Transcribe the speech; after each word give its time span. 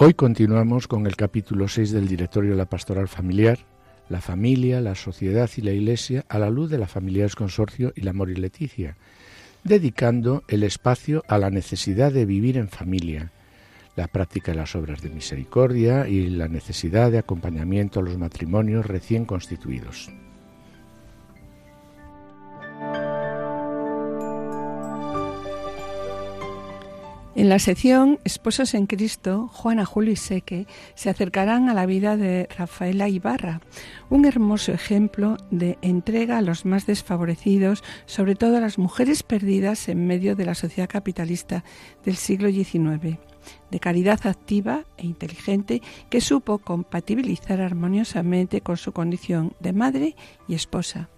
Hoy 0.00 0.14
continuamos 0.14 0.86
con 0.86 1.08
el 1.08 1.16
capítulo 1.16 1.66
6 1.66 1.90
del 1.90 2.06
Directorio 2.06 2.52
de 2.52 2.56
la 2.56 2.68
Pastoral 2.68 3.08
Familiar, 3.08 3.58
la 4.08 4.20
familia, 4.20 4.80
la 4.80 4.94
sociedad 4.94 5.50
y 5.56 5.60
la 5.60 5.72
Iglesia 5.72 6.24
a 6.28 6.38
la 6.38 6.50
luz 6.50 6.70
de 6.70 6.78
la 6.78 6.86
Familiares 6.86 7.34
Consorcio 7.34 7.92
y 7.96 8.02
la 8.02 8.10
Amor 8.10 8.30
y 8.30 8.36
Leticia, 8.36 8.96
dedicando 9.64 10.44
el 10.46 10.62
espacio 10.62 11.24
a 11.26 11.36
la 11.38 11.50
necesidad 11.50 12.12
de 12.12 12.26
vivir 12.26 12.58
en 12.58 12.68
familia, 12.68 13.32
la 13.96 14.06
práctica 14.06 14.52
de 14.52 14.58
las 14.58 14.76
obras 14.76 15.02
de 15.02 15.10
misericordia 15.10 16.06
y 16.06 16.30
la 16.30 16.46
necesidad 16.46 17.10
de 17.10 17.18
acompañamiento 17.18 17.98
a 17.98 18.04
los 18.04 18.18
matrimonios 18.18 18.86
recién 18.86 19.24
constituidos. 19.24 20.12
En 27.38 27.48
la 27.48 27.60
sección 27.60 28.18
Esposos 28.24 28.74
en 28.74 28.88
Cristo, 28.88 29.48
Juana, 29.52 29.84
Julio 29.84 30.12
y 30.12 30.16
Seque 30.16 30.66
se 30.96 31.08
acercarán 31.08 31.68
a 31.68 31.72
la 31.72 31.86
vida 31.86 32.16
de 32.16 32.48
Rafaela 32.58 33.08
Ibarra, 33.08 33.60
un 34.10 34.24
hermoso 34.24 34.72
ejemplo 34.72 35.36
de 35.52 35.78
entrega 35.80 36.38
a 36.38 36.42
los 36.42 36.64
más 36.64 36.84
desfavorecidos, 36.84 37.84
sobre 38.06 38.34
todo 38.34 38.56
a 38.56 38.60
las 38.60 38.76
mujeres 38.76 39.22
perdidas 39.22 39.88
en 39.88 40.04
medio 40.04 40.34
de 40.34 40.46
la 40.46 40.56
sociedad 40.56 40.88
capitalista 40.88 41.62
del 42.04 42.16
siglo 42.16 42.50
XIX 42.50 43.20
de 43.70 43.78
caridad 43.78 44.26
activa 44.26 44.82
e 44.96 45.06
inteligente 45.06 45.80
que 46.10 46.20
supo 46.20 46.58
compatibilizar 46.58 47.60
armoniosamente 47.60 48.62
con 48.62 48.76
su 48.76 48.90
condición 48.90 49.54
de 49.60 49.72
madre 49.72 50.16
y 50.48 50.56
esposa. 50.56 51.08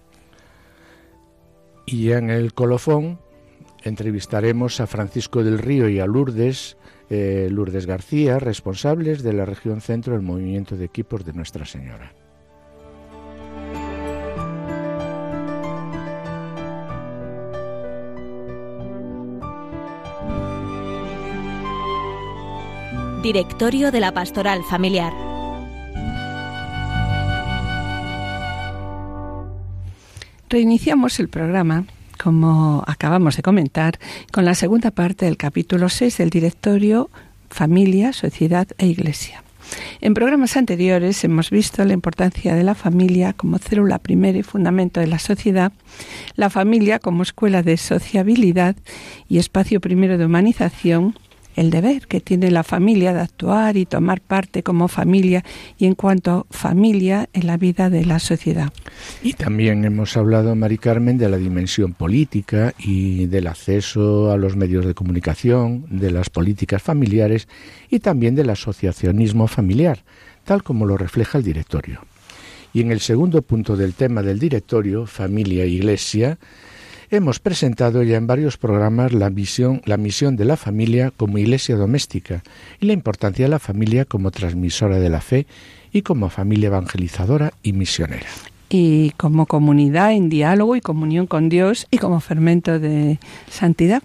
Y 1.87 2.13
en 2.13 2.29
el 2.29 2.53
colofón 2.53 3.19
entrevistaremos 3.83 4.81
a 4.81 4.87
Francisco 4.87 5.43
del 5.43 5.59
Río 5.59 5.89
y 5.89 6.01
a 6.01 6.07
Lourdes, 6.07 6.77
eh, 7.09 7.49
Lourdes 7.51 7.87
García, 7.87 8.39
responsables 8.39 9.23
de 9.23 9.33
la 9.33 9.45
región 9.45 9.81
centro 9.81 10.15
del 10.15 10.23
movimiento 10.23 10.77
de 10.77 10.85
equipos 10.85 11.25
de 11.25 11.33
Nuestra 11.33 11.65
Señora. 11.65 12.13
Directorio 23.23 23.91
de 23.91 24.01
la 24.01 24.13
Pastoral 24.13 24.63
Familiar. 24.65 25.13
Reiniciamos 30.49 31.21
el 31.21 31.29
programa, 31.29 31.85
como 32.23 32.85
acabamos 32.87 33.37
de 33.37 33.43
comentar, 33.43 33.99
con 34.33 34.45
la 34.45 34.55
segunda 34.55 34.91
parte 34.91 35.25
del 35.25 35.37
capítulo 35.37 35.89
6 35.89 36.19
del 36.19 36.31
Directorio 36.31 37.09
Familia, 37.49 38.13
Sociedad 38.13 38.69
e 38.79 38.87
Iglesia. 38.87 39.43
En 40.01 40.15
programas 40.15 40.57
anteriores 40.57 41.23
hemos 41.25 41.51
visto 41.51 41.85
la 41.85 41.93
importancia 41.93 42.55
de 42.55 42.65
la 42.65 42.75
familia 42.75 43.33
como 43.33 43.59
célula 43.59 43.99
primera 43.99 44.39
y 44.39 44.43
fundamento 44.43 45.01
de 45.01 45.07
la 45.07 45.19
sociedad, 45.19 45.73
la 46.35 46.51
familia 46.51 46.99
como 46.99 47.23
escuela 47.23 47.63
de 47.63 47.77
sociabilidad 47.77 48.77
y 49.29 49.39
espacio 49.39 49.81
primero 49.81 50.19
de 50.19 50.27
humanización, 50.27 51.15
el 51.57 51.71
deber 51.71 52.07
que 52.07 52.21
tiene 52.21 52.51
la 52.51 52.63
familia 52.63 53.13
de 53.13 53.21
actuar 53.21 53.77
y 53.77 53.87
tomar 53.87 54.21
parte 54.21 54.63
como 54.63 54.89
familia 54.89 55.45
y 55.79 55.87
en 55.87 55.95
cuanto 55.95 56.47
familia 56.51 57.29
en 57.33 57.47
la 57.47 57.57
vida 57.57 57.91
de 57.91 58.05
la 58.05 58.19
sociedad. 58.19 58.73
Y 59.23 59.35
también 59.35 59.85
hemos 59.85 60.17
hablado, 60.17 60.55
Mari 60.55 60.79
Carmen, 60.79 61.19
de 61.19 61.29
la 61.29 61.37
dimensión 61.37 61.93
política 61.93 62.75
y 62.79 63.27
del 63.27 63.47
acceso 63.47 64.31
a 64.31 64.37
los 64.37 64.57
medios 64.57 64.87
de 64.87 64.95
comunicación, 64.95 65.87
de 65.91 66.11
las 66.11 66.31
políticas 66.31 66.83
familiares 66.83 67.49
y 67.89 68.01
también 68.01 68.35
del 68.35 68.51
asociacionismo 68.51 69.47
familiar, 69.47 70.05
tal 70.45 70.63
como 70.63 70.87
lo 70.87 70.97
refleja 70.97 71.39
el 71.39 71.45
directorio. 71.45 72.01
Y 72.73 72.81
en 72.81 72.93
el 72.93 73.01
segundo 73.01 73.43
punto 73.43 73.77
del 73.77 73.95
tema 73.95 74.23
del 74.23 74.39
directorio, 74.39 75.07
familia 75.07 75.65
e 75.65 75.69
iglesia, 75.69 76.39
Hemos 77.13 77.41
presentado 77.41 78.05
ya 78.05 78.17
en 78.17 78.29
varios 78.29 78.57
programas 78.57 79.13
la, 79.13 79.31
misión 79.31 79.81
de 80.37 80.45
la 80.45 80.57
familia 80.57 81.11
como 81.17 81.39
iglesia 81.39 81.75
doméstica 81.75 82.45
y 82.79 82.87
la 82.87 82.93
importancia 82.93 83.47
de 83.47 83.49
la 83.49 83.59
familia 83.59 84.05
como 84.05 84.31
transmisora 84.31 85.01
de 85.01 85.09
la 85.09 85.21
fe 85.21 85.49
y 85.91 86.03
como 86.03 86.31
familia 86.31 86.69
evangelizadora 86.69 87.53
y 87.65 87.73
misionera. 87.73 88.29
Y 88.69 89.11
como 89.17 89.47
comunidad 89.47 90.13
en 90.13 90.29
diálogo 90.29 90.77
y 90.77 90.81
comunión 90.81 91.27
con 91.27 91.49
Dios 91.49 91.89
y 91.91 91.99
como 91.99 92.21
fermento 92.21 92.79
de 92.79 93.19
santidad. 93.51 94.05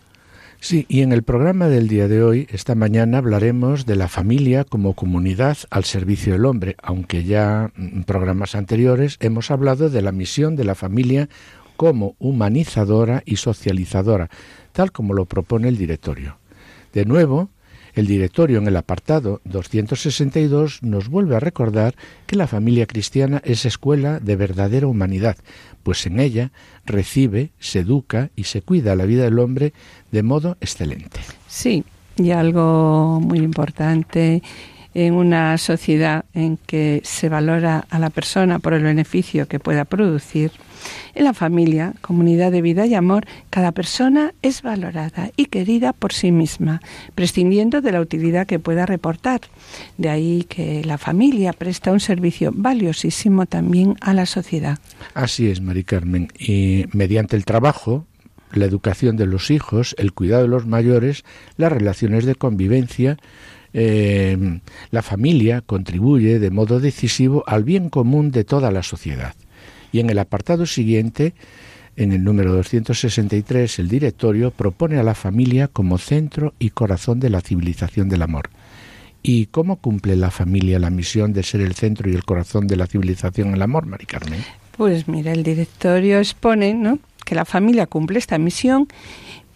Sí, 0.59 0.87
y 0.89 1.01
en 1.01 1.11
el 1.11 1.21
programa 1.21 1.67
del 1.67 1.87
día 1.87 2.07
de 2.07 2.23
hoy, 2.23 2.47
esta 2.49 2.73
mañana, 2.73 3.19
hablaremos 3.19 3.85
de 3.85 3.97
la 3.97 4.07
familia 4.07 4.63
como 4.63 4.95
comunidad 4.95 5.57
al 5.69 5.83
servicio 5.83 6.33
del 6.33 6.45
hombre, 6.45 6.75
aunque 6.81 7.23
ya 7.23 7.69
en 7.77 8.03
programas 8.03 8.55
anteriores 8.55 9.17
hemos 9.19 9.51
hablado 9.51 9.91
de 9.91 10.01
la 10.01 10.11
misión 10.11 10.55
de 10.55 10.63
la 10.63 10.73
familia 10.73 11.29
como 11.75 12.15
humanizadora 12.19 13.23
y 13.25 13.37
socializadora, 13.37 14.29
tal 14.71 14.91
como 14.91 15.13
lo 15.13 15.25
propone 15.25 15.67
el 15.67 15.77
directorio. 15.77 16.37
De 16.93 17.05
nuevo, 17.05 17.49
el 17.95 18.07
directorio 18.07 18.57
en 18.57 18.67
el 18.67 18.75
apartado 18.75 19.41
262 19.45 20.83
nos 20.83 21.07
vuelve 21.07 21.37
a 21.37 21.39
recordar 21.39 21.95
que 22.27 22.35
la 22.35 22.45
familia 22.45 22.85
cristiana 22.85 23.41
es 23.45 23.65
escuela 23.65 24.19
de 24.19 24.35
verdadera 24.35 24.87
humanidad, 24.87 25.37
pues 25.81 26.05
en 26.05 26.19
ella 26.19 26.51
recibe, 26.85 27.51
se 27.57 27.79
educa 27.79 28.31
y 28.35 28.45
se 28.45 28.61
cuida 28.61 28.95
la 28.95 29.05
vida 29.05 29.23
del 29.23 29.39
hombre 29.39 29.73
de 30.11 30.23
modo 30.23 30.57
excelente. 30.59 31.21
Sí, 31.47 31.85
y 32.17 32.31
algo 32.31 33.21
muy 33.21 33.39
importante 33.39 34.43
en 34.95 35.13
una 35.13 35.57
sociedad 35.57 36.25
en 36.33 36.57
que 36.57 37.01
se 37.03 37.29
valora 37.29 37.85
a 37.89 37.99
la 37.99 38.09
persona 38.09 38.59
por 38.59 38.73
el 38.73 38.81
beneficio 38.81 39.47
que 39.47 39.59
pueda 39.59 39.85
producir, 39.85 40.51
en 41.13 41.23
la 41.23 41.33
familia, 41.33 41.93
comunidad 42.01 42.51
de 42.51 42.61
vida 42.61 42.85
y 42.85 42.93
amor, 42.93 43.25
cada 43.49 43.71
persona 43.71 44.33
es 44.41 44.61
valorada 44.61 45.31
y 45.35 45.45
querida 45.45 45.93
por 45.93 46.13
sí 46.13 46.31
misma, 46.31 46.81
prescindiendo 47.15 47.81
de 47.81 47.91
la 47.91 48.01
utilidad 48.01 48.47
que 48.47 48.59
pueda 48.59 48.85
reportar. 48.85 49.41
De 49.97 50.09
ahí 50.09 50.45
que 50.47 50.83
la 50.83 50.97
familia 50.97 51.53
presta 51.53 51.91
un 51.91 51.99
servicio 51.99 52.51
valiosísimo 52.53 53.45
también 53.45 53.95
a 54.01 54.13
la 54.13 54.25
sociedad. 54.25 54.77
Así 55.13 55.49
es, 55.49 55.61
Mari 55.61 55.83
Carmen. 55.83 56.27
Y 56.37 56.85
mediante 56.91 57.35
el 57.35 57.45
trabajo, 57.45 58.05
la 58.53 58.65
educación 58.65 59.17
de 59.17 59.25
los 59.25 59.51
hijos, 59.51 59.95
el 59.97 60.13
cuidado 60.13 60.43
de 60.43 60.49
los 60.49 60.65
mayores, 60.65 61.23
las 61.57 61.71
relaciones 61.71 62.25
de 62.25 62.35
convivencia, 62.35 63.17
eh, 63.77 64.61
la 64.89 65.01
familia 65.01 65.59
contribuye 65.59 66.39
de 66.39 66.49
modo 66.49 66.79
decisivo 66.79 67.43
al 67.45 67.65
bien 67.65 67.89
común 67.89 68.31
de 68.31 68.45
toda 68.45 68.71
la 68.71 68.83
sociedad. 68.83 69.35
Y 69.91 69.99
en 69.99 70.09
el 70.09 70.17
apartado 70.17 70.65
siguiente, 70.65 71.33
en 71.97 72.13
el 72.13 72.23
número 72.23 72.53
263, 72.53 73.79
el 73.79 73.89
directorio 73.89 74.51
propone 74.51 74.97
a 74.97 75.03
la 75.03 75.13
familia 75.13 75.67
como 75.67 75.97
centro 75.97 76.53
y 76.57 76.69
corazón 76.69 77.19
de 77.19 77.29
la 77.29 77.41
civilización 77.41 78.07
del 78.07 78.21
amor. 78.21 78.49
¿Y 79.21 79.47
cómo 79.47 79.75
cumple 79.75 80.15
la 80.15 80.31
familia 80.31 80.79
la 80.79 80.89
misión 80.89 81.33
de 81.33 81.43
ser 81.43 81.59
el 81.59 81.75
centro 81.75 82.09
y 82.09 82.13
el 82.13 82.23
corazón 82.23 82.67
de 82.67 82.77
la 82.77 82.87
civilización 82.87 83.51
del 83.51 83.61
amor, 83.61 83.87
Mari 83.87 84.05
Carmen? 84.05 84.39
Pues 84.77 85.09
mira, 85.09 85.33
el 85.33 85.43
directorio 85.43 86.19
expone 86.19 86.73
¿no? 86.73 86.99
que 87.25 87.35
la 87.35 87.43
familia 87.43 87.87
cumple 87.87 88.19
esta 88.19 88.37
misión 88.37 88.87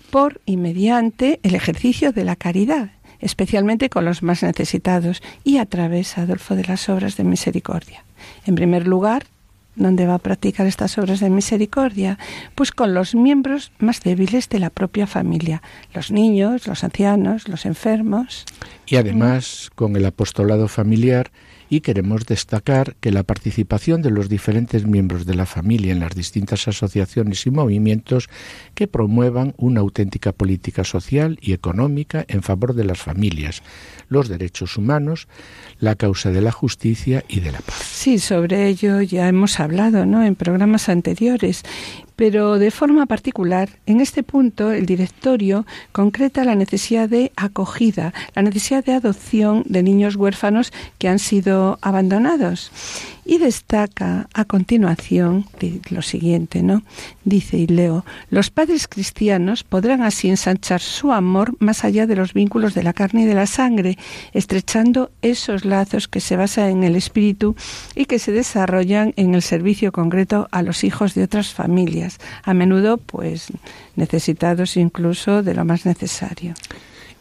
por 0.09 0.41
y 0.45 0.57
mediante 0.57 1.39
el 1.43 1.55
ejercicio 1.55 2.11
de 2.11 2.25
la 2.25 2.35
caridad, 2.35 2.91
especialmente 3.19 3.89
con 3.89 4.05
los 4.05 4.23
más 4.23 4.43
necesitados 4.43 5.21
y 5.43 5.57
a 5.57 5.65
través, 5.65 6.17
Adolfo, 6.17 6.55
de 6.55 6.65
las 6.65 6.89
obras 6.89 7.17
de 7.17 7.23
misericordia. 7.23 8.03
En 8.45 8.55
primer 8.55 8.87
lugar, 8.87 9.25
¿Dónde 9.79 10.05
va 10.05 10.15
a 10.15 10.19
practicar 10.19 10.67
estas 10.67 10.97
obras 10.97 11.21
de 11.21 11.29
misericordia? 11.29 12.19
Pues 12.53 12.71
con 12.71 12.93
los 12.93 13.15
miembros 13.15 13.71
más 13.79 14.01
débiles 14.01 14.49
de 14.49 14.59
la 14.59 14.69
propia 14.69 15.07
familia, 15.07 15.61
los 15.93 16.11
niños, 16.11 16.67
los 16.67 16.83
ancianos, 16.83 17.47
los 17.47 17.65
enfermos. 17.65 18.43
Y 18.87 18.97
además 18.97 19.69
con 19.75 19.95
el 19.95 20.05
apostolado 20.05 20.67
familiar 20.67 21.31
y 21.69 21.81
queremos 21.81 22.25
destacar 22.25 22.95
que 22.99 23.11
la 23.11 23.23
participación 23.23 24.01
de 24.01 24.11
los 24.11 24.27
diferentes 24.27 24.85
miembros 24.85 25.25
de 25.25 25.35
la 25.35 25.45
familia 25.45 25.91
en 25.91 25.99
las 25.99 26.15
distintas 26.15 26.67
asociaciones 26.67 27.45
y 27.45 27.51
movimientos 27.51 28.29
que 28.73 28.87
promuevan 28.87 29.53
una 29.57 29.81
auténtica 29.81 30.31
política 30.31 30.83
social 30.83 31.37
y 31.41 31.53
económica 31.53 32.25
en 32.27 32.41
favor 32.41 32.73
de 32.73 32.85
las 32.85 32.99
familias, 32.99 33.61
los 34.09 34.27
derechos 34.27 34.77
humanos, 34.77 35.27
la 35.79 35.95
causa 35.95 36.31
de 36.31 36.41
la 36.41 36.51
justicia 36.51 37.23
y 37.27 37.39
de 37.39 37.51
la 37.51 37.59
paz. 37.59 37.75
Sí, 37.75 38.19
sobre 38.19 38.67
ello 38.67 39.01
ya 39.01 39.27
hemos 39.27 39.59
hablado, 39.59 40.05
¿no? 40.05 40.23
En 40.23 40.35
programas 40.35 40.89
anteriores 40.89 41.63
pero 42.19 42.59
de 42.59 42.69
forma 42.69 43.05
particular, 43.05 43.69
en 43.85 44.01
este 44.01 44.23
punto, 44.23 44.73
el 44.73 44.85
directorio 44.85 45.65
concreta 45.93 46.43
la 46.43 46.53
necesidad 46.53 47.07
de 47.07 47.31
acogida, 47.37 48.13
la 48.35 48.41
necesidad 48.41 48.83
de 48.83 48.91
adopción 48.91 49.63
de 49.67 49.83
niños 49.83 50.17
huérfanos 50.17 50.73
que 50.97 51.07
han 51.07 51.19
sido 51.19 51.79
abandonados 51.81 52.73
y 53.25 53.37
destaca 53.37 54.27
a 54.33 54.45
continuación 54.45 55.45
lo 55.89 56.01
siguiente, 56.01 56.63
¿no? 56.63 56.83
Dice 57.23 57.57
y 57.57 57.67
leo, 57.67 58.05
los 58.29 58.49
padres 58.49 58.87
cristianos 58.87 59.63
podrán 59.63 60.01
así 60.01 60.29
ensanchar 60.29 60.81
su 60.81 61.11
amor 61.11 61.55
más 61.59 61.83
allá 61.83 62.07
de 62.07 62.15
los 62.15 62.33
vínculos 62.33 62.73
de 62.73 62.83
la 62.83 62.93
carne 62.93 63.23
y 63.23 63.25
de 63.25 63.35
la 63.35 63.45
sangre, 63.45 63.97
estrechando 64.33 65.11
esos 65.21 65.65
lazos 65.65 66.07
que 66.07 66.19
se 66.19 66.35
basan 66.35 66.69
en 66.69 66.83
el 66.83 66.95
espíritu 66.95 67.55
y 67.95 68.05
que 68.05 68.19
se 68.19 68.31
desarrollan 68.31 69.13
en 69.15 69.35
el 69.35 69.41
servicio 69.41 69.91
concreto 69.91 70.47
a 70.51 70.61
los 70.61 70.83
hijos 70.83 71.13
de 71.13 71.23
otras 71.23 71.53
familias, 71.53 72.19
a 72.43 72.53
menudo 72.53 72.97
pues 72.97 73.47
necesitados 73.95 74.77
incluso 74.77 75.43
de 75.43 75.53
lo 75.53 75.65
más 75.65 75.85
necesario. 75.85 76.53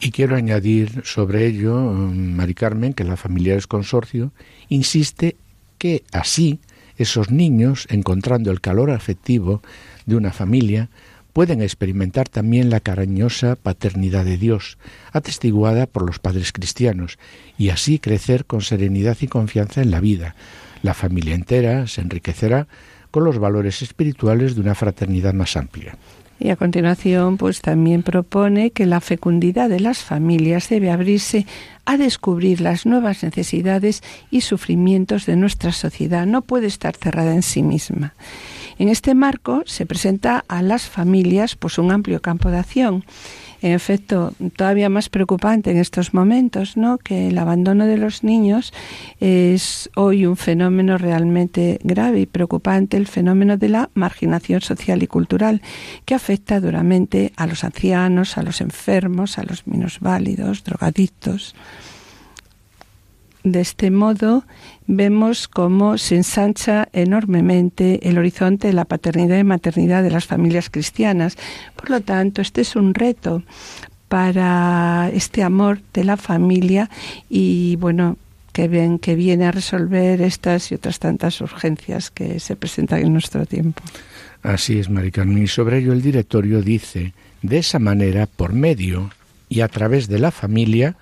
Y 0.00 0.12
quiero 0.12 0.36
añadir 0.36 1.02
sobre 1.04 1.46
ello, 1.46 1.76
Mari 1.76 2.54
Carmen, 2.54 2.94
que 2.94 3.02
la 3.02 3.16
Familiares 3.16 3.66
Consorcio 3.66 4.30
insiste 4.68 5.36
que 5.78 6.04
así 6.12 6.60
esos 6.96 7.30
niños, 7.30 7.86
encontrando 7.90 8.50
el 8.50 8.60
calor 8.60 8.90
afectivo 8.90 9.62
de 10.06 10.16
una 10.16 10.32
familia, 10.32 10.90
pueden 11.32 11.62
experimentar 11.62 12.28
también 12.28 12.70
la 12.70 12.80
cariñosa 12.80 13.54
paternidad 13.54 14.24
de 14.24 14.36
Dios, 14.36 14.78
atestiguada 15.12 15.86
por 15.86 16.04
los 16.04 16.18
padres 16.18 16.52
cristianos, 16.52 17.18
y 17.56 17.68
así 17.68 18.00
crecer 18.00 18.44
con 18.44 18.60
serenidad 18.60 19.16
y 19.20 19.28
confianza 19.28 19.80
en 19.80 19.92
la 19.92 20.00
vida. 20.00 20.34
La 20.82 20.94
familia 20.94 21.36
entera 21.36 21.86
se 21.86 22.00
enriquecerá 22.00 22.66
con 23.10 23.24
los 23.24 23.38
valores 23.38 23.82
espirituales 23.82 24.54
de 24.54 24.60
una 24.60 24.74
fraternidad 24.74 25.32
más 25.32 25.56
amplia. 25.56 25.96
Y 26.40 26.50
a 26.50 26.56
continuación, 26.56 27.36
pues 27.36 27.60
también 27.60 28.02
propone 28.02 28.70
que 28.70 28.86
la 28.86 29.00
fecundidad 29.00 29.68
de 29.68 29.80
las 29.80 29.98
familias 29.98 30.68
debe 30.68 30.90
abrirse 30.90 31.46
a 31.84 31.96
descubrir 31.96 32.60
las 32.60 32.86
nuevas 32.86 33.22
necesidades 33.24 34.02
y 34.30 34.42
sufrimientos 34.42 35.26
de 35.26 35.36
nuestra 35.36 35.72
sociedad. 35.72 36.26
No 36.26 36.42
puede 36.42 36.66
estar 36.66 36.94
cerrada 36.96 37.34
en 37.34 37.42
sí 37.42 37.62
misma. 37.62 38.14
En 38.78 38.88
este 38.88 39.14
marco 39.14 39.62
se 39.66 39.86
presenta 39.86 40.44
a 40.46 40.62
las 40.62 40.88
familias 40.88 41.56
pues 41.56 41.78
un 41.78 41.90
amplio 41.90 42.22
campo 42.22 42.50
de 42.50 42.58
acción 42.58 43.04
en 43.62 43.72
efecto, 43.72 44.32
todavía 44.56 44.88
más 44.88 45.08
preocupante 45.08 45.70
en 45.70 45.78
estos 45.78 46.14
momentos, 46.14 46.76
¿no? 46.76 46.98
Que 46.98 47.28
el 47.28 47.38
abandono 47.38 47.86
de 47.86 47.98
los 47.98 48.22
niños 48.22 48.72
es 49.20 49.90
hoy 49.96 50.26
un 50.26 50.36
fenómeno 50.36 50.98
realmente 50.98 51.80
grave 51.82 52.20
y 52.20 52.26
preocupante, 52.26 52.96
el 52.96 53.06
fenómeno 53.06 53.56
de 53.56 53.68
la 53.68 53.90
marginación 53.94 54.60
social 54.60 55.02
y 55.02 55.06
cultural, 55.06 55.62
que 56.04 56.14
afecta 56.14 56.60
duramente 56.60 57.32
a 57.36 57.46
los 57.46 57.64
ancianos, 57.64 58.38
a 58.38 58.42
los 58.42 58.60
enfermos, 58.60 59.38
a 59.38 59.42
los 59.42 59.66
minusválidos, 59.66 60.64
drogadictos. 60.64 61.54
De 63.44 63.60
este 63.60 63.90
modo, 63.90 64.44
vemos 64.86 65.48
cómo 65.48 65.96
se 65.96 66.16
ensancha 66.16 66.88
enormemente 66.92 68.08
el 68.08 68.18
horizonte 68.18 68.68
de 68.68 68.74
la 68.74 68.84
paternidad 68.84 69.38
y 69.38 69.44
maternidad 69.44 70.02
de 70.02 70.10
las 70.10 70.26
familias 70.26 70.70
cristianas. 70.70 71.36
Por 71.76 71.90
lo 71.90 72.00
tanto, 72.00 72.42
este 72.42 72.62
es 72.62 72.74
un 72.74 72.94
reto 72.94 73.42
para 74.08 75.10
este 75.12 75.42
amor 75.42 75.80
de 75.92 76.04
la 76.04 76.16
familia 76.16 76.90
y, 77.28 77.76
bueno, 77.76 78.16
que, 78.52 78.66
ven, 78.66 78.98
que 78.98 79.14
viene 79.14 79.46
a 79.46 79.52
resolver 79.52 80.20
estas 80.20 80.72
y 80.72 80.74
otras 80.74 80.98
tantas 80.98 81.40
urgencias 81.40 82.10
que 82.10 82.40
se 82.40 82.56
presentan 82.56 83.00
en 83.00 83.12
nuestro 83.12 83.46
tiempo. 83.46 83.82
Así 84.42 84.78
es, 84.78 84.90
Maricarmen. 84.90 85.42
Y 85.42 85.46
sobre 85.46 85.78
ello 85.78 85.92
el 85.92 86.02
directorio 86.02 86.60
dice, 86.62 87.12
de 87.42 87.58
esa 87.58 87.78
manera, 87.78 88.26
por 88.26 88.52
medio 88.52 89.10
y 89.48 89.60
a 89.60 89.68
través 89.68 90.08
de 90.08 90.18
la 90.18 90.30
familia, 90.30 90.96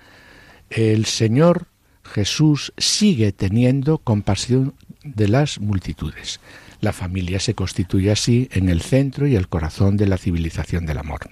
el 0.69 1.05
Señor 1.05 1.65
Jesús 2.07 2.73
sigue 2.77 3.31
teniendo 3.31 3.99
compasión 3.99 4.73
de 5.03 5.27
las 5.27 5.59
multitudes. 5.59 6.39
La 6.81 6.93
familia 6.93 7.39
se 7.39 7.53
constituye 7.53 8.11
así 8.11 8.49
en 8.51 8.69
el 8.69 8.81
centro 8.81 9.27
y 9.27 9.35
el 9.35 9.47
corazón 9.47 9.97
de 9.97 10.07
la 10.07 10.17
civilización 10.17 10.85
del 10.85 10.99
amor. 10.99 11.31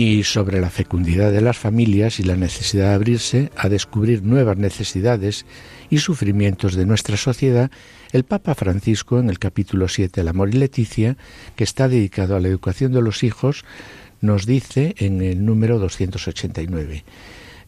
y 0.00 0.24
sobre 0.24 0.62
la 0.62 0.70
fecundidad 0.70 1.30
de 1.30 1.42
las 1.42 1.58
familias 1.58 2.20
y 2.20 2.22
la 2.22 2.34
necesidad 2.34 2.88
de 2.88 2.94
abrirse 2.94 3.50
a 3.54 3.68
descubrir 3.68 4.22
nuevas 4.22 4.56
necesidades 4.56 5.44
y 5.90 5.98
sufrimientos 5.98 6.74
de 6.74 6.86
nuestra 6.86 7.18
sociedad, 7.18 7.70
el 8.10 8.24
Papa 8.24 8.54
Francisco, 8.54 9.18
en 9.18 9.28
el 9.28 9.38
capítulo 9.38 9.88
7, 9.88 10.22
El 10.22 10.28
amor 10.28 10.54
y 10.54 10.56
Leticia, 10.56 11.18
que 11.54 11.64
está 11.64 11.86
dedicado 11.86 12.34
a 12.34 12.40
la 12.40 12.48
educación 12.48 12.92
de 12.92 13.02
los 13.02 13.22
hijos, 13.22 13.66
nos 14.22 14.46
dice 14.46 14.94
en 14.96 15.20
el 15.20 15.44
número 15.44 15.78
289, 15.78 17.04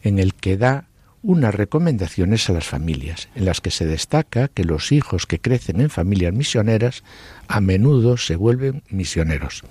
en 0.01 0.17
el 0.17 0.33
que 0.33 0.57
da 0.57 0.87
unas 1.21 1.53
recomendaciones 1.53 2.49
a 2.49 2.53
las 2.53 2.65
familias, 2.65 3.29
en 3.35 3.45
las 3.45 3.61
que 3.61 3.69
se 3.69 3.85
destaca 3.85 4.47
que 4.47 4.63
los 4.63 4.91
hijos 4.91 5.27
que 5.27 5.37
crecen 5.37 5.81
en 5.81 5.91
familias 5.91 6.33
misioneras 6.33 7.03
a 7.47 7.61
menudo 7.61 8.17
se 8.17 8.35
vuelven 8.35 8.81
misioneros. 8.89 9.63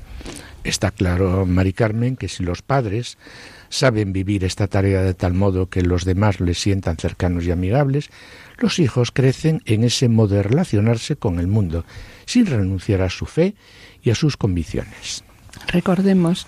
Está 0.65 0.93
claro, 0.93 1.45
Mari 1.45 1.73
Carmen, 1.73 2.17
que 2.17 2.29
si 2.29 2.45
los 2.45 2.63
padres 2.63 3.19
saben 3.69 4.13
vivir 4.13 4.45
esta 4.45 4.69
tarea 4.69 5.03
de 5.03 5.15
tal 5.15 5.35
modo 5.35 5.69
que 5.69 5.83
los 5.83 6.05
demás 6.05 6.41
les 6.41 6.59
sientan 6.59 6.99
cercanos 6.99 7.45
y 7.45 7.51
amigables, 7.51 8.11
los 8.59 8.79
hijos 8.79 9.11
crecen 9.11 9.63
en 9.65 9.83
ese 9.83 10.09
modo 10.09 10.37
de 10.37 10.43
relacionarse 10.45 11.17
con 11.17 11.41
el 11.41 11.49
mundo, 11.49 11.85
sin 12.27 12.47
renunciar 12.47 13.03
a 13.03 13.11
su 13.11 13.27
fe 13.27 13.55
y 14.03 14.11
a 14.11 14.15
sus 14.15 14.37
convicciones. 14.37 15.25
Recordemos 15.69 16.47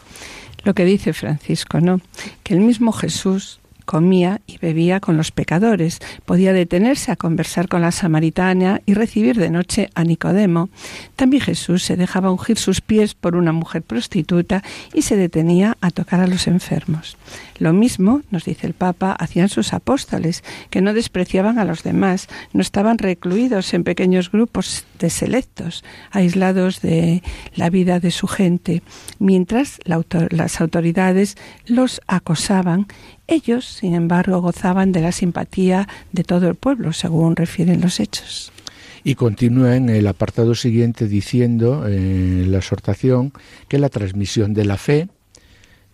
lo 0.62 0.74
que 0.74 0.84
dice 0.84 1.12
Francisco, 1.12 1.80
¿no? 1.80 2.00
Que 2.42 2.54
el 2.54 2.60
mismo 2.60 2.92
Jesús 2.92 3.60
comía 3.84 4.40
y 4.46 4.58
bebía 4.58 5.00
con 5.00 5.16
los 5.16 5.30
pecadores, 5.30 6.00
podía 6.24 6.52
detenerse 6.52 7.12
a 7.12 7.16
conversar 7.16 7.68
con 7.68 7.82
la 7.82 7.92
samaritana 7.92 8.80
y 8.86 8.94
recibir 8.94 9.36
de 9.36 9.50
noche 9.50 9.90
a 9.94 10.04
Nicodemo. 10.04 10.68
También 11.16 11.42
Jesús 11.42 11.82
se 11.82 11.96
dejaba 11.96 12.30
ungir 12.30 12.58
sus 12.58 12.80
pies 12.80 13.14
por 13.14 13.36
una 13.36 13.52
mujer 13.52 13.82
prostituta 13.82 14.62
y 14.92 15.02
se 15.02 15.16
detenía 15.16 15.76
a 15.80 15.90
tocar 15.90 16.20
a 16.20 16.26
los 16.26 16.46
enfermos. 16.46 17.16
Lo 17.58 17.72
mismo, 17.72 18.22
nos 18.30 18.44
dice 18.44 18.66
el 18.66 18.74
Papa, 18.74 19.12
hacían 19.12 19.48
sus 19.48 19.72
apóstoles, 19.72 20.42
que 20.70 20.80
no 20.80 20.92
despreciaban 20.92 21.58
a 21.58 21.64
los 21.64 21.82
demás, 21.82 22.28
no 22.52 22.60
estaban 22.60 22.98
recluidos 22.98 23.74
en 23.74 23.84
pequeños 23.84 24.32
grupos 24.32 24.84
de 24.98 25.10
selectos, 25.10 25.84
aislados 26.10 26.80
de 26.80 27.22
la 27.54 27.70
vida 27.70 28.00
de 28.00 28.10
su 28.10 28.26
gente, 28.26 28.82
mientras 29.18 29.78
las 29.84 30.60
autoridades 30.60 31.36
los 31.66 32.00
acosaban 32.06 32.86
ellos, 33.26 33.64
sin 33.64 33.94
embargo, 33.94 34.40
gozaban 34.40 34.92
de 34.92 35.00
la 35.00 35.12
simpatía 35.12 35.88
de 36.12 36.24
todo 36.24 36.48
el 36.48 36.54
pueblo, 36.54 36.92
según 36.92 37.36
refieren 37.36 37.80
los 37.80 38.00
hechos. 38.00 38.52
Y 39.02 39.16
continúa 39.16 39.76
en 39.76 39.90
el 39.90 40.06
apartado 40.06 40.54
siguiente 40.54 41.06
diciendo, 41.06 41.86
en 41.86 42.50
la 42.50 42.58
exhortación, 42.58 43.32
que 43.68 43.78
la 43.78 43.90
transmisión 43.90 44.54
de 44.54 44.64
la 44.64 44.78
fe 44.78 45.08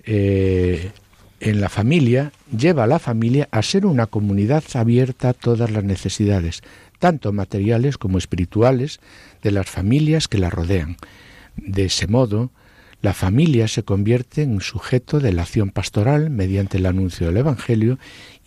eh, 0.05 0.93
en 1.41 1.61
la 1.61 1.69
familia 1.69 2.33
lleva 2.57 2.85
a 2.85 2.87
la 2.87 2.99
familia 2.99 3.49
a 3.51 3.63
ser 3.63 3.87
una 3.87 4.07
comunidad 4.07 4.63
abierta 4.75 5.31
a 5.31 5.35
todas 5.35 5.71
las 5.71 5.83
necesidades, 5.83 6.63
tanto 6.99 7.33
materiales 7.33 7.99
como 7.99 8.19
espirituales, 8.19 9.01
de 9.43 9.51
las 9.51 9.69
familias 9.69 10.29
que 10.29 10.39
la 10.39 10.51
rodean. 10.51 10.97
De 11.57 11.87
ese 11.87 12.07
modo, 12.07 12.51
la 13.03 13.15
familia 13.15 13.67
se 13.67 13.83
convierte 13.83 14.43
en 14.43 14.61
sujeto 14.61 15.21
de 15.21 15.33
la 15.33 15.43
acción 15.43 15.71
pastoral 15.71 16.29
mediante 16.31 16.79
el 16.79 16.87
anuncio 16.87 17.27
del 17.27 17.39
Evangelio 17.39 17.99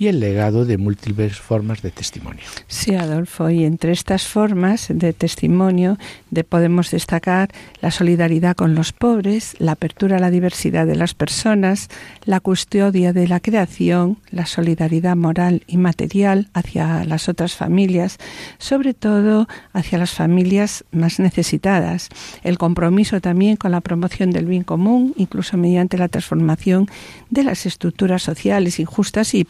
y 0.03 0.10
el 0.10 0.19
legado 0.19 0.65
de 0.65 0.77
múltiples 0.77 1.39
formas 1.39 1.81
de 1.81 1.89
testimonio. 1.89 2.43
Sí, 2.67 2.93
Adolfo, 2.93 3.50
y 3.50 3.63
entre 3.63 3.93
estas 3.93 4.27
formas 4.27 4.88
de 4.89 5.13
testimonio 5.13 5.98
de 6.29 6.43
podemos 6.43 6.91
destacar 6.91 7.50
la 7.79 7.89
solidaridad 7.89 8.53
con 8.53 8.75
los 8.75 8.91
pobres, 8.91 9.55
la 9.60 9.74
apertura 9.74 10.17
a 10.17 10.19
la 10.19 10.29
diversidad 10.29 10.86
de 10.86 10.98
las 10.98 11.13
personas, 11.13 11.88
la 12.25 12.41
custodia 12.41 13.13
de 13.13 13.29
la 13.29 13.39
creación, 13.39 14.17
la 14.29 14.45
solidaridad 14.45 15.15
moral 15.15 15.63
y 15.67 15.77
material 15.77 16.50
hacia 16.53 17.05
las 17.05 17.29
otras 17.29 17.55
familias, 17.55 18.17
sobre 18.57 18.93
todo 18.93 19.48
hacia 19.72 20.00
las 20.00 20.12
familias 20.12 20.83
más 20.91 21.19
necesitadas, 21.19 22.10
el 22.43 22.57
compromiso 22.57 23.22
también 23.22 23.55
con 23.55 23.72
la 23.72 23.79
promoción 23.79 24.31
del 24.31 24.48
bien 24.48 24.63
común, 24.63 25.13
incluso 25.15 25.55
mediante 25.55 25.98
la 25.98 26.10
transformación 26.10 26.89
de 27.29 27.45
las 27.45 27.65
estructuras 27.65 28.22
sociales 28.22 28.81
injustas 28.81 29.33
y 29.33 29.45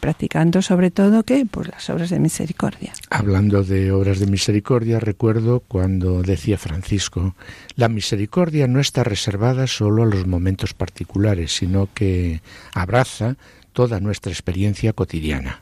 prácticas 0.50 0.66
sobre 0.66 0.90
todo 0.90 1.22
que 1.22 1.46
pues 1.46 1.68
las 1.68 1.88
obras 1.90 2.10
de 2.10 2.18
misericordia. 2.18 2.92
Hablando 3.10 3.62
de 3.62 3.92
obras 3.92 4.18
de 4.18 4.26
misericordia, 4.26 5.00
recuerdo 5.00 5.60
cuando 5.60 6.22
decía 6.22 6.58
Francisco, 6.58 7.34
la 7.76 7.88
misericordia 7.88 8.66
no 8.66 8.80
está 8.80 9.04
reservada 9.04 9.66
solo 9.66 10.02
a 10.02 10.06
los 10.06 10.26
momentos 10.26 10.74
particulares, 10.74 11.52
sino 11.56 11.88
que 11.92 12.40
abraza 12.74 13.36
toda 13.72 14.00
nuestra 14.00 14.32
experiencia 14.32 14.92
cotidiana. 14.92 15.60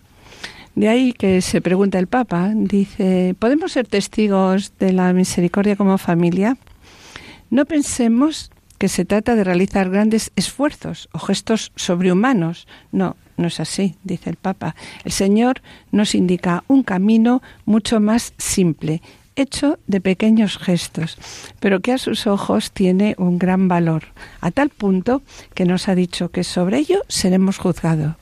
De 0.75 0.89
ahí 0.89 1.13
que 1.13 1.43
se 1.43 1.61
pregunta 1.61 1.99
el 1.99 2.07
Papa, 2.07 2.53
dice, 2.55 3.35
¿podemos 3.39 3.73
ser 3.73 3.87
testigos 3.87 4.73
de 4.79 4.93
la 4.93 5.13
misericordia 5.13 5.77
como 5.77 5.99
familia? 5.99 6.57
No 7.51 7.67
pensemos 7.67 8.51
que 8.83 8.89
se 8.89 9.05
trata 9.05 9.37
de 9.37 9.45
realizar 9.45 9.91
grandes 9.91 10.33
esfuerzos 10.35 11.09
o 11.13 11.21
gestos 11.21 11.71
sobrehumanos. 11.77 12.67
No, 12.91 13.15
no 13.37 13.47
es 13.47 13.61
así, 13.61 13.95
dice 14.03 14.29
el 14.29 14.35
Papa. 14.35 14.75
El 15.05 15.13
Señor 15.13 15.63
nos 15.93 16.17
indica 16.17 16.65
un 16.67 16.83
camino 16.83 17.43
mucho 17.65 18.01
más 18.01 18.35
simple, 18.39 19.01
hecho 19.37 19.79
de 19.87 20.01
pequeños 20.01 20.59
gestos, 20.59 21.17
pero 21.61 21.79
que 21.79 21.93
a 21.93 21.99
sus 21.99 22.27
ojos 22.27 22.73
tiene 22.73 23.15
un 23.19 23.39
gran 23.39 23.69
valor, 23.69 24.03
a 24.41 24.51
tal 24.51 24.71
punto 24.71 25.23
que 25.55 25.65
nos 25.65 25.87
ha 25.89 25.95
dicho 25.95 26.33
que 26.33 26.43
sobre 26.43 26.79
ello 26.79 27.05
seremos 27.07 27.59
juzgados. 27.59 28.17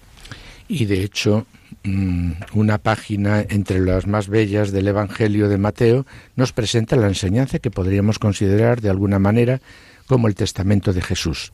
Y 0.68 0.84
de 0.84 1.02
hecho, 1.02 1.46
mm, 1.84 2.32
una 2.52 2.76
página 2.76 3.40
entre 3.48 3.80
las 3.80 4.06
más 4.06 4.28
bellas 4.28 4.72
del 4.72 4.88
Evangelio 4.88 5.48
de 5.48 5.56
Mateo 5.56 6.04
nos 6.36 6.52
presenta 6.52 6.96
la 6.96 7.08
enseñanza 7.08 7.60
que 7.60 7.70
podríamos 7.70 8.18
considerar 8.18 8.82
de 8.82 8.90
alguna 8.90 9.18
manera 9.18 9.62
como 10.10 10.26
el 10.26 10.34
testamento 10.34 10.92
de 10.92 11.02
Jesús 11.02 11.52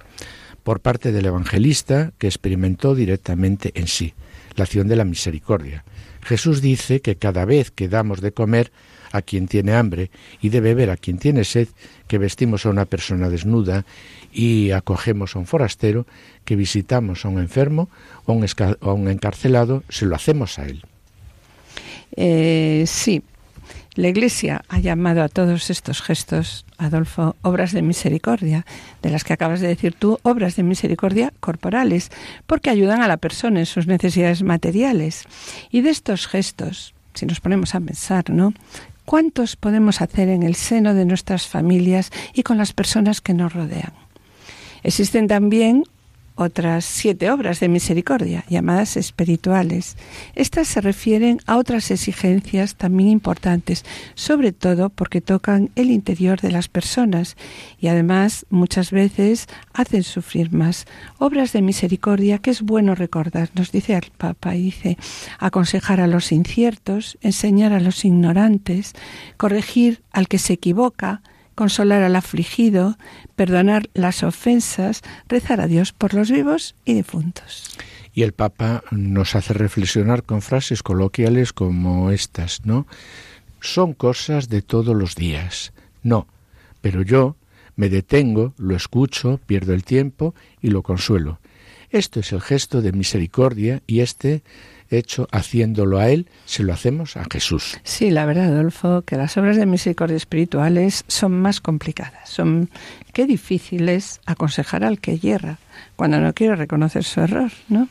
por 0.63 0.81
parte 0.81 1.13
del 1.13 1.27
evangelista 1.27 2.13
que 2.17 2.27
experimentó 2.27 2.95
directamente 2.95 3.71
en 3.75 3.87
sí 3.87 4.15
la 4.55 4.65
acción 4.65 4.89
de 4.89 4.97
la 4.97 5.05
misericordia. 5.05 5.85
Jesús 6.23 6.63
dice 6.63 7.03
que 7.03 7.17
cada 7.17 7.45
vez 7.45 7.71
que 7.71 7.87
damos 7.87 8.23
de 8.23 8.33
comer 8.33 8.73
a 9.13 9.21
quien 9.21 9.47
tiene 9.47 9.75
hambre 9.75 10.11
y 10.41 10.49
de 10.49 10.63
beber 10.63 10.89
a 10.89 10.97
quien 10.97 11.19
tiene 11.19 11.45
sed, 11.45 11.69
que 12.09 12.17
vestimos 12.17 12.65
a 12.65 12.71
una 12.71 12.87
persona 12.87 13.29
desnuda 13.29 13.85
y 14.33 14.71
acogemos 14.71 15.37
a 15.37 15.39
un 15.39 15.47
forastero, 15.47 16.07
que 16.47 16.57
visitamos 16.57 17.27
a 17.27 17.29
un 17.29 17.41
enfermo 17.41 17.91
o 18.25 18.33
a 18.33 18.93
un, 18.95 19.09
encarcelado, 19.09 19.85
se 19.91 20.07
lo 20.07 20.17
hacemos 20.17 20.59
a 20.59 20.65
él. 20.65 20.83
Eh, 22.17 22.85
sí, 22.87 23.23
la 23.97 24.09
Iglesia 24.09 24.63
ha 24.69 24.79
llamado 24.79 25.23
a 25.23 25.29
todos 25.29 25.69
estos 25.69 26.01
gestos, 26.01 26.66
Adolfo, 26.79 27.37
obras 27.43 27.73
de 27.73 27.83
misericordia, 27.83 28.67
de 29.03 29.11
las 29.11 29.25
que 29.25 29.33
acabas 29.33 29.61
de 29.61 29.69
decir 29.69 29.95
tú, 29.95 30.19
obras 30.23 30.57
de 30.57 30.63
misericordia 30.63 31.33
corporales, 31.41 32.11
porque 32.47 32.71
ayudan 32.71 33.03
a 33.03 33.09
la 33.09 33.17
persona 33.17 33.61
en 33.61 33.67
sus 33.67 33.87
necesidades 33.87 34.43
materiales. 34.43 35.25
Y 35.71 35.81
de 35.81 35.91
estos 35.91 36.27
gestos, 36.27 36.95
si 37.15 37.27
nos 37.27 37.41
ponemos 37.41 37.75
a 37.75 37.81
pensar, 37.81 38.31
¿no? 38.31 38.53
¿Cuántos 39.05 39.57
podemos 39.57 40.01
hacer 40.01 40.29
en 40.29 40.43
el 40.43 40.57
seno 40.57 40.93
de 40.93 41.05
nuestras 41.05 41.47
familias 41.47 42.11
y 42.35 42.43
con 42.43 42.59
las 42.59 42.73
personas 42.73 43.21
que 43.21 43.35
nos 43.35 43.53
rodean? 43.53 43.93
Existen 44.83 45.29
también 45.29 45.85
otras 46.37 46.85
siete 46.85 47.31
obras 47.31 47.61
de 47.61 47.69
misericordia, 47.69 48.45
llamadas 48.49 48.97
espirituales. 48.97 49.97
Estas 50.35 50.69
se 50.69 50.81
refieren 50.81 51.41
a 51.47 51.57
otras 51.57 51.91
exigencias 51.91 52.77
también 52.77 53.09
importantes, 53.09 53.85
sobre 54.15 54.53
todo 54.53 54.91
porque 54.91 55.21
tocan 55.21 55.71
el 55.75 55.91
interior 55.91 56.41
de 56.41 56.53
las 56.53 56.69
personas 56.69 57.37
y 57.81 57.89
además 57.89 58.47
muchas 58.51 58.91
veces 58.91 59.49
hacen 59.73 60.03
sufrir 60.03 60.53
más. 60.53 60.87
Obras 61.19 61.53
de 61.53 61.63
misericordia 61.63 62.39
que 62.39 62.51
es 62.51 62.63
bueno 62.63 62.95
recordar, 62.95 63.51
nos 63.55 63.73
dice 63.73 63.95
el 63.95 64.13
Papa, 64.17 64.55
y 64.55 64.63
dice 64.63 64.99
aconsejar 65.39 66.01
a 66.01 66.07
los 66.07 66.33
inciertos, 66.33 67.19
enseñar 67.23 67.73
a 67.73 67.81
los 67.81 68.05
ignorantes, 68.05 68.93
corregir 69.37 70.03
al 70.13 70.29
que 70.29 70.39
se 70.39 70.53
equivoca, 70.53 71.23
consolar 71.57 72.05
al 72.05 72.15
afligido, 72.15 72.97
perdonar 73.35 73.89
las 73.95 74.23
ofensas, 74.23 75.03
rezar 75.27 75.61
a 75.61 75.67
Dios 75.67 75.93
por 75.93 76.15
los 76.15 76.31
vivos 76.31 76.77
y 76.85 76.95
difuntos. 76.95 77.77
Y 78.15 78.23
el 78.23 78.33
Papa 78.33 78.85
nos 78.93 79.35
hace 79.35 79.53
reflexionar 79.53 80.23
con 80.23 80.41
frases 80.43 80.85
coloquiales 80.85 81.53
como 81.53 82.13
estas, 82.13 82.65
¿no? 82.65 82.87
Son 83.61 83.95
cosas 83.95 84.49
de 84.49 84.63
todos 84.63 84.95
los 84.95 85.17
días. 85.17 85.73
No, 86.05 86.29
pero 86.81 87.03
yo 87.03 87.37
me 87.75 87.89
detengo, 87.89 88.55
lo 88.57 88.77
escucho, 88.77 89.41
pierdo 89.47 89.75
el 89.75 89.83
tiempo 89.83 90.35
y 90.63 90.71
lo 90.71 90.83
consuelo. 90.83 91.41
Esto 91.91 92.21
es 92.21 92.33
el 92.33 92.41
gesto 92.41 92.81
de 92.83 92.93
misericordia 92.93 93.83
y 93.87 94.01
este 94.01 94.43
hecho 94.91 95.29
haciéndolo 95.33 95.99
a 95.99 96.11
Él, 96.11 96.29
se 96.45 96.63
lo 96.63 96.73
hacemos 96.73 97.17
a 97.17 97.25
Jesús. 97.31 97.79
Sí, 97.85 98.11
la 98.11 98.27
verdad, 98.27 98.47
Adolfo, 98.47 99.03
que 99.03 99.17
las 99.17 99.37
obras 99.37 99.57
de 99.57 99.67
misericordia 99.67 100.17
espirituales 100.17 101.05
son 101.09 101.41
más 101.41 101.61
complicadas. 101.61 102.29
Son 102.29 102.71
qué 103.13 103.27
difícil 103.27 103.89
es 103.89 104.21
aconsejar 104.27 104.85
al 104.85 105.01
que 105.01 105.19
hierra 105.19 105.59
cuando 105.97 106.21
no 106.21 106.33
quiere 106.35 106.57
reconocer 106.57 107.05
su 107.05 107.21
error, 107.21 107.51
¿no? 107.69 107.89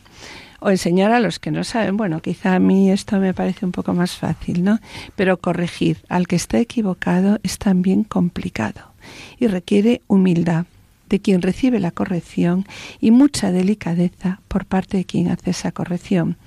O 0.59 0.69
enseñar 0.69 1.11
a 1.11 1.19
los 1.19 1.39
que 1.39 1.51
no 1.51 1.63
saben. 1.63 1.97
Bueno, 1.97 2.21
quizá 2.21 2.55
a 2.55 2.59
mí 2.59 2.91
esto 2.91 3.19
me 3.19 3.33
parece 3.33 3.65
un 3.65 3.71
poco 3.71 3.93
más 3.93 4.15
fácil, 4.15 4.63
¿no? 4.63 4.79
Pero 5.15 5.37
corregir 5.37 5.97
al 6.09 6.27
que 6.27 6.35
está 6.35 6.59
equivocado 6.59 7.39
es 7.43 7.57
también 7.57 8.03
complicado 8.03 8.93
y 9.37 9.47
requiere 9.47 10.01
humildad 10.07 10.65
de 11.09 11.19
quien 11.19 11.41
recibe 11.41 11.79
la 11.79 11.91
corrección 11.91 12.65
y 12.99 13.11
mucha 13.11 13.51
delicadeza 13.51 14.41
por 14.47 14.65
parte 14.65 14.97
de 14.97 15.05
quien 15.05 15.29
hace 15.29 15.51
esa 15.51 15.71
corrección. 15.71 16.37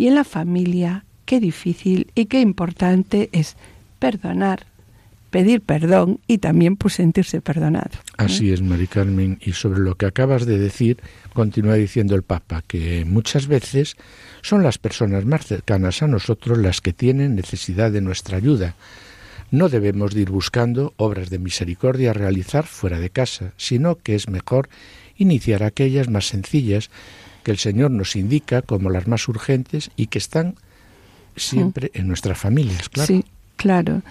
Y 0.00 0.06
en 0.06 0.14
la 0.14 0.24
familia, 0.24 1.04
qué 1.26 1.40
difícil 1.40 2.06
y 2.14 2.24
qué 2.24 2.40
importante 2.40 3.28
es 3.32 3.56
perdonar, 3.98 4.64
pedir 5.28 5.60
perdón 5.60 6.20
y 6.26 6.38
también 6.38 6.76
pues 6.76 6.94
sentirse 6.94 7.42
perdonado. 7.42 7.90
Así 8.16 8.50
es, 8.50 8.62
Mari 8.62 8.86
Carmen. 8.86 9.38
Y 9.42 9.52
sobre 9.52 9.80
lo 9.80 9.96
que 9.96 10.06
acabas 10.06 10.46
de 10.46 10.56
decir, 10.56 10.96
continúa 11.34 11.74
diciendo 11.74 12.14
el 12.14 12.22
Papa, 12.22 12.64
que 12.66 13.04
muchas 13.04 13.46
veces 13.46 13.98
son 14.40 14.62
las 14.62 14.78
personas 14.78 15.26
más 15.26 15.44
cercanas 15.44 16.02
a 16.02 16.06
nosotros 16.06 16.56
las 16.56 16.80
que 16.80 16.94
tienen 16.94 17.34
necesidad 17.34 17.92
de 17.92 18.00
nuestra 18.00 18.38
ayuda. 18.38 18.76
No 19.50 19.68
debemos 19.68 20.16
ir 20.16 20.30
buscando 20.30 20.94
obras 20.96 21.28
de 21.28 21.40
misericordia 21.40 22.12
a 22.12 22.14
realizar 22.14 22.64
fuera 22.64 23.00
de 23.00 23.10
casa, 23.10 23.52
sino 23.58 23.96
que 23.96 24.14
es 24.14 24.30
mejor 24.30 24.70
iniciar 25.18 25.62
aquellas 25.62 26.08
más 26.08 26.28
sencillas 26.28 26.88
que 27.42 27.50
el 27.50 27.58
Señor 27.58 27.90
nos 27.90 28.16
indica 28.16 28.62
como 28.62 28.90
las 28.90 29.06
más 29.06 29.28
urgentes 29.28 29.90
y 29.96 30.06
que 30.06 30.18
están 30.18 30.54
siempre 31.36 31.90
en 31.94 32.08
nuestras 32.08 32.38
familias, 32.38 32.88
claro. 32.88 33.06
Sí, 33.06 33.24
claro. 33.56 34.02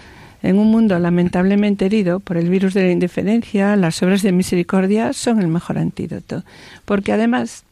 En 0.42 0.58
un 0.58 0.70
mundo 0.70 0.98
lamentablemente 0.98 1.86
herido 1.86 2.20
por 2.20 2.36
el 2.36 2.48
virus 2.48 2.72
de 2.74 2.84
la 2.84 2.92
indiferencia, 2.92 3.76
las 3.76 4.02
obras 4.02 4.22
de 4.22 4.32
misericordia 4.32 5.12
son 5.12 5.40
el 5.40 5.48
mejor 5.48 5.78
antídoto, 5.78 6.44
porque 6.86 7.12
además 7.12 7.64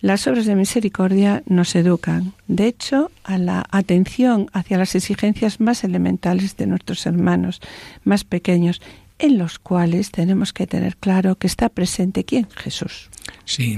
las 0.00 0.26
obras 0.26 0.46
de 0.46 0.54
misericordia 0.54 1.42
nos 1.46 1.74
educan, 1.74 2.32
de 2.46 2.68
hecho, 2.68 3.10
a 3.24 3.36
la 3.36 3.66
atención 3.70 4.48
hacia 4.52 4.78
las 4.78 4.94
exigencias 4.94 5.60
más 5.60 5.82
elementales 5.82 6.56
de 6.56 6.66
nuestros 6.66 7.04
hermanos 7.06 7.60
más 8.04 8.22
pequeños, 8.22 8.80
en 9.18 9.38
los 9.38 9.58
cuales 9.58 10.10
tenemos 10.10 10.52
que 10.52 10.66
tener 10.66 10.96
claro 10.96 11.36
que 11.36 11.46
está 11.46 11.68
presente 11.68 12.24
quién, 12.24 12.48
Jesús. 12.50 13.10
Sí, 13.44 13.76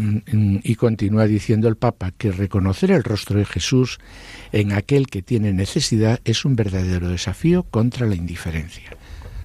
y 0.63 0.75
continúa 0.75 1.27
diciendo 1.27 1.69
el 1.69 1.77
Papa 1.77 2.13
que 2.17 2.33
reconocer 2.33 2.91
el 2.91 3.05
rostro 3.05 3.39
de 3.39 3.45
Jesús 3.45 3.99
en 4.53 4.73
aquel 4.73 5.07
que 5.07 5.23
tiene 5.23 5.53
necesidad 5.53 6.21
es 6.25 6.45
un 6.45 6.57
verdadero 6.57 7.09
desafío 7.09 7.63
contra 7.63 8.07
la 8.07 8.15
indiferencia. 8.15 8.91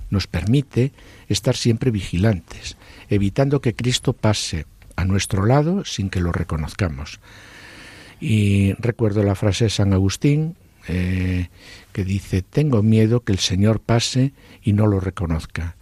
Nos 0.10 0.28
permite 0.28 0.92
estar 1.28 1.56
siempre 1.56 1.92
vigilantes, 1.92 2.78
evitando 3.10 3.62
que 3.62 3.76
Cristo 3.76 4.14
pase 4.14 4.66
a 4.96 5.06
nuestro 5.06 5.46
lado 5.46 5.86
sin 5.86 6.10
que 6.10 6.22
lo 6.22 6.32
reconozcamos. 6.32 7.20
Y 8.20 8.74
recuerdo 8.74 9.24
la 9.24 9.36
frase 9.36 9.66
de 9.66 9.70
San 9.70 9.94
Agustín 9.94 10.56
eh, 10.88 11.50
que 11.92 12.04
dice, 12.04 12.42
tengo 12.44 12.84
miedo 12.84 13.22
que 13.22 13.32
el 13.32 13.40
Señor 13.40 13.80
pase 13.80 14.34
y 14.62 14.74
no 14.74 14.86
lo 14.86 15.00
reconozca, 15.00 15.76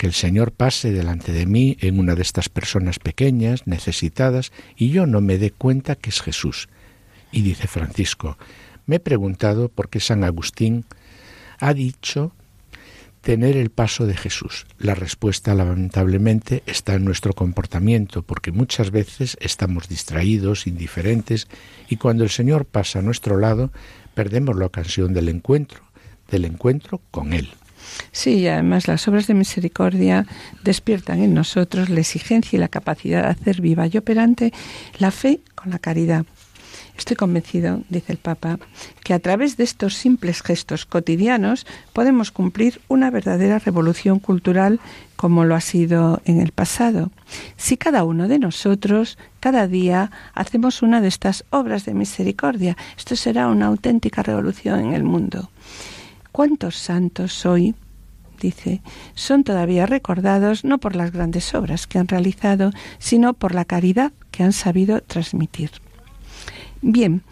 que 0.00 0.06
el 0.06 0.14
Señor 0.14 0.52
pase 0.52 0.92
delante 0.92 1.30
de 1.30 1.44
mí 1.44 1.76
en 1.78 1.98
una 1.98 2.14
de 2.14 2.22
estas 2.22 2.48
personas 2.48 2.98
pequeñas, 2.98 3.66
necesitadas, 3.66 4.50
y 4.74 4.88
yo 4.88 5.04
no 5.04 5.20
me 5.20 5.36
dé 5.36 5.50
cuenta 5.50 5.94
que 5.94 6.08
es 6.08 6.22
Jesús. 6.22 6.70
Y 7.30 7.42
dice 7.42 7.68
Francisco, 7.68 8.38
me 8.86 8.96
he 8.96 9.00
preguntado 9.00 9.68
por 9.68 9.90
qué 9.90 10.00
San 10.00 10.24
Agustín 10.24 10.86
ha 11.58 11.74
dicho 11.74 12.32
tener 13.20 13.58
el 13.58 13.68
paso 13.68 14.06
de 14.06 14.16
Jesús. 14.16 14.66
La 14.78 14.94
respuesta, 14.94 15.52
lamentablemente, 15.54 16.62
está 16.64 16.94
en 16.94 17.04
nuestro 17.04 17.34
comportamiento, 17.34 18.22
porque 18.22 18.52
muchas 18.52 18.92
veces 18.92 19.36
estamos 19.38 19.86
distraídos, 19.86 20.66
indiferentes, 20.66 21.46
y 21.90 21.96
cuando 21.96 22.24
el 22.24 22.30
Señor 22.30 22.64
pasa 22.64 23.00
a 23.00 23.02
nuestro 23.02 23.36
lado, 23.36 23.70
perdemos 24.14 24.56
la 24.56 24.64
ocasión 24.64 25.12
del 25.12 25.28
encuentro, 25.28 25.82
del 26.30 26.46
encuentro 26.46 27.02
con 27.10 27.34
Él. 27.34 27.50
Sí, 28.12 28.46
además 28.48 28.88
las 28.88 29.06
obras 29.08 29.26
de 29.26 29.34
misericordia 29.34 30.26
despiertan 30.62 31.20
en 31.22 31.34
nosotros 31.34 31.88
la 31.88 32.00
exigencia 32.00 32.56
y 32.56 32.60
la 32.60 32.68
capacidad 32.68 33.22
de 33.22 33.28
hacer 33.28 33.60
viva 33.60 33.86
y 33.86 33.96
operante 33.96 34.52
la 34.98 35.10
fe 35.10 35.40
con 35.54 35.70
la 35.70 35.78
caridad. 35.78 36.24
Estoy 37.00 37.16
convencido, 37.16 37.82
dice 37.88 38.12
el 38.12 38.18
Papa, 38.18 38.58
que 39.02 39.14
a 39.14 39.18
través 39.20 39.56
de 39.56 39.64
estos 39.64 39.94
simples 39.94 40.42
gestos 40.42 40.84
cotidianos 40.84 41.66
podemos 41.94 42.30
cumplir 42.30 42.82
una 42.88 43.10
verdadera 43.10 43.58
revolución 43.58 44.18
cultural 44.18 44.80
como 45.16 45.46
lo 45.46 45.54
ha 45.54 45.62
sido 45.62 46.20
en 46.26 46.42
el 46.42 46.52
pasado. 46.52 47.10
Si 47.56 47.78
cada 47.78 48.04
uno 48.04 48.28
de 48.28 48.38
nosotros, 48.38 49.16
cada 49.40 49.66
día, 49.66 50.10
hacemos 50.34 50.82
una 50.82 51.00
de 51.00 51.08
estas 51.08 51.44
obras 51.48 51.86
de 51.86 51.94
misericordia, 51.94 52.76
esto 52.98 53.16
será 53.16 53.48
una 53.48 53.66
auténtica 53.66 54.22
revolución 54.22 54.80
en 54.80 54.92
el 54.92 55.02
mundo. 55.02 55.50
¿Cuántos 56.32 56.76
santos 56.76 57.46
hoy 57.46 57.74
dice, 58.40 58.82
son 59.14 59.44
todavía 59.44 59.86
recordados 59.86 60.64
no 60.64 60.78
por 60.78 60.96
las 60.96 61.12
grandes 61.12 61.54
obras 61.54 61.86
que 61.86 61.98
han 61.98 62.08
realizado, 62.08 62.72
sino 62.98 63.34
por 63.34 63.54
la 63.54 63.64
caridad 63.64 64.12
que 64.30 64.42
han 64.42 64.52
sabido 64.52 65.00
transmitir. 65.02 65.70
Bien, 66.82 67.22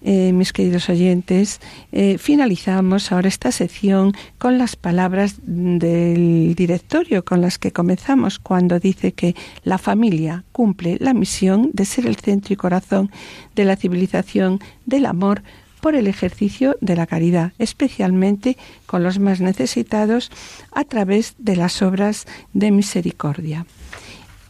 eh, 0.00 0.32
mis 0.32 0.52
queridos 0.52 0.88
oyentes, 0.88 1.60
eh, 1.90 2.18
finalizamos 2.18 3.10
ahora 3.10 3.26
esta 3.26 3.50
sección 3.50 4.12
con 4.38 4.56
las 4.56 4.76
palabras 4.76 5.36
del 5.42 6.54
directorio 6.54 7.24
con 7.24 7.40
las 7.40 7.58
que 7.58 7.72
comenzamos 7.72 8.38
cuando 8.38 8.78
dice 8.78 9.12
que 9.12 9.34
la 9.64 9.76
familia 9.76 10.44
cumple 10.52 10.98
la 11.00 11.14
misión 11.14 11.70
de 11.72 11.84
ser 11.84 12.06
el 12.06 12.14
centro 12.16 12.54
y 12.54 12.56
corazón 12.56 13.10
de 13.56 13.64
la 13.64 13.74
civilización 13.74 14.60
del 14.86 15.06
amor 15.06 15.42
por 15.78 15.94
el 15.94 16.06
ejercicio 16.06 16.76
de 16.80 16.96
la 16.96 17.06
caridad, 17.06 17.52
especialmente 17.58 18.56
con 18.86 19.02
los 19.02 19.18
más 19.18 19.40
necesitados 19.40 20.30
a 20.72 20.84
través 20.84 21.34
de 21.38 21.56
las 21.56 21.82
obras 21.82 22.26
de 22.52 22.70
misericordia. 22.70 23.66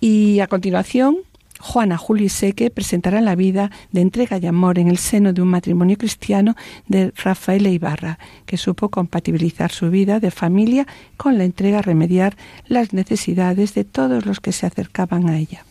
Y 0.00 0.40
a 0.40 0.46
continuación 0.46 1.18
Juana 1.60 1.98
Julio 1.98 2.28
Seque 2.28 2.70
presentará 2.70 3.20
la 3.20 3.34
vida 3.34 3.70
de 3.90 4.00
entrega 4.00 4.38
y 4.38 4.46
amor 4.46 4.78
en 4.78 4.88
el 4.88 4.98
seno 4.98 5.32
de 5.32 5.42
un 5.42 5.48
matrimonio 5.48 5.96
cristiano 5.96 6.54
de 6.86 7.12
Rafael 7.16 7.66
Ibarra, 7.66 8.18
que 8.46 8.56
supo 8.56 8.90
compatibilizar 8.90 9.72
su 9.72 9.90
vida 9.90 10.20
de 10.20 10.30
familia 10.30 10.86
con 11.16 11.36
la 11.36 11.44
entrega 11.44 11.80
a 11.80 11.82
remediar 11.82 12.36
las 12.66 12.92
necesidades 12.92 13.74
de 13.74 13.84
todos 13.84 14.24
los 14.24 14.40
que 14.40 14.52
se 14.52 14.66
acercaban 14.66 15.28
a 15.28 15.38
ella. 15.38 15.64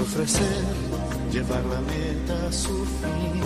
Ofrecer, 0.00 0.64
llevar 1.30 1.62
la 1.66 1.80
meta 1.82 2.48
a 2.48 2.52
su 2.52 2.84
fin. 2.84 3.42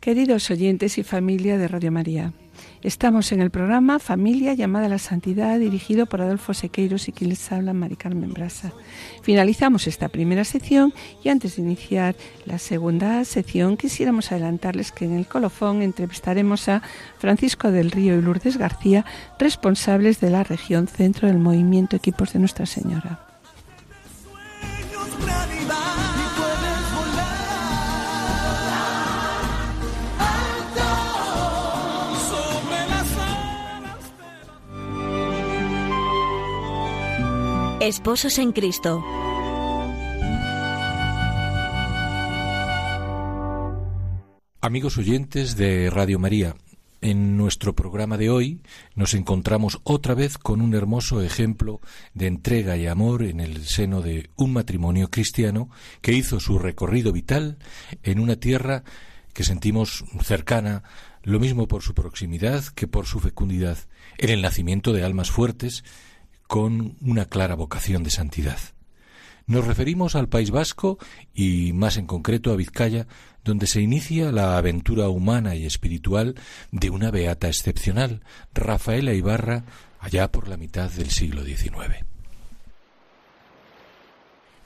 Queridos 0.00 0.50
oyentes 0.50 0.98
y 0.98 1.04
familia 1.04 1.56
de 1.56 1.68
Radio 1.68 1.92
María, 1.92 2.32
Estamos 2.82 3.30
en 3.32 3.42
el 3.42 3.50
programa 3.50 3.98
Familia 3.98 4.54
llamada 4.54 4.86
a 4.86 4.88
la 4.88 4.98
Santidad, 4.98 5.58
dirigido 5.58 6.06
por 6.06 6.22
Adolfo 6.22 6.54
Sequeiros 6.54 7.08
y 7.08 7.12
quien 7.12 7.28
les 7.28 7.52
habla, 7.52 7.74
Mari 7.74 7.94
Carmen 7.94 8.32
Brasa. 8.32 8.72
Finalizamos 9.20 9.86
esta 9.86 10.08
primera 10.08 10.44
sección 10.44 10.94
y 11.22 11.28
antes 11.28 11.56
de 11.56 11.62
iniciar 11.62 12.16
la 12.46 12.56
segunda 12.56 13.22
sección 13.26 13.76
quisiéramos 13.76 14.32
adelantarles 14.32 14.92
que 14.92 15.04
en 15.04 15.12
el 15.12 15.26
colofón 15.26 15.82
entrevistaremos 15.82 16.70
a 16.70 16.82
Francisco 17.18 17.70
del 17.70 17.90
Río 17.90 18.18
y 18.18 18.22
Lourdes 18.22 18.56
García, 18.56 19.04
responsables 19.38 20.18
de 20.20 20.30
la 20.30 20.42
región 20.42 20.86
centro 20.86 21.28
del 21.28 21.38
movimiento 21.38 21.96
Equipos 21.96 22.32
de 22.32 22.38
Nuestra 22.38 22.64
Señora. 22.64 23.29
Esposos 37.80 38.38
en 38.38 38.52
Cristo. 38.52 39.02
Amigos 44.60 44.98
oyentes 44.98 45.56
de 45.56 45.88
Radio 45.88 46.18
María, 46.18 46.56
en 47.00 47.38
nuestro 47.38 47.74
programa 47.74 48.18
de 48.18 48.28
hoy 48.28 48.60
nos 48.94 49.14
encontramos 49.14 49.80
otra 49.84 50.12
vez 50.12 50.36
con 50.36 50.60
un 50.60 50.74
hermoso 50.74 51.22
ejemplo 51.22 51.80
de 52.12 52.26
entrega 52.26 52.76
y 52.76 52.86
amor 52.86 53.22
en 53.22 53.40
el 53.40 53.64
seno 53.64 54.02
de 54.02 54.28
un 54.36 54.52
matrimonio 54.52 55.08
cristiano 55.08 55.70
que 56.02 56.12
hizo 56.12 56.38
su 56.38 56.58
recorrido 56.58 57.12
vital 57.12 57.56
en 58.02 58.20
una 58.20 58.36
tierra 58.36 58.84
que 59.32 59.42
sentimos 59.42 60.04
cercana, 60.22 60.82
lo 61.22 61.40
mismo 61.40 61.66
por 61.66 61.80
su 61.80 61.94
proximidad 61.94 62.62
que 62.74 62.86
por 62.86 63.06
su 63.06 63.20
fecundidad, 63.20 63.78
en 64.18 64.28
el 64.28 64.42
nacimiento 64.42 64.92
de 64.92 65.02
almas 65.02 65.30
fuertes 65.30 65.82
con 66.50 66.96
una 67.00 67.26
clara 67.26 67.54
vocación 67.54 68.02
de 68.02 68.10
santidad. 68.10 68.58
Nos 69.46 69.68
referimos 69.68 70.16
al 70.16 70.28
País 70.28 70.50
Vasco 70.50 70.98
y 71.32 71.72
más 71.74 71.96
en 71.96 72.08
concreto 72.08 72.50
a 72.50 72.56
Vizcaya, 72.56 73.06
donde 73.44 73.68
se 73.68 73.80
inicia 73.80 74.32
la 74.32 74.58
aventura 74.58 75.08
humana 75.10 75.54
y 75.54 75.64
espiritual 75.64 76.34
de 76.72 76.90
una 76.90 77.12
beata 77.12 77.46
excepcional, 77.46 78.24
Rafaela 78.52 79.14
Ibarra, 79.14 79.62
allá 80.00 80.32
por 80.32 80.48
la 80.48 80.56
mitad 80.56 80.90
del 80.90 81.10
siglo 81.10 81.44
XIX. 81.44 82.04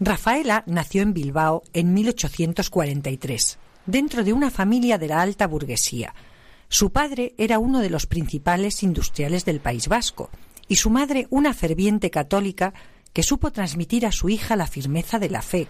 Rafaela 0.01 0.65
nació 0.67 1.03
en 1.03 1.13
Bilbao 1.13 1.65
en 1.75 1.93
1843, 1.93 3.59
dentro 3.85 4.25
de 4.25 4.33
una 4.33 4.51
familia 4.51 4.97
de 4.97 5.09
la 5.09 5.21
alta 5.21 5.47
burguesía. 5.47 6.15
Su 6.71 6.93
padre 6.93 7.35
era 7.37 7.59
uno 7.59 7.81
de 7.81 7.91
los 7.91 8.07
principales 8.07 8.83
industriales 8.83 9.45
del 9.45 9.61
País 9.61 9.87
Vasco 9.87 10.31
y 10.69 10.77
su 10.77 10.91
madre 10.91 11.27
una 11.31 11.55
ferviente 11.55 12.11
católica 12.11 12.75
que 13.13 13.23
supo 13.23 13.53
transmitir 13.53 14.07
a 14.07 14.13
su 14.13 14.29
hija 14.29 14.57
la 14.57 14.67
firmeza 14.67 15.19
de 15.19 15.31
la 15.31 15.43
fe. 15.43 15.69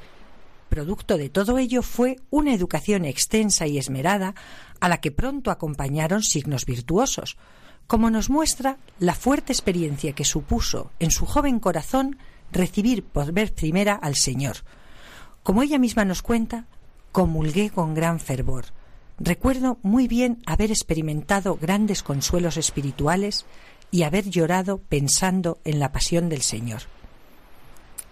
Producto 0.69 1.19
de 1.19 1.29
todo 1.29 1.59
ello 1.59 1.83
fue 1.83 2.17
una 2.31 2.55
educación 2.55 3.05
extensa 3.05 3.67
y 3.67 3.79
esmerada 3.79 4.35
a 4.81 4.89
la 4.89 5.01
que 5.01 5.11
pronto 5.11 5.51
acompañaron 5.51 6.23
signos 6.23 6.65
virtuosos, 6.65 7.37
como 7.87 8.11
nos 8.11 8.31
muestra 8.31 8.79
la 8.99 9.15
fuerte 9.15 9.53
experiencia 9.53 10.15
que 10.15 10.25
supuso 10.25 10.91
en 10.99 11.11
su 11.11 11.27
joven 11.27 11.61
corazón 11.61 12.19
recibir 12.51 13.05
por 13.05 13.33
vez 13.33 13.51
primera 13.51 13.95
al 13.95 14.17
Señor. 14.17 14.57
Como 15.43 15.63
ella 15.63 15.79
misma 15.79 16.05
nos 16.05 16.23
cuenta, 16.23 16.67
comulgué 17.13 17.71
con 17.71 17.95
gran 17.95 18.21
fervor. 18.21 18.67
Recuerdo 19.19 19.79
muy 19.83 20.09
bien 20.09 20.43
haber 20.47 20.71
experimentado 20.71 21.57
grandes 21.57 22.03
consuelos 22.03 22.57
espirituales 22.57 23.45
y 23.95 24.03
haber 24.03 24.29
llorado 24.29 24.79
pensando 24.79 25.61
en 25.63 25.79
la 25.79 25.93
pasión 25.93 26.29
del 26.29 26.43
Señor. 26.43 26.83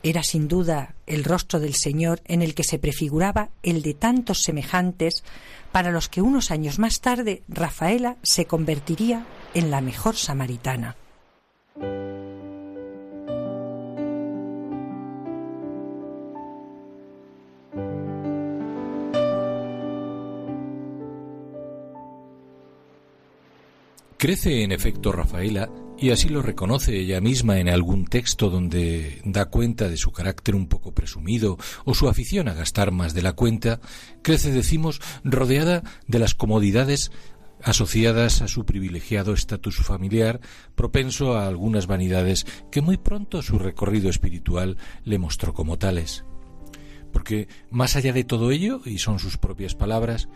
Era 0.04 0.22
sin 0.22 0.46
duda 0.46 0.94
el 1.08 1.24
rostro 1.24 1.58
del 1.58 1.74
Señor 1.74 2.20
en 2.24 2.40
el 2.40 2.54
que 2.54 2.62
se 2.62 2.78
prefiguraba 2.78 3.50
el 3.64 3.82
de 3.82 3.92
tantos 3.92 4.44
semejantes 4.44 5.24
para 5.72 5.90
los 5.90 6.08
que 6.08 6.22
unos 6.22 6.52
años 6.52 6.78
más 6.78 7.00
tarde 7.00 7.42
Rafaela 7.48 8.16
se 8.22 8.44
convertiría 8.44 9.26
en 9.54 9.72
la 9.72 9.80
mejor 9.80 10.14
samaritana. 10.14 10.94
Crece 24.22 24.62
en 24.62 24.70
efecto 24.70 25.10
Rafaela 25.10 25.68
y 25.98 26.10
así 26.10 26.28
lo 26.28 26.42
reconoce 26.42 26.96
ella 26.96 27.20
misma 27.20 27.58
en 27.58 27.68
algún 27.68 28.04
texto 28.04 28.50
donde 28.50 29.20
da 29.24 29.46
cuenta 29.46 29.88
de 29.88 29.96
su 29.96 30.12
carácter 30.12 30.54
un 30.54 30.68
poco 30.68 30.94
presumido 30.94 31.58
o 31.84 31.92
su 31.92 32.08
afición 32.08 32.46
a 32.46 32.54
gastar 32.54 32.92
más 32.92 33.14
de 33.14 33.22
la 33.22 33.32
cuenta, 33.32 33.80
crece, 34.22 34.52
decimos, 34.52 35.00
rodeada 35.24 35.82
de 36.06 36.20
las 36.20 36.36
comodidades 36.36 37.10
asociadas 37.64 38.42
a 38.42 38.46
su 38.46 38.64
privilegiado 38.64 39.32
estatus 39.32 39.78
familiar, 39.78 40.40
propenso 40.76 41.34
a 41.34 41.48
algunas 41.48 41.88
vanidades 41.88 42.46
que 42.70 42.80
muy 42.80 42.98
pronto 42.98 43.42
su 43.42 43.58
recorrido 43.58 44.08
espiritual 44.08 44.76
le 45.02 45.18
mostró 45.18 45.52
como 45.52 45.78
tales. 45.78 46.24
Porque 47.12 47.48
más 47.72 47.96
allá 47.96 48.12
de 48.12 48.22
todo 48.22 48.52
ello, 48.52 48.82
y 48.84 48.98
son 48.98 49.18
sus 49.18 49.36
propias 49.36 49.74
palabras, 49.74 50.28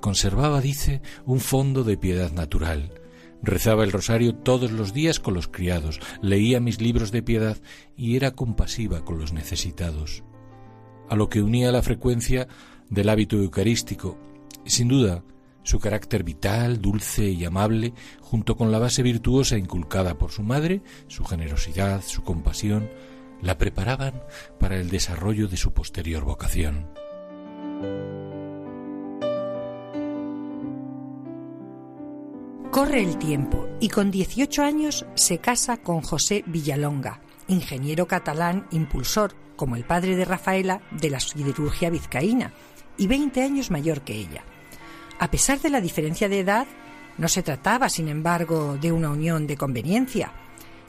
conservaba, 0.00 0.62
dice, 0.62 1.02
un 1.26 1.40
fondo 1.40 1.84
de 1.84 1.98
piedad 1.98 2.32
natural, 2.32 3.02
Rezaba 3.42 3.84
el 3.84 3.92
rosario 3.92 4.34
todos 4.34 4.72
los 4.72 4.92
días 4.92 5.20
con 5.20 5.34
los 5.34 5.48
criados, 5.48 6.00
leía 6.22 6.60
mis 6.60 6.80
libros 6.80 7.12
de 7.12 7.22
piedad 7.22 7.56
y 7.96 8.16
era 8.16 8.32
compasiva 8.32 9.04
con 9.04 9.18
los 9.18 9.32
necesitados. 9.32 10.24
A 11.08 11.16
lo 11.16 11.28
que 11.28 11.42
unía 11.42 11.70
la 11.70 11.82
frecuencia 11.82 12.48
del 12.90 13.08
hábito 13.08 13.36
eucarístico, 13.36 14.18
sin 14.64 14.88
duda, 14.88 15.22
su 15.62 15.80
carácter 15.80 16.22
vital, 16.22 16.80
dulce 16.80 17.28
y 17.28 17.44
amable, 17.44 17.92
junto 18.20 18.56
con 18.56 18.70
la 18.70 18.78
base 18.78 19.02
virtuosa 19.02 19.58
inculcada 19.58 20.16
por 20.16 20.30
su 20.30 20.42
madre, 20.42 20.82
su 21.08 21.24
generosidad, 21.24 22.02
su 22.02 22.22
compasión, 22.22 22.88
la 23.42 23.58
preparaban 23.58 24.22
para 24.58 24.76
el 24.76 24.90
desarrollo 24.90 25.48
de 25.48 25.56
su 25.56 25.72
posterior 25.72 26.24
vocación. 26.24 26.88
Corre 32.76 33.00
el 33.00 33.16
tiempo 33.16 33.66
y 33.80 33.88
con 33.88 34.10
18 34.10 34.62
años 34.62 35.06
se 35.14 35.38
casa 35.38 35.78
con 35.78 36.02
José 36.02 36.44
Villalonga, 36.46 37.22
ingeniero 37.48 38.06
catalán 38.06 38.66
impulsor, 38.70 39.34
como 39.56 39.76
el 39.76 39.84
padre 39.86 40.14
de 40.14 40.26
Rafaela, 40.26 40.82
de 40.90 41.08
la 41.08 41.18
siderurgia 41.18 41.88
vizcaína, 41.88 42.52
y 42.98 43.06
20 43.06 43.42
años 43.42 43.70
mayor 43.70 44.02
que 44.02 44.16
ella. 44.16 44.44
A 45.18 45.30
pesar 45.30 45.58
de 45.62 45.70
la 45.70 45.80
diferencia 45.80 46.28
de 46.28 46.40
edad, 46.40 46.66
no 47.16 47.28
se 47.28 47.42
trataba, 47.42 47.88
sin 47.88 48.08
embargo, 48.08 48.76
de 48.78 48.92
una 48.92 49.08
unión 49.08 49.46
de 49.46 49.56
conveniencia. 49.56 50.32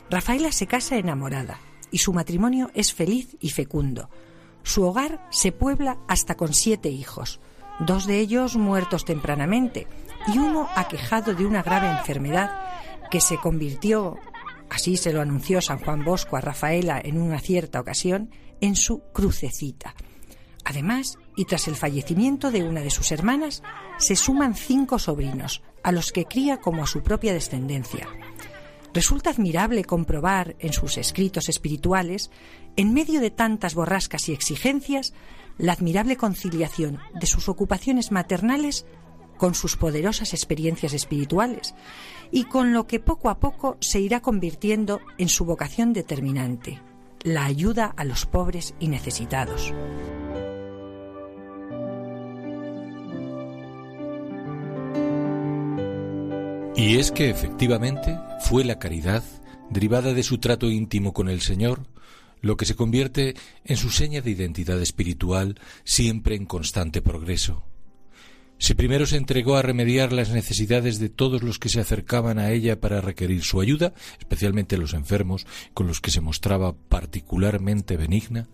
Rafaela 0.10 0.52
se 0.52 0.67
casa 0.67 0.97
enamorada 0.97 1.58
y 1.89 2.00
su 2.00 2.12
matrimonio 2.12 2.69
es 2.73 2.93
feliz 2.93 3.38
y 3.39 3.52
fecundo. 3.52 4.10
Su 4.62 4.84
hogar 4.84 5.26
se 5.32 5.54
puebla 5.54 6.00
hasta 6.10 6.36
con 6.36 6.54
siete 6.54 6.89
hijos, 6.89 7.39
dos 7.79 8.05
de 8.05 8.19
ellos 8.19 8.55
muertos 8.55 9.05
tempranamente, 9.05 9.87
y 10.33 10.37
uno 10.37 10.67
aquejado 10.75 11.33
de 11.33 11.45
una 11.45 11.63
grave 11.63 11.89
enfermedad 11.89 12.51
que 13.09 13.21
se 13.21 13.37
convirtió, 13.37 14.17
así 14.69 14.97
se 14.97 15.13
lo 15.13 15.21
anunció 15.21 15.61
San 15.61 15.79
Juan 15.79 16.03
Bosco 16.03 16.37
a 16.37 16.41
Rafaela 16.41 16.99
en 17.03 17.21
una 17.21 17.39
cierta 17.39 17.79
ocasión, 17.79 18.31
en 18.61 18.75
su 18.75 19.01
crucecita. 19.13 19.95
Además, 20.65 21.17
y 21.37 21.45
tras 21.45 21.69
el 21.69 21.75
fallecimiento 21.75 22.51
de 22.51 22.63
una 22.63 22.81
de 22.81 22.89
sus 22.89 23.11
hermanas, 23.13 23.63
se 23.99 24.17
suman 24.17 24.53
cinco 24.53 24.99
sobrinos, 24.99 25.61
a 25.83 25.93
los 25.93 26.11
que 26.11 26.25
cría 26.25 26.57
como 26.57 26.83
a 26.83 26.87
su 26.87 27.03
propia 27.03 27.33
descendencia. 27.33 28.07
Resulta 28.93 29.29
admirable 29.29 29.85
comprobar 29.85 30.55
en 30.59 30.73
sus 30.73 30.97
escritos 30.97 31.47
espirituales, 31.47 32.31
en 32.75 32.93
medio 32.93 33.21
de 33.21 33.31
tantas 33.31 33.75
borrascas 33.75 34.27
y 34.27 34.33
exigencias, 34.33 35.13
la 35.57 35.73
admirable 35.73 36.17
conciliación 36.17 36.99
de 37.19 37.27
sus 37.27 37.49
ocupaciones 37.49 38.11
maternales 38.11 38.85
con 39.37 39.55
sus 39.55 39.77
poderosas 39.77 40.33
experiencias 40.33 40.93
espirituales 40.93 41.75
y 42.31 42.45
con 42.45 42.73
lo 42.73 42.87
que 42.87 42.99
poco 42.99 43.29
a 43.29 43.39
poco 43.39 43.77
se 43.79 43.99
irá 43.99 44.21
convirtiendo 44.21 44.99
en 45.17 45.29
su 45.29 45.45
vocación 45.45 45.93
determinante, 45.93 46.81
la 47.23 47.45
ayuda 47.45 47.93
a 47.95 48.03
los 48.03 48.25
pobres 48.25 48.73
y 48.79 48.87
necesitados. 48.87 49.73
Y 56.75 56.99
es 56.99 57.11
que 57.11 57.29
efectivamente 57.29 58.19
fue 58.41 58.63
la 58.63 58.77
caridad, 58.77 59.23
derivada 59.71 60.13
de 60.13 60.21
su 60.21 60.37
trato 60.37 60.69
íntimo 60.69 61.11
con 61.11 61.27
el 61.27 61.41
Señor, 61.41 61.81
lo 62.47 62.57
que 62.57 62.65
se 62.65 62.75
convierte 62.75 63.36
en 63.65 63.77
su 63.77 63.91
seña 63.91 64.21
de 64.21 64.31
identidad 64.31 64.81
espiritual 64.81 65.60
siempre 65.83 66.36
en 66.36 66.45
constante 66.45 67.01
progreso. 67.01 67.63
Si 68.57 68.73
primero 68.73 69.05
se 69.05 69.17
entregó 69.17 69.55
a 69.55 69.62
remediar 69.62 70.12
las 70.12 70.31
necesidades 70.31 70.97
de 70.97 71.10
todos 71.10 71.43
los 71.43 71.60
que 71.60 71.69
se 71.69 71.79
acercaban 71.79 72.39
a 72.39 72.49
ella 72.51 72.79
para 72.79 73.01
requerir 73.01 73.43
su 73.43 73.62
ayuda, 73.62 73.93
especialmente 74.17 74.77
los 74.77 74.95
enfermos, 74.95 75.45
con 75.75 75.86
los 75.86 76.01
que 76.01 76.10
se 76.10 76.21
mostraba 76.21 76.73
particularmente 76.73 77.97
benigna, 77.97 78.47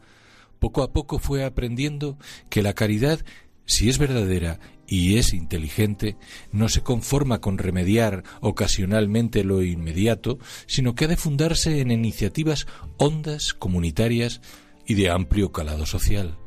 poco 0.59 0.83
a 0.83 0.91
poco 0.91 1.19
fue 1.19 1.45
aprendiendo 1.45 2.17
que 2.49 2.63
la 2.63 2.73
caridad, 2.73 3.23
si 3.65 3.89
es 3.89 3.97
verdadera 3.97 4.59
y 4.87 5.17
es 5.17 5.33
inteligente, 5.33 6.17
no 6.51 6.69
se 6.69 6.81
conforma 6.81 7.39
con 7.39 7.57
remediar 7.57 8.23
ocasionalmente 8.41 9.43
lo 9.43 9.61
inmediato, 9.61 10.39
sino 10.65 10.95
que 10.95 11.05
ha 11.05 11.07
de 11.07 11.17
fundarse 11.17 11.79
en 11.79 11.91
iniciativas 11.91 12.67
hondas, 12.97 13.53
comunitarias 13.53 14.41
y 14.85 14.95
de 14.95 15.09
amplio 15.09 15.51
calado 15.51 15.85
social. 15.85 16.37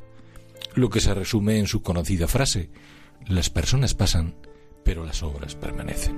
Lo 0.75 0.91
que 0.91 1.01
se 1.01 1.15
resume 1.15 1.59
en 1.59 1.67
su 1.67 1.83
conocida 1.83 2.29
frase 2.29 2.71
las 3.27 3.51
personas 3.51 3.95
pasan, 3.95 4.37
pero 4.85 5.05
las 5.05 5.23
obras 5.23 5.55
permanecen. 5.57 6.17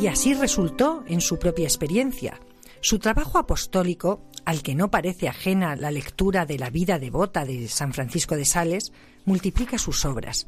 Y 0.00 0.06
así 0.06 0.34
resultó 0.34 1.02
en 1.08 1.20
su 1.20 1.38
propia 1.38 1.64
experiencia. 1.64 2.38
Su 2.80 2.98
trabajo 2.98 3.38
apostólico, 3.38 4.22
al 4.48 4.62
que 4.62 4.74
no 4.74 4.90
parece 4.90 5.28
ajena 5.28 5.76
la 5.76 5.90
lectura 5.90 6.46
de 6.46 6.58
la 6.58 6.70
vida 6.70 6.98
devota 6.98 7.44
de 7.44 7.68
San 7.68 7.92
Francisco 7.92 8.34
de 8.34 8.46
Sales, 8.46 8.94
multiplica 9.26 9.76
sus 9.76 10.06
obras. 10.06 10.46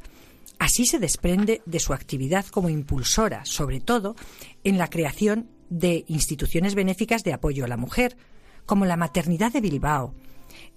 Así 0.57 0.87
se 0.87 0.97
desprende 0.97 1.61
de 1.67 1.79
su 1.79 1.93
actividad 1.93 2.47
como 2.47 2.69
impulsora, 2.69 3.45
sobre 3.45 3.79
todo 3.79 4.15
en 4.63 4.79
la 4.79 4.89
creación 4.89 5.51
de 5.69 6.03
instituciones 6.07 6.73
benéficas 6.73 7.23
de 7.23 7.33
apoyo 7.33 7.63
a 7.63 7.67
la 7.67 7.77
mujer, 7.77 8.17
como 8.65 8.85
la 8.85 8.97
Maternidad 8.97 9.51
de 9.51 9.61
Bilbao, 9.61 10.15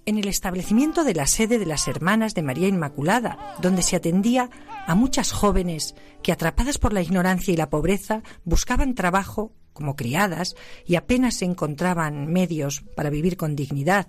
en 0.05 0.19
el 0.19 0.27
establecimiento 0.27 1.03
de 1.03 1.15
la 1.15 1.25
sede 1.25 1.57
de 1.57 1.65
las 1.65 1.87
Hermanas 1.87 2.35
de 2.35 2.43
María 2.43 2.67
Inmaculada, 2.67 3.55
donde 3.59 3.81
se 3.81 3.95
atendía 3.95 4.51
a 4.85 4.93
muchas 4.93 5.31
jóvenes 5.31 5.95
que, 6.21 6.31
atrapadas 6.31 6.77
por 6.77 6.93
la 6.93 7.01
ignorancia 7.01 7.51
y 7.51 7.57
la 7.57 7.71
pobreza, 7.71 8.21
buscaban 8.43 8.93
trabajo 8.93 9.51
como 9.75 9.95
criadas 9.95 10.55
y 10.87 10.95
apenas 10.95 11.43
encontraban 11.43 12.31
medios 12.31 12.83
para 12.95 13.11
vivir 13.11 13.35
con 13.35 13.55
dignidad. 13.55 14.07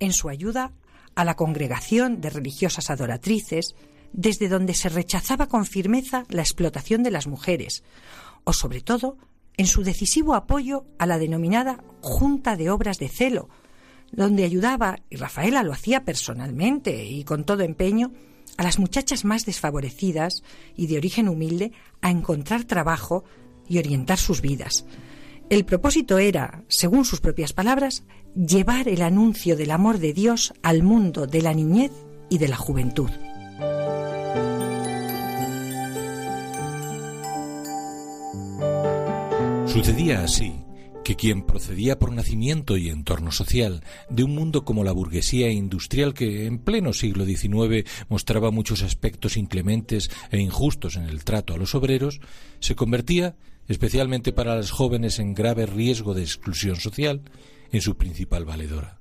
En 0.00 0.12
su 0.12 0.28
ayuda 0.28 0.72
a 1.14 1.24
la 1.24 1.36
congregación 1.36 2.20
de 2.20 2.28
religiosas 2.28 2.90
adoratrices, 2.90 3.76
desde 4.12 4.48
donde 4.48 4.74
se 4.74 4.88
rechazaba 4.88 5.46
con 5.46 5.64
firmeza 5.64 6.24
la 6.28 6.42
explotación 6.42 7.04
de 7.04 7.12
las 7.12 7.26
mujeres, 7.26 7.84
o 8.42 8.52
sobre 8.52 8.80
todo 8.80 9.16
en 9.56 9.66
su 9.66 9.84
decisivo 9.84 10.34
apoyo 10.34 10.84
a 10.98 11.06
la 11.06 11.18
denominada 11.18 11.82
Junta 12.00 12.56
de 12.56 12.70
Obras 12.70 12.98
de 12.98 13.08
Celo, 13.08 13.48
donde 14.10 14.44
ayudaba, 14.44 14.98
y 15.08 15.16
Rafaela 15.16 15.62
lo 15.62 15.72
hacía 15.72 16.04
personalmente 16.04 17.04
y 17.04 17.22
con 17.22 17.44
todo 17.44 17.62
empeño, 17.62 18.12
a 18.56 18.62
las 18.64 18.78
muchachas 18.78 19.24
más 19.24 19.46
desfavorecidas 19.46 20.42
y 20.76 20.86
de 20.88 20.96
origen 20.96 21.28
humilde 21.28 21.72
a 22.02 22.10
encontrar 22.10 22.64
trabajo 22.64 23.24
y 23.68 23.78
orientar 23.78 24.18
sus 24.18 24.40
vidas. 24.40 24.86
El 25.50 25.64
propósito 25.64 26.18
era, 26.18 26.64
según 26.68 27.04
sus 27.04 27.20
propias 27.20 27.52
palabras, 27.52 28.04
llevar 28.34 28.88
el 28.88 29.02
anuncio 29.02 29.56
del 29.56 29.70
amor 29.70 29.98
de 29.98 30.12
Dios 30.12 30.54
al 30.62 30.82
mundo 30.82 31.26
de 31.26 31.42
la 31.42 31.52
niñez 31.52 31.92
y 32.30 32.38
de 32.38 32.48
la 32.48 32.56
juventud. 32.56 33.10
Sucedía 39.66 40.22
así 40.22 40.54
que 41.04 41.16
quien 41.16 41.42
procedía 41.42 41.98
por 41.98 42.12
nacimiento 42.12 42.76
y 42.76 42.88
entorno 42.88 43.30
social 43.30 43.84
de 44.08 44.24
un 44.24 44.34
mundo 44.34 44.64
como 44.64 44.82
la 44.82 44.92
burguesía 44.92 45.50
industrial 45.50 46.14
que 46.14 46.46
en 46.46 46.58
pleno 46.58 46.92
siglo 46.92 47.26
XIX 47.26 47.88
mostraba 48.08 48.50
muchos 48.50 48.82
aspectos 48.82 49.36
inclementes 49.36 50.10
e 50.30 50.38
injustos 50.38 50.96
en 50.96 51.04
el 51.04 51.24
trato 51.24 51.54
a 51.54 51.58
los 51.58 51.74
obreros, 51.74 52.20
se 52.58 52.74
convertía, 52.74 53.36
especialmente 53.68 54.32
para 54.32 54.56
las 54.56 54.70
jóvenes 54.70 55.18
en 55.18 55.34
grave 55.34 55.66
riesgo 55.66 56.14
de 56.14 56.22
exclusión 56.22 56.76
social, 56.76 57.22
en 57.72 57.80
su 57.80 57.96
principal 57.96 58.44
valedora. 58.44 59.00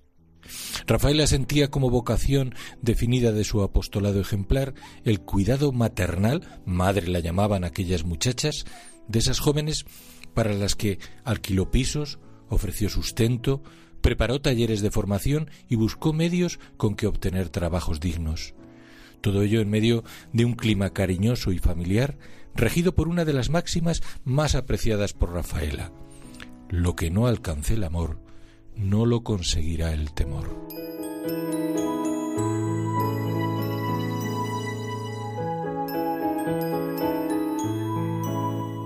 Rafaela 0.88 1.28
sentía 1.28 1.70
como 1.70 1.90
vocación 1.90 2.54
definida 2.82 3.32
de 3.32 3.44
su 3.44 3.62
apostolado 3.62 4.20
ejemplar 4.20 4.74
el 5.04 5.22
cuidado 5.22 5.72
maternal, 5.72 6.62
madre 6.66 7.08
la 7.08 7.20
llamaban 7.20 7.64
aquellas 7.64 8.04
muchachas, 8.04 8.66
de 9.08 9.20
esas 9.20 9.40
jóvenes 9.40 9.86
para 10.34 10.54
las 10.54 10.76
que 10.76 11.00
alquiló 11.24 11.72
pisos, 11.72 12.20
ofreció 12.50 12.90
sustento, 12.90 13.64
preparó 14.02 14.42
talleres 14.42 14.82
de 14.82 14.92
formación 14.92 15.50
y 15.70 15.76
buscó 15.76 16.14
medios 16.14 16.60
con 16.78 16.96
que 16.96 17.08
obtener 17.08 17.50
trabajos 17.50 18.00
dignos. 18.00 18.54
Todo 19.22 19.44
ello 19.44 19.62
en 19.62 19.70
medio 19.70 20.04
de 20.34 20.44
un 20.44 20.54
clima 20.54 20.90
cariñoso 20.90 21.54
y 21.54 21.60
familiar, 21.60 22.18
regido 22.56 22.96
por 22.96 23.08
una 23.08 23.26
de 23.26 23.34
las 23.34 23.50
máximas 23.50 24.02
más 24.24 24.56
apreciadas 24.56 25.14
por 25.14 25.34
Rafaela. 25.34 25.92
Lo 26.70 26.96
que 26.96 27.12
no 27.12 27.28
alcance 27.28 27.76
el 27.76 27.84
amor, 27.84 28.20
no 28.76 29.06
lo 29.06 29.24
conseguirá 29.24 29.94
el 29.94 30.14
temor. 30.14 30.50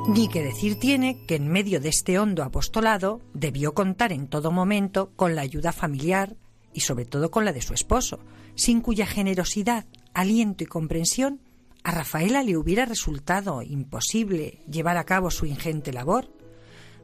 Ni 0.07 0.29
que 0.29 0.41
decir 0.41 0.79
tiene 0.79 1.25
que 1.27 1.35
en 1.35 1.49
medio 1.49 1.81
de 1.81 1.89
este 1.89 2.17
hondo 2.17 2.43
apostolado 2.43 3.21
debió 3.33 3.73
contar 3.73 4.13
en 4.13 4.27
todo 4.27 4.51
momento 4.51 5.11
con 5.15 5.35
la 5.35 5.41
ayuda 5.41 5.73
familiar 5.73 6.37
y 6.73 6.79
sobre 6.81 7.05
todo 7.05 7.29
con 7.29 7.43
la 7.43 7.51
de 7.51 7.61
su 7.61 7.73
esposo, 7.73 8.19
sin 8.55 8.81
cuya 8.81 9.05
generosidad, 9.05 9.85
aliento 10.13 10.63
y 10.63 10.67
comprensión 10.67 11.41
a 11.87 11.91
Rafaela 11.91 12.43
le 12.43 12.57
hubiera 12.57 12.83
resultado 12.83 13.61
imposible 13.61 14.59
llevar 14.69 14.97
a 14.97 15.05
cabo 15.05 15.31
su 15.31 15.45
ingente 15.45 15.93
labor. 15.93 16.27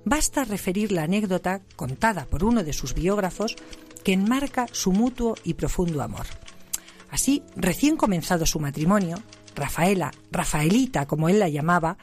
Basta 0.03 0.43
referir 0.43 0.91
la 0.91 1.03
anécdota 1.03 1.61
contada 1.77 2.25
por 2.25 2.43
uno 2.43 2.65
de 2.65 2.73
sus 2.73 2.93
biógrafos 2.93 3.55
que 4.03 4.11
enmarca 4.11 4.67
su 4.73 4.91
mutuo 4.91 5.35
y 5.45 5.53
profundo 5.53 6.01
amor. 6.01 6.25
Así, 7.09 7.43
recién 7.55 7.95
comenzado 7.95 8.45
su 8.45 8.59
matrimonio, 8.59 9.23
Rafaela, 9.55 10.11
Rafaelita 10.31 11.05
como 11.05 11.29
él 11.29 11.39
la 11.39 11.47
llamaba, 11.47 11.97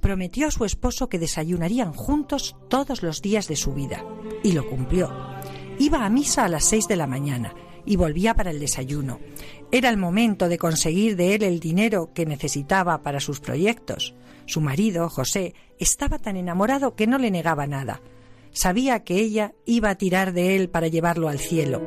prometió 0.00 0.48
a 0.48 0.50
su 0.50 0.64
esposo 0.64 1.08
que 1.08 1.20
desayunarían 1.20 1.92
juntos 1.92 2.56
todos 2.68 3.04
los 3.04 3.22
días 3.22 3.46
de 3.46 3.54
su 3.54 3.72
vida. 3.72 4.04
Y 4.42 4.50
lo 4.50 4.68
cumplió. 4.68 5.12
Iba 5.78 6.04
a 6.04 6.10
misa 6.10 6.44
a 6.44 6.48
las 6.48 6.64
seis 6.64 6.88
de 6.88 6.96
la 6.96 7.06
mañana 7.06 7.54
y 7.86 7.96
volvía 7.96 8.34
para 8.34 8.50
el 8.50 8.60
desayuno. 8.60 9.20
Era 9.72 9.88
el 9.88 9.96
momento 9.96 10.48
de 10.48 10.58
conseguir 10.58 11.16
de 11.16 11.34
él 11.34 11.42
el 11.42 11.60
dinero 11.60 12.10
que 12.12 12.26
necesitaba 12.26 13.02
para 13.02 13.20
sus 13.20 13.40
proyectos. 13.40 14.14
Su 14.44 14.60
marido, 14.60 15.08
José, 15.08 15.54
estaba 15.78 16.18
tan 16.18 16.36
enamorado 16.36 16.94
que 16.94 17.06
no 17.06 17.18
le 17.18 17.30
negaba 17.30 17.66
nada. 17.66 18.00
Sabía 18.52 19.04
que 19.04 19.16
ella 19.16 19.54
iba 19.64 19.90
a 19.90 19.96
tirar 19.96 20.32
de 20.32 20.56
él 20.56 20.68
para 20.68 20.88
llevarlo 20.88 21.28
al 21.28 21.38
cielo. 21.38 21.82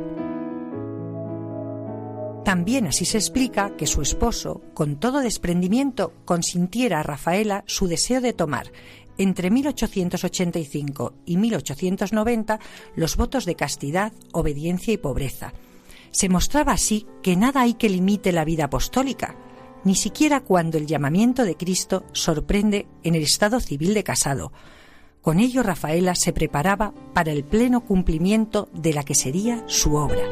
También 2.43 2.87
así 2.87 3.05
se 3.05 3.17
explica 3.17 3.75
que 3.75 3.85
su 3.85 4.01
esposo, 4.01 4.61
con 4.73 4.99
todo 4.99 5.19
desprendimiento, 5.19 6.13
consintiera 6.25 6.99
a 6.99 7.03
Rafaela 7.03 7.63
su 7.67 7.87
deseo 7.87 8.21
de 8.21 8.33
tomar, 8.33 8.71
entre 9.17 9.51
1885 9.51 11.13
y 11.25 11.37
1890, 11.37 12.59
los 12.95 13.17
votos 13.17 13.45
de 13.45 13.55
castidad, 13.55 14.13
obediencia 14.31 14.93
y 14.93 14.97
pobreza. 14.97 15.53
Se 16.11 16.29
mostraba 16.29 16.73
así 16.73 17.05
que 17.21 17.35
nada 17.35 17.61
hay 17.61 17.73
que 17.73 17.89
limite 17.89 18.31
la 18.31 18.45
vida 18.45 18.65
apostólica, 18.65 19.35
ni 19.83 19.95
siquiera 19.95 20.41
cuando 20.41 20.77
el 20.77 20.87
llamamiento 20.87 21.45
de 21.45 21.55
Cristo 21.55 22.03
sorprende 22.11 22.87
en 23.03 23.15
el 23.15 23.23
estado 23.23 23.59
civil 23.59 23.93
de 23.93 24.03
casado. 24.03 24.51
Con 25.21 25.39
ello 25.39 25.63
Rafaela 25.63 26.15
se 26.15 26.33
preparaba 26.33 26.93
para 27.13 27.31
el 27.31 27.43
pleno 27.43 27.81
cumplimiento 27.81 28.69
de 28.73 28.93
la 28.93 29.03
que 29.03 29.15
sería 29.15 29.63
su 29.67 29.95
obra. 29.95 30.23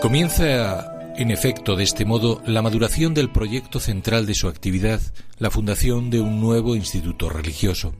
Comienza, 0.00 0.95
en 1.18 1.30
efecto, 1.30 1.76
de 1.76 1.84
este 1.84 2.04
modo, 2.04 2.42
la 2.46 2.62
maduración 2.62 3.14
del 3.14 3.30
proyecto 3.30 3.80
central 3.80 4.26
de 4.26 4.34
su 4.34 4.48
actividad, 4.48 5.00
la 5.38 5.50
fundación 5.50 6.10
de 6.10 6.20
un 6.20 6.40
nuevo 6.40 6.76
instituto 6.76 7.30
religioso. 7.30 7.94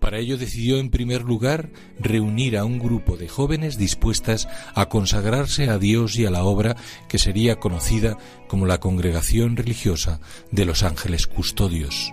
Para 0.00 0.18
ello 0.18 0.38
decidió, 0.38 0.78
en 0.78 0.90
primer 0.90 1.22
lugar, 1.22 1.70
reunir 1.98 2.56
a 2.56 2.64
un 2.64 2.78
grupo 2.78 3.16
de 3.16 3.28
jóvenes 3.28 3.76
dispuestas 3.78 4.48
a 4.74 4.88
consagrarse 4.88 5.68
a 5.68 5.78
Dios 5.78 6.16
y 6.16 6.26
a 6.26 6.30
la 6.30 6.44
obra 6.44 6.76
que 7.08 7.18
sería 7.18 7.56
conocida 7.56 8.16
como 8.48 8.66
la 8.66 8.78
Congregación 8.78 9.56
Religiosa 9.56 10.20
de 10.50 10.64
los 10.64 10.82
Ángeles 10.82 11.26
Custodios. 11.26 12.12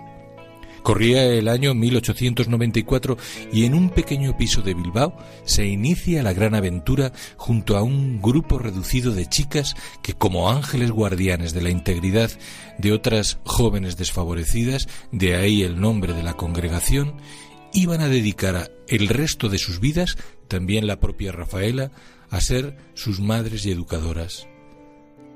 Corría 0.88 1.26
el 1.26 1.48
año 1.48 1.74
1894 1.74 3.18
y 3.52 3.66
en 3.66 3.74
un 3.74 3.90
pequeño 3.90 4.38
piso 4.38 4.62
de 4.62 4.72
Bilbao 4.72 5.14
se 5.44 5.66
inicia 5.66 6.22
la 6.22 6.32
gran 6.32 6.54
aventura 6.54 7.12
junto 7.36 7.76
a 7.76 7.82
un 7.82 8.22
grupo 8.22 8.58
reducido 8.58 9.12
de 9.12 9.26
chicas 9.26 9.74
que 10.02 10.14
como 10.14 10.48
ángeles 10.48 10.90
guardianes 10.90 11.52
de 11.52 11.60
la 11.60 11.68
integridad 11.68 12.30
de 12.78 12.92
otras 12.92 13.38
jóvenes 13.44 13.98
desfavorecidas, 13.98 14.88
de 15.12 15.36
ahí 15.36 15.62
el 15.62 15.78
nombre 15.78 16.14
de 16.14 16.22
la 16.22 16.38
congregación, 16.38 17.18
iban 17.74 18.00
a 18.00 18.08
dedicar 18.08 18.72
el 18.88 19.08
resto 19.08 19.50
de 19.50 19.58
sus 19.58 19.80
vidas, 19.80 20.16
también 20.48 20.86
la 20.86 21.00
propia 21.00 21.32
Rafaela, 21.32 21.90
a 22.30 22.40
ser 22.40 22.78
sus 22.94 23.20
madres 23.20 23.66
y 23.66 23.72
educadoras. 23.72 24.48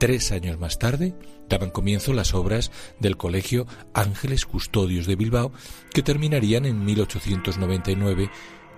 Tres 0.02 0.32
años 0.32 0.58
más 0.58 0.80
tarde 0.80 1.14
daban 1.48 1.70
comienzo 1.70 2.12
las 2.12 2.34
obras 2.34 2.72
del 2.98 3.16
Colegio 3.16 3.68
Ángeles 3.94 4.46
Custodios 4.46 5.06
de 5.06 5.14
Bilbao, 5.14 5.52
que 5.94 6.02
terminarían 6.02 6.64
en 6.64 6.84
1899, 6.84 8.28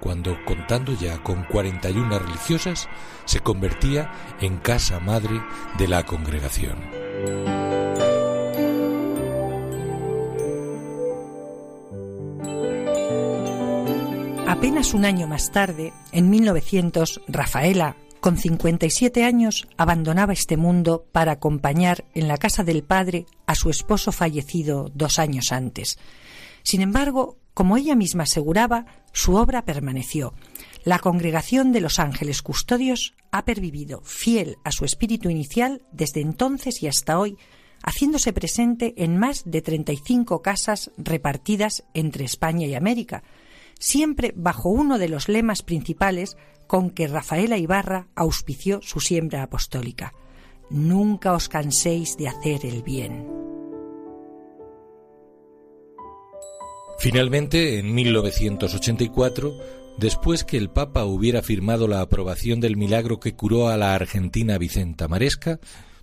cuando, 0.01 0.37
contando 0.45 0.95
ya 1.01 1.23
con 1.23 1.45
41 1.45 2.19
religiosas, 2.19 2.91
se 3.25 3.41
convertía 3.41 4.13
en 4.43 4.59
casa 4.59 5.01
madre 5.01 5.41
de 5.79 5.89
la 5.89 6.05
congregación. 6.05 6.77
Apenas 14.47 14.93
un 14.93 15.07
año 15.07 15.27
más 15.27 15.51
tarde, 15.53 15.95
en 16.13 16.29
1900, 16.29 17.23
Rafaela, 17.29 17.97
con 18.25 18.39
57 18.39 19.23
años 19.23 19.69
abandonaba 19.77 20.33
este 20.33 20.57
mundo 20.57 21.05
para 21.13 21.33
acompañar 21.33 22.07
en 22.15 22.27
la 22.27 22.39
casa 22.39 22.65
del 22.65 22.83
padre 22.83 23.27
a 23.45 23.55
su 23.55 23.69
esposo 23.69 24.13
fallecido 24.13 24.91
dos 24.95 25.19
años 25.19 25.53
antes. 25.53 25.99
Sin 26.63 26.81
embargo, 26.81 27.37
como 27.53 27.77
ella 27.77 27.95
misma 27.95 28.23
aseguraba, 28.23 28.87
su 29.13 29.35
obra 29.35 29.67
permaneció. 29.67 30.33
La 30.85 31.01
congregación 31.01 31.71
de 31.73 31.83
los 31.83 31.99
ángeles 31.99 32.41
custodios 32.41 33.13
ha 33.31 33.45
pervivido 33.45 34.01
fiel 34.05 34.57
a 34.65 34.73
su 34.73 34.87
espíritu 34.87 35.29
inicial 35.29 35.83
desde 35.93 36.23
entonces 36.23 36.83
y 36.83 36.87
hasta 36.87 37.19
hoy, 37.19 37.37
haciéndose 37.83 38.33
presente 38.33 38.95
en 38.97 39.19
más 39.19 39.43
de 39.45 39.61
35 39.61 40.41
casas 40.41 40.93
repartidas 40.97 41.85
entre 41.93 42.25
España 42.25 42.67
y 42.67 42.75
América, 42.75 43.23
siempre 43.79 44.33
bajo 44.37 44.69
uno 44.69 44.99
de 44.99 45.09
los 45.09 45.29
lemas 45.29 45.63
principales 45.63 46.37
con 46.67 46.91
que 46.91 47.07
Rafaela 47.07 47.59
Ibarra 47.59 48.09
auspició 48.15 48.81
su 48.83 49.01
siembra 49.01 49.43
apostólica. 49.43 50.15
Nunca 50.71 51.33
os 51.33 51.49
canséis 51.49 52.17
de 52.17 52.29
hacer 52.29 52.65
el 52.65 52.83
bien. 52.83 53.27
Finalmente, 56.99 57.79
en 57.79 57.95
1984, 57.95 59.59
después 59.99 60.45
que 60.45 60.57
el 60.57 60.71
Papa 60.71 61.05
hubiera 61.05 61.43
firmado 61.43 61.87
la 61.87 62.01
aprobación 62.01 62.61
del 62.61 62.77
milagro 62.77 63.21
que 63.21 63.35
curó 63.35 63.69
a 63.69 63.77
la 63.77 63.95
argentina 63.95 64.57
Vicenta 64.57 65.07
Maresca, 65.07 65.61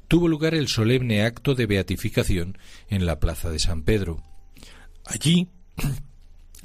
tuvo 0.08 0.28
lugar 0.28 0.54
el 0.54 0.68
solemne 0.68 1.24
acto 1.24 1.56
de 1.56 1.66
beatificación 1.66 2.58
en 2.88 3.06
la 3.06 3.20
Plaza 3.20 3.50
de 3.50 3.60
San 3.60 3.84
Pedro. 3.84 4.22
Allí, 5.06 5.48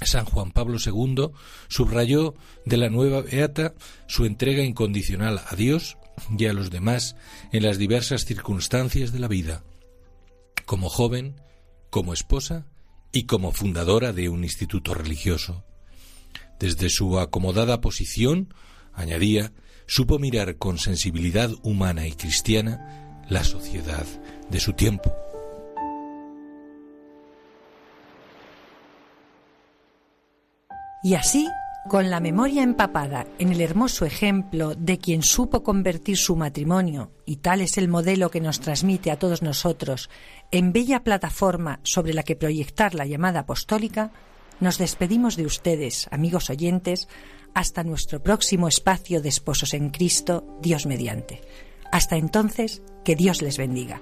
San 0.05 0.25
Juan 0.25 0.51
Pablo 0.51 0.77
II 0.83 1.29
subrayó 1.67 2.35
de 2.65 2.77
la 2.77 2.89
nueva 2.89 3.21
beata 3.21 3.73
su 4.07 4.25
entrega 4.25 4.63
incondicional 4.63 5.41
a 5.45 5.55
Dios 5.55 5.97
y 6.37 6.45
a 6.45 6.53
los 6.53 6.69
demás 6.69 7.15
en 7.51 7.63
las 7.63 7.77
diversas 7.77 8.25
circunstancias 8.25 9.11
de 9.11 9.19
la 9.19 9.27
vida, 9.27 9.63
como 10.65 10.89
joven, 10.89 11.41
como 11.89 12.13
esposa 12.13 12.65
y 13.11 13.23
como 13.23 13.51
fundadora 13.51 14.13
de 14.13 14.29
un 14.29 14.43
instituto 14.43 14.93
religioso. 14.93 15.63
Desde 16.59 16.89
su 16.89 17.19
acomodada 17.19 17.81
posición, 17.81 18.53
añadía, 18.93 19.53
supo 19.87 20.19
mirar 20.19 20.57
con 20.57 20.77
sensibilidad 20.77 21.51
humana 21.63 22.07
y 22.07 22.11
cristiana 22.13 23.23
la 23.29 23.43
sociedad 23.43 24.05
de 24.49 24.59
su 24.59 24.73
tiempo. 24.73 25.15
Y 31.03 31.13
así, 31.13 31.47
con 31.87 32.09
la 32.09 32.19
memoria 32.19 32.63
empapada 32.63 33.25
en 33.39 33.51
el 33.51 33.61
hermoso 33.61 34.05
ejemplo 34.05 34.75
de 34.75 34.97
quien 34.97 35.23
supo 35.23 35.63
convertir 35.63 36.17
su 36.17 36.35
matrimonio, 36.35 37.11
y 37.25 37.37
tal 37.37 37.61
es 37.61 37.77
el 37.77 37.87
modelo 37.87 38.29
que 38.29 38.41
nos 38.41 38.59
transmite 38.59 39.11
a 39.11 39.17
todos 39.17 39.41
nosotros, 39.41 40.09
en 40.51 40.73
bella 40.73 41.03
plataforma 41.03 41.79
sobre 41.83 42.13
la 42.13 42.23
que 42.23 42.35
proyectar 42.35 42.93
la 42.93 43.05
llamada 43.05 43.41
apostólica, 43.41 44.11
nos 44.59 44.77
despedimos 44.77 45.35
de 45.35 45.45
ustedes, 45.45 46.07
amigos 46.11 46.49
oyentes, 46.49 47.07
hasta 47.53 47.83
nuestro 47.83 48.21
próximo 48.21 48.67
espacio 48.67 49.21
de 49.21 49.29
esposos 49.29 49.73
en 49.73 49.89
Cristo, 49.89 50.57
Dios 50.61 50.85
mediante. 50.85 51.41
Hasta 51.91 52.17
entonces, 52.17 52.81
que 53.05 53.15
Dios 53.15 53.41
les 53.41 53.57
bendiga. 53.57 54.01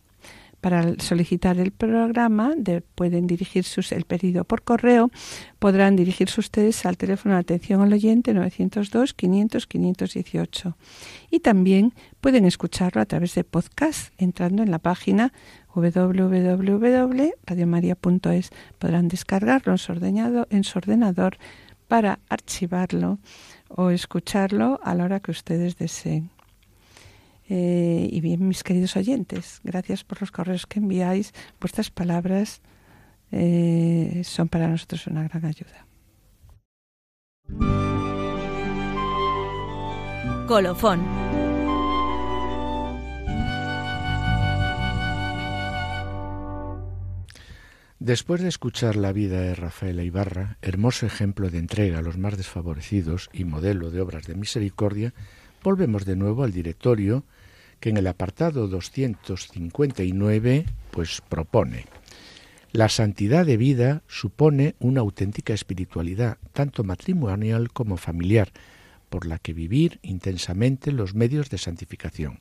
Para 0.61 0.93
solicitar 0.99 1.59
el 1.59 1.71
programa 1.71 2.53
pueden 2.93 3.25
dirigir 3.25 3.65
el 3.91 4.05
pedido 4.05 4.43
por 4.43 4.61
correo, 4.61 5.09
podrán 5.57 5.95
dirigirse 5.95 6.39
ustedes 6.39 6.85
al 6.85 6.97
teléfono 6.97 7.33
de 7.33 7.41
atención 7.41 7.81
al 7.81 7.91
oyente 7.91 8.31
902 8.33 9.15
500 9.15 9.65
518 9.65 10.77
y 11.31 11.39
también 11.39 11.95
pueden 12.21 12.45
escucharlo 12.45 13.01
a 13.01 13.05
través 13.05 13.33
de 13.33 13.43
podcast 13.43 14.13
entrando 14.19 14.61
en 14.61 14.69
la 14.69 14.77
página 14.77 15.33
www.radiomaria.es. 15.73 18.49
Podrán 18.77 19.07
descargarlo 19.07 19.73
en 20.49 20.63
su 20.63 20.77
ordenador 20.77 21.37
para 21.87 22.19
archivarlo 22.29 23.17
o 23.67 23.89
escucharlo 23.89 24.79
a 24.83 24.93
la 24.93 25.05
hora 25.05 25.21
que 25.21 25.31
ustedes 25.31 25.77
deseen. 25.77 26.29
Eh, 27.53 28.07
y 28.09 28.21
bien, 28.21 28.47
mis 28.47 28.63
queridos 28.63 28.95
oyentes, 28.95 29.59
gracias 29.65 30.05
por 30.05 30.21
los 30.21 30.31
correos 30.31 30.65
que 30.65 30.79
enviáis. 30.79 31.33
Vuestras 31.59 31.89
palabras 31.89 32.61
eh, 33.29 34.21
son 34.23 34.47
para 34.47 34.69
nosotros 34.69 35.05
una 35.07 35.27
gran 35.27 35.43
ayuda. 35.43 35.85
Colofón. 40.47 41.01
Después 47.99 48.39
de 48.39 48.47
escuchar 48.47 48.95
la 48.95 49.11
vida 49.11 49.41
de 49.41 49.55
Rafaela 49.55 50.03
Ibarra, 50.03 50.57
hermoso 50.61 51.05
ejemplo 51.05 51.49
de 51.49 51.57
entrega 51.57 51.99
a 51.99 52.01
los 52.01 52.17
más 52.17 52.37
desfavorecidos 52.37 53.29
y 53.33 53.43
modelo 53.43 53.91
de 53.91 53.99
obras 53.99 54.25
de 54.25 54.35
misericordia, 54.35 55.13
volvemos 55.61 56.05
de 56.05 56.15
nuevo 56.15 56.43
al 56.43 56.53
directorio 56.53 57.25
que 57.81 57.89
en 57.89 57.97
el 57.97 58.07
apartado 58.07 58.69
259 58.69 60.65
pues 60.91 61.21
propone 61.27 61.85
la 62.73 62.87
santidad 62.87 63.45
de 63.45 63.57
vida 63.57 64.01
supone 64.07 64.75
una 64.79 65.01
auténtica 65.01 65.53
espiritualidad, 65.53 66.37
tanto 66.53 66.85
matrimonial 66.85 67.73
como 67.73 67.97
familiar, 67.97 68.53
por 69.09 69.25
la 69.25 69.39
que 69.39 69.51
vivir 69.51 69.99
intensamente 70.03 70.93
los 70.93 71.13
medios 71.13 71.49
de 71.49 71.57
santificación. 71.57 72.39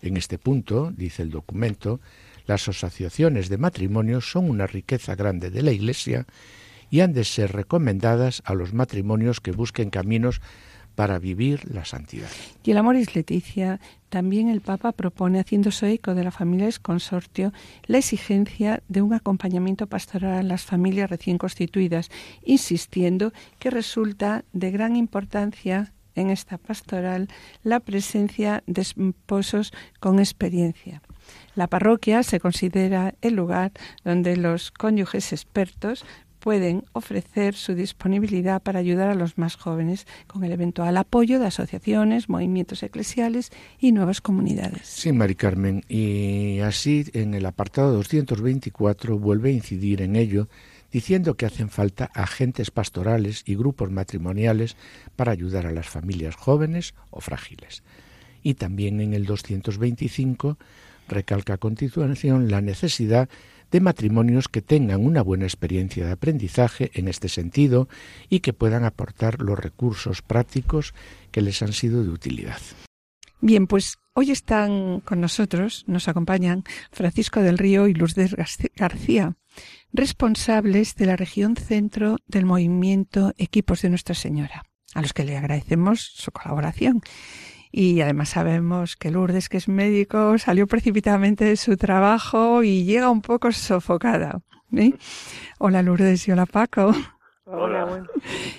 En 0.00 0.16
este 0.16 0.38
punto, 0.38 0.92
dice 0.96 1.22
el 1.22 1.30
documento, 1.30 2.00
las 2.46 2.68
asociaciones 2.68 3.48
de 3.48 3.58
matrimonio 3.58 4.20
son 4.20 4.48
una 4.48 4.68
riqueza 4.68 5.16
grande 5.16 5.50
de 5.50 5.62
la 5.62 5.72
Iglesia 5.72 6.26
y 6.88 7.00
han 7.00 7.12
de 7.12 7.24
ser 7.24 7.50
recomendadas 7.50 8.40
a 8.44 8.54
los 8.54 8.74
matrimonios 8.74 9.40
que 9.40 9.50
busquen 9.50 9.90
caminos 9.90 10.40
para 10.94 11.18
vivir 11.18 11.72
la 11.72 11.84
santidad. 11.84 12.28
Y 12.64 12.70
el 12.70 12.78
amor 12.78 12.96
es 12.96 13.14
Leticia, 13.14 13.80
también 14.08 14.48
el 14.48 14.60
Papa 14.60 14.92
propone, 14.92 15.40
haciéndose 15.40 15.90
eco 15.90 16.14
de 16.14 16.24
la 16.24 16.30
familia 16.30 16.68
es 16.68 16.78
consortio, 16.78 17.52
la 17.86 17.98
exigencia 17.98 18.82
de 18.88 19.00
un 19.00 19.14
acompañamiento 19.14 19.86
pastoral 19.86 20.34
a 20.34 20.42
las 20.42 20.64
familias 20.64 21.08
recién 21.08 21.38
constituidas, 21.38 22.10
insistiendo 22.44 23.32
que 23.58 23.70
resulta 23.70 24.44
de 24.52 24.70
gran 24.70 24.96
importancia 24.96 25.92
en 26.14 26.30
esta 26.30 26.58
pastoral 26.58 27.28
la 27.62 27.80
presencia 27.80 28.62
de 28.66 28.82
esposos 28.82 29.72
con 29.98 30.18
experiencia. 30.18 31.02
La 31.54 31.66
parroquia 31.66 32.22
se 32.22 32.40
considera 32.40 33.14
el 33.20 33.34
lugar 33.34 33.72
donde 34.04 34.36
los 34.36 34.70
cónyuges 34.70 35.32
expertos 35.32 36.04
pueden 36.42 36.84
ofrecer 36.92 37.54
su 37.54 37.76
disponibilidad 37.76 38.60
para 38.60 38.80
ayudar 38.80 39.08
a 39.08 39.14
los 39.14 39.38
más 39.38 39.54
jóvenes 39.54 40.08
con 40.26 40.42
el 40.42 40.50
eventual 40.50 40.96
apoyo 40.96 41.38
de 41.38 41.46
asociaciones, 41.46 42.28
movimientos 42.28 42.82
eclesiales 42.82 43.50
y 43.78 43.92
nuevas 43.92 44.20
comunidades. 44.20 44.88
Sí, 44.88 45.12
Mari 45.12 45.36
Carmen, 45.36 45.84
y 45.88 46.58
así 46.58 47.04
en 47.12 47.34
el 47.34 47.46
apartado 47.46 47.92
224 47.92 49.20
vuelve 49.20 49.50
a 49.50 49.52
incidir 49.52 50.02
en 50.02 50.16
ello 50.16 50.48
diciendo 50.90 51.36
que 51.36 51.46
hacen 51.46 51.70
falta 51.70 52.10
agentes 52.12 52.72
pastorales 52.72 53.44
y 53.46 53.54
grupos 53.54 53.92
matrimoniales 53.92 54.76
para 55.14 55.30
ayudar 55.30 55.66
a 55.66 55.72
las 55.72 55.88
familias 55.88 56.34
jóvenes 56.34 56.94
o 57.10 57.20
frágiles. 57.20 57.84
Y 58.42 58.54
también 58.54 59.00
en 59.00 59.14
el 59.14 59.26
225 59.26 60.58
recalca 61.06 61.54
a 61.54 61.58
continuación 61.58 62.50
la 62.50 62.60
necesidad 62.60 63.28
de 63.72 63.80
matrimonios 63.80 64.48
que 64.48 64.62
tengan 64.62 65.04
una 65.04 65.22
buena 65.22 65.46
experiencia 65.46 66.06
de 66.06 66.12
aprendizaje 66.12 66.90
en 66.94 67.08
este 67.08 67.28
sentido 67.28 67.88
y 68.28 68.40
que 68.40 68.52
puedan 68.52 68.84
aportar 68.84 69.40
los 69.40 69.58
recursos 69.58 70.22
prácticos 70.22 70.94
que 71.32 71.40
les 71.40 71.62
han 71.62 71.72
sido 71.72 72.04
de 72.04 72.10
utilidad. 72.10 72.60
Bien, 73.40 73.66
pues 73.66 73.98
hoy 74.14 74.30
están 74.30 75.00
con 75.00 75.20
nosotros, 75.20 75.84
nos 75.88 76.06
acompañan 76.06 76.62
Francisco 76.92 77.40
del 77.40 77.58
Río 77.58 77.88
y 77.88 77.94
Lourdes 77.94 78.36
García, 78.76 79.34
responsables 79.92 80.94
de 80.94 81.06
la 81.06 81.16
región 81.16 81.56
centro 81.56 82.18
del 82.26 82.44
movimiento 82.44 83.32
Equipos 83.38 83.82
de 83.82 83.88
Nuestra 83.88 84.14
Señora, 84.14 84.62
a 84.94 85.02
los 85.02 85.12
que 85.12 85.24
le 85.24 85.36
agradecemos 85.36 86.12
su 86.14 86.30
colaboración. 86.30 87.00
Y 87.74 88.02
además 88.02 88.28
sabemos 88.28 88.96
que 88.96 89.10
Lourdes, 89.10 89.48
que 89.48 89.56
es 89.56 89.66
médico, 89.66 90.36
salió 90.36 90.66
precipitadamente 90.66 91.46
de 91.46 91.56
su 91.56 91.78
trabajo 91.78 92.62
y 92.62 92.84
llega 92.84 93.08
un 93.08 93.22
poco 93.22 93.50
sofocada. 93.50 94.42
¿eh? 94.76 94.92
Hola 95.58 95.82
Lourdes 95.82 96.28
y 96.28 96.32
hola 96.32 96.44
Paco. 96.44 96.94
Hola. 97.44 98.04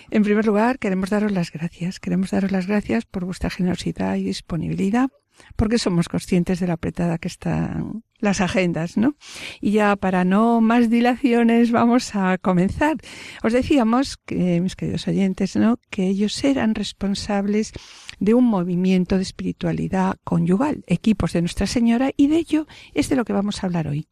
En 0.09 0.23
primer 0.23 0.45
lugar, 0.45 0.79
queremos 0.79 1.11
daros 1.11 1.31
las 1.31 1.51
gracias. 1.51 1.99
Queremos 1.99 2.31
daros 2.31 2.51
las 2.51 2.65
gracias 2.65 3.05
por 3.05 3.23
vuestra 3.23 3.51
generosidad 3.51 4.15
y 4.15 4.23
disponibilidad 4.23 5.09
porque 5.55 5.77
somos 5.77 6.09
conscientes 6.09 6.59
de 6.59 6.67
la 6.67 6.73
apretada 6.73 7.17
que 7.17 7.27
están 7.27 8.03
las 8.19 8.39
agendas, 8.39 8.97
¿no? 8.97 9.15
Y 9.59 9.71
ya 9.71 9.95
para 9.95 10.23
no 10.23 10.61
más 10.61 10.89
dilaciones 10.89 11.71
vamos 11.71 12.15
a 12.15 12.37
comenzar. 12.37 12.95
Os 13.43 13.51
decíamos 13.51 14.17
mis 14.29 14.75
queridos 14.75 15.07
oyentes, 15.07 15.55
¿no? 15.57 15.77
Que 15.89 16.07
ellos 16.07 16.41
eran 16.43 16.73
responsables 16.73 17.73
de 18.19 18.33
un 18.33 18.45
movimiento 18.45 19.17
de 19.17 19.23
espiritualidad 19.23 20.15
conyugal, 20.23 20.83
equipos 20.87 21.33
de 21.33 21.41
Nuestra 21.41 21.67
Señora, 21.67 22.11
y 22.15 22.27
de 22.27 22.37
ello 22.37 22.65
es 22.93 23.09
de 23.09 23.17
lo 23.17 23.25
que 23.25 23.33
vamos 23.33 23.61
a 23.63 23.67
hablar 23.67 23.87
hoy. 23.87 24.07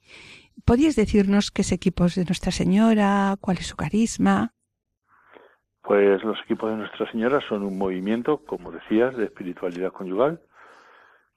¿Podrías 0.66 0.96
decirnos 0.96 1.50
qué 1.50 1.62
es 1.62 1.72
equipos 1.72 2.16
de 2.16 2.26
Nuestra 2.26 2.52
Señora? 2.52 3.38
¿Cuál 3.40 3.58
es 3.58 3.68
su 3.68 3.78
carisma? 3.78 4.54
Pues 5.84 6.22
los 6.24 6.38
equipos 6.44 6.70
de 6.70 6.78
Nuestra 6.78 7.10
Señora 7.12 7.40
son 7.48 7.64
un 7.64 7.78
movimiento, 7.78 8.44
como 8.46 8.72
decías, 8.72 9.16
de 9.16 9.24
espiritualidad 9.24 9.94
conyugal 9.94 10.42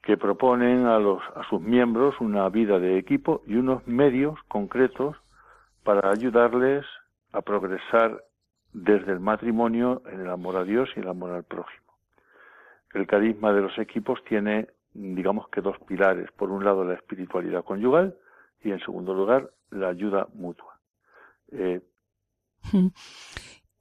que 0.05 0.17
proponen 0.19 0.87
a, 0.87 0.99
los, 0.99 1.23
a 1.35 1.49
sus 1.49 1.61
miembros 1.61 2.21
una 2.21 2.49
vida 2.51 2.79
de 2.79 2.99
equipo 2.99 3.43
y 3.47 3.55
unos 3.55 3.87
medios 3.87 4.38
concretos 4.49 5.17
para 5.83 6.11
ayudarles 6.11 6.85
a 7.33 7.40
progresar 7.40 8.23
desde 8.73 9.12
el 9.12 9.21
matrimonio 9.21 10.03
en 10.07 10.21
el 10.21 10.31
amor 10.31 10.57
a 10.57 10.64
Dios 10.64 10.90
y 10.97 11.01
el 11.01 11.09
amor 11.09 11.31
al 11.33 11.45
prójimo. 11.45 11.95
El 12.93 13.07
carisma 13.07 13.53
de 13.53 13.62
los 13.62 13.79
equipos 13.79 14.23
tiene, 14.25 14.69
digamos 14.93 15.49
que 15.49 15.62
dos 15.62 15.78
pilares. 15.87 16.31
Por 16.33 16.51
un 16.51 16.64
lado, 16.64 16.85
la 16.85 16.95
espiritualidad 16.95 17.64
conyugal 17.64 18.14
y, 18.62 18.72
en 18.72 18.81
segundo 18.81 19.14
lugar, 19.14 19.51
la 19.70 19.89
ayuda 19.89 20.28
mutua. 20.35 20.78
Eh, 21.51 21.81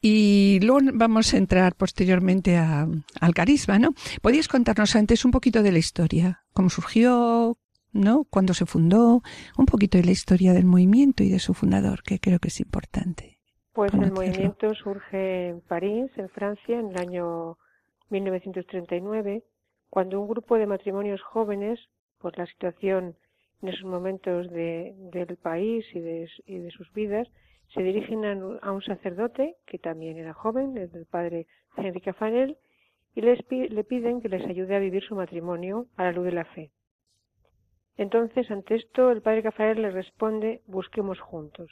y 0.05 0.59
luego 0.61 0.81
vamos 0.93 1.33
a 1.33 1.37
entrar 1.37 1.75
posteriormente 1.75 2.57
al 2.57 3.33
carisma, 3.33 3.79
¿no? 3.79 3.93
¿Podrías 4.21 4.49
contarnos 4.49 4.97
antes 4.97 5.23
un 5.23 5.31
poquito 5.31 5.63
de 5.63 5.71
la 5.71 5.77
historia? 5.77 6.43
¿Cómo 6.51 6.69
surgió? 6.69 7.57
¿No? 7.93 8.25
¿Cuándo 8.29 8.53
se 8.53 8.65
fundó? 8.65 9.21
Un 9.57 9.65
poquito 9.65 9.97
de 9.97 10.03
la 10.03 10.11
historia 10.11 10.51
del 10.51 10.65
movimiento 10.65 11.23
y 11.23 11.29
de 11.29 11.39
su 11.39 11.53
fundador, 11.53 12.03
que 12.03 12.19
creo 12.19 12.39
que 12.39 12.49
es 12.49 12.59
importante. 12.59 13.39
Pues 13.71 13.93
el 13.93 14.11
movimiento 14.11 14.75
surge 14.75 15.47
en 15.47 15.61
París, 15.61 16.11
en 16.17 16.27
Francia, 16.29 16.77
en 16.77 16.89
el 16.89 16.97
año 16.97 17.57
1939, 18.09 19.45
cuando 19.89 20.19
un 20.19 20.27
grupo 20.27 20.57
de 20.57 20.67
matrimonios 20.67 21.21
jóvenes, 21.21 21.79
por 22.17 22.37
la 22.37 22.45
situación 22.45 23.15
en 23.61 23.69
esos 23.69 23.85
momentos 23.85 24.51
del 24.51 25.37
país 25.41 25.85
y 25.93 26.01
de, 26.01 26.29
y 26.45 26.57
de 26.57 26.71
sus 26.71 26.91
vidas, 26.91 27.29
se 27.73 27.81
dirigen 27.81 28.23
a 28.61 28.71
un 28.71 28.81
sacerdote, 28.81 29.55
que 29.65 29.79
también 29.79 30.17
era 30.17 30.33
joven, 30.33 30.77
el 30.77 31.05
padre 31.05 31.47
Enrique 31.77 32.13
Fanel, 32.13 32.57
y 33.15 33.21
les, 33.21 33.39
le 33.49 33.83
piden 33.83 34.21
que 34.21 34.29
les 34.29 34.45
ayude 34.45 34.75
a 34.75 34.79
vivir 34.79 35.03
su 35.03 35.15
matrimonio 35.15 35.87
a 35.95 36.03
la 36.03 36.11
luz 36.11 36.25
de 36.25 36.31
la 36.31 36.45
fe. 36.45 36.71
Entonces, 37.97 38.49
ante 38.49 38.75
esto, 38.75 39.11
el 39.11 39.21
padre 39.21 39.43
Cafarel 39.43 39.81
le 39.81 39.91
responde, 39.91 40.61
busquemos 40.65 41.19
juntos. 41.19 41.69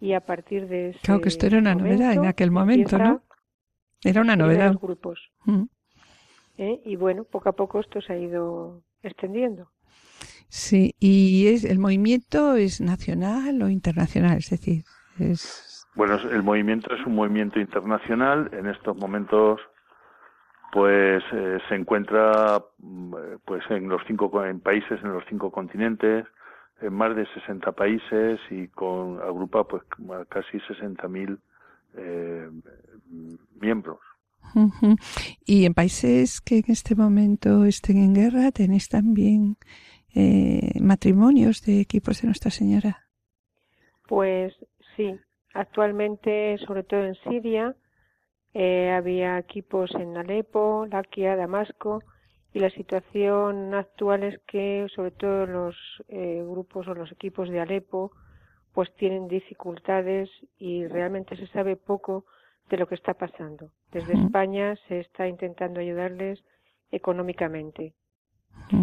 Y 0.00 0.12
a 0.12 0.20
partir 0.20 0.68
de 0.68 0.90
ese 0.90 1.00
Claro 1.00 1.20
que 1.20 1.28
esto 1.28 1.46
era 1.46 1.58
una 1.58 1.74
novedad 1.74 2.12
en 2.12 2.26
aquel 2.26 2.50
momento, 2.50 2.98
¿no? 2.98 3.22
Era 4.02 4.20
una 4.22 4.36
novedad. 4.36 4.72
Los 4.72 4.80
grupos. 4.80 5.18
Mm. 5.44 5.64
¿Eh? 6.58 6.80
Y 6.84 6.96
bueno, 6.96 7.24
poco 7.24 7.48
a 7.50 7.52
poco 7.52 7.80
esto 7.80 8.00
se 8.00 8.12
ha 8.12 8.18
ido 8.18 8.82
extendiendo. 9.02 9.70
Sí, 10.48 10.94
y 10.98 11.46
es, 11.48 11.64
el 11.64 11.78
movimiento 11.78 12.56
es 12.56 12.80
nacional 12.80 13.62
o 13.62 13.68
internacional, 13.68 14.38
es 14.38 14.50
decir, 14.50 14.84
es... 15.18 15.86
Bueno, 15.94 16.16
el 16.16 16.42
movimiento 16.42 16.94
es 16.94 17.04
un 17.04 17.14
movimiento 17.14 17.58
internacional. 17.58 18.48
En 18.52 18.66
estos 18.66 18.96
momentos 18.96 19.60
pues 20.72 21.22
eh, 21.32 21.58
se 21.68 21.74
encuentra 21.74 22.62
mm, 22.78 23.14
pues 23.44 23.62
en 23.70 23.88
los 23.88 24.02
cinco 24.06 24.44
en 24.44 24.60
países 24.60 25.02
en 25.02 25.12
los 25.12 25.24
cinco 25.28 25.50
continentes 25.50 26.26
en 26.80 26.94
más 26.94 27.14
de 27.16 27.26
60 27.34 27.72
países 27.72 28.40
y 28.50 28.68
con 28.68 29.20
agrupa 29.20 29.64
pues 29.64 29.82
casi 30.28 30.58
60.000 30.58 31.38
eh, 31.96 32.48
miembros. 33.60 33.98
Y 35.44 35.66
en 35.66 35.74
países 35.74 36.40
que 36.40 36.58
en 36.58 36.64
este 36.68 36.94
momento 36.94 37.64
estén 37.64 37.98
en 37.98 38.14
guerra 38.14 38.50
tenéis 38.52 38.88
también 38.88 39.56
eh, 40.14 40.80
matrimonios 40.80 41.62
de 41.62 41.80
equipos 41.80 42.22
de 42.22 42.28
Nuestra 42.28 42.50
Señora 42.50 43.10
pues 44.10 44.52
sí 45.00 45.18
actualmente 45.54 46.58
sobre 46.66 46.82
todo 46.84 47.04
en 47.04 47.14
Siria 47.16 47.74
eh, 48.52 48.90
había 48.90 49.38
equipos 49.38 49.94
en 49.94 50.16
Alepo, 50.16 50.86
Laquia, 50.90 51.36
Damasco 51.36 52.02
y 52.52 52.58
la 52.58 52.70
situación 52.70 53.74
actual 53.74 54.24
es 54.24 54.38
que 54.46 54.86
sobre 54.94 55.12
todo 55.12 55.46
los 55.46 55.76
eh, 56.08 56.42
grupos 56.44 56.88
o 56.88 56.94
los 56.94 57.12
equipos 57.12 57.48
de 57.48 57.60
Alepo 57.60 58.10
pues 58.72 58.92
tienen 58.96 59.28
dificultades 59.28 60.28
y 60.58 60.86
realmente 60.86 61.36
se 61.36 61.46
sabe 61.48 61.76
poco 61.76 62.24
de 62.68 62.76
lo 62.76 62.86
que 62.86 62.94
está 62.94 63.14
pasando. 63.14 63.70
Desde 63.90 64.14
España 64.14 64.76
se 64.86 65.00
está 65.00 65.26
intentando 65.26 65.80
ayudarles 65.80 66.42
económicamente. 66.92 67.94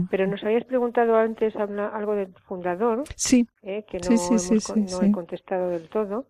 Pero 0.09 0.27
nos 0.27 0.43
habías 0.43 0.65
preguntado 0.65 1.15
antes 1.15 1.55
algo 1.55 2.15
del 2.15 2.33
fundador, 2.47 3.03
sí. 3.15 3.47
Eh, 3.61 3.83
que 3.87 3.99
no, 3.99 4.09
no 4.09 5.01
he 5.01 5.11
contestado 5.11 5.69
del 5.69 5.89
todo. 5.89 6.27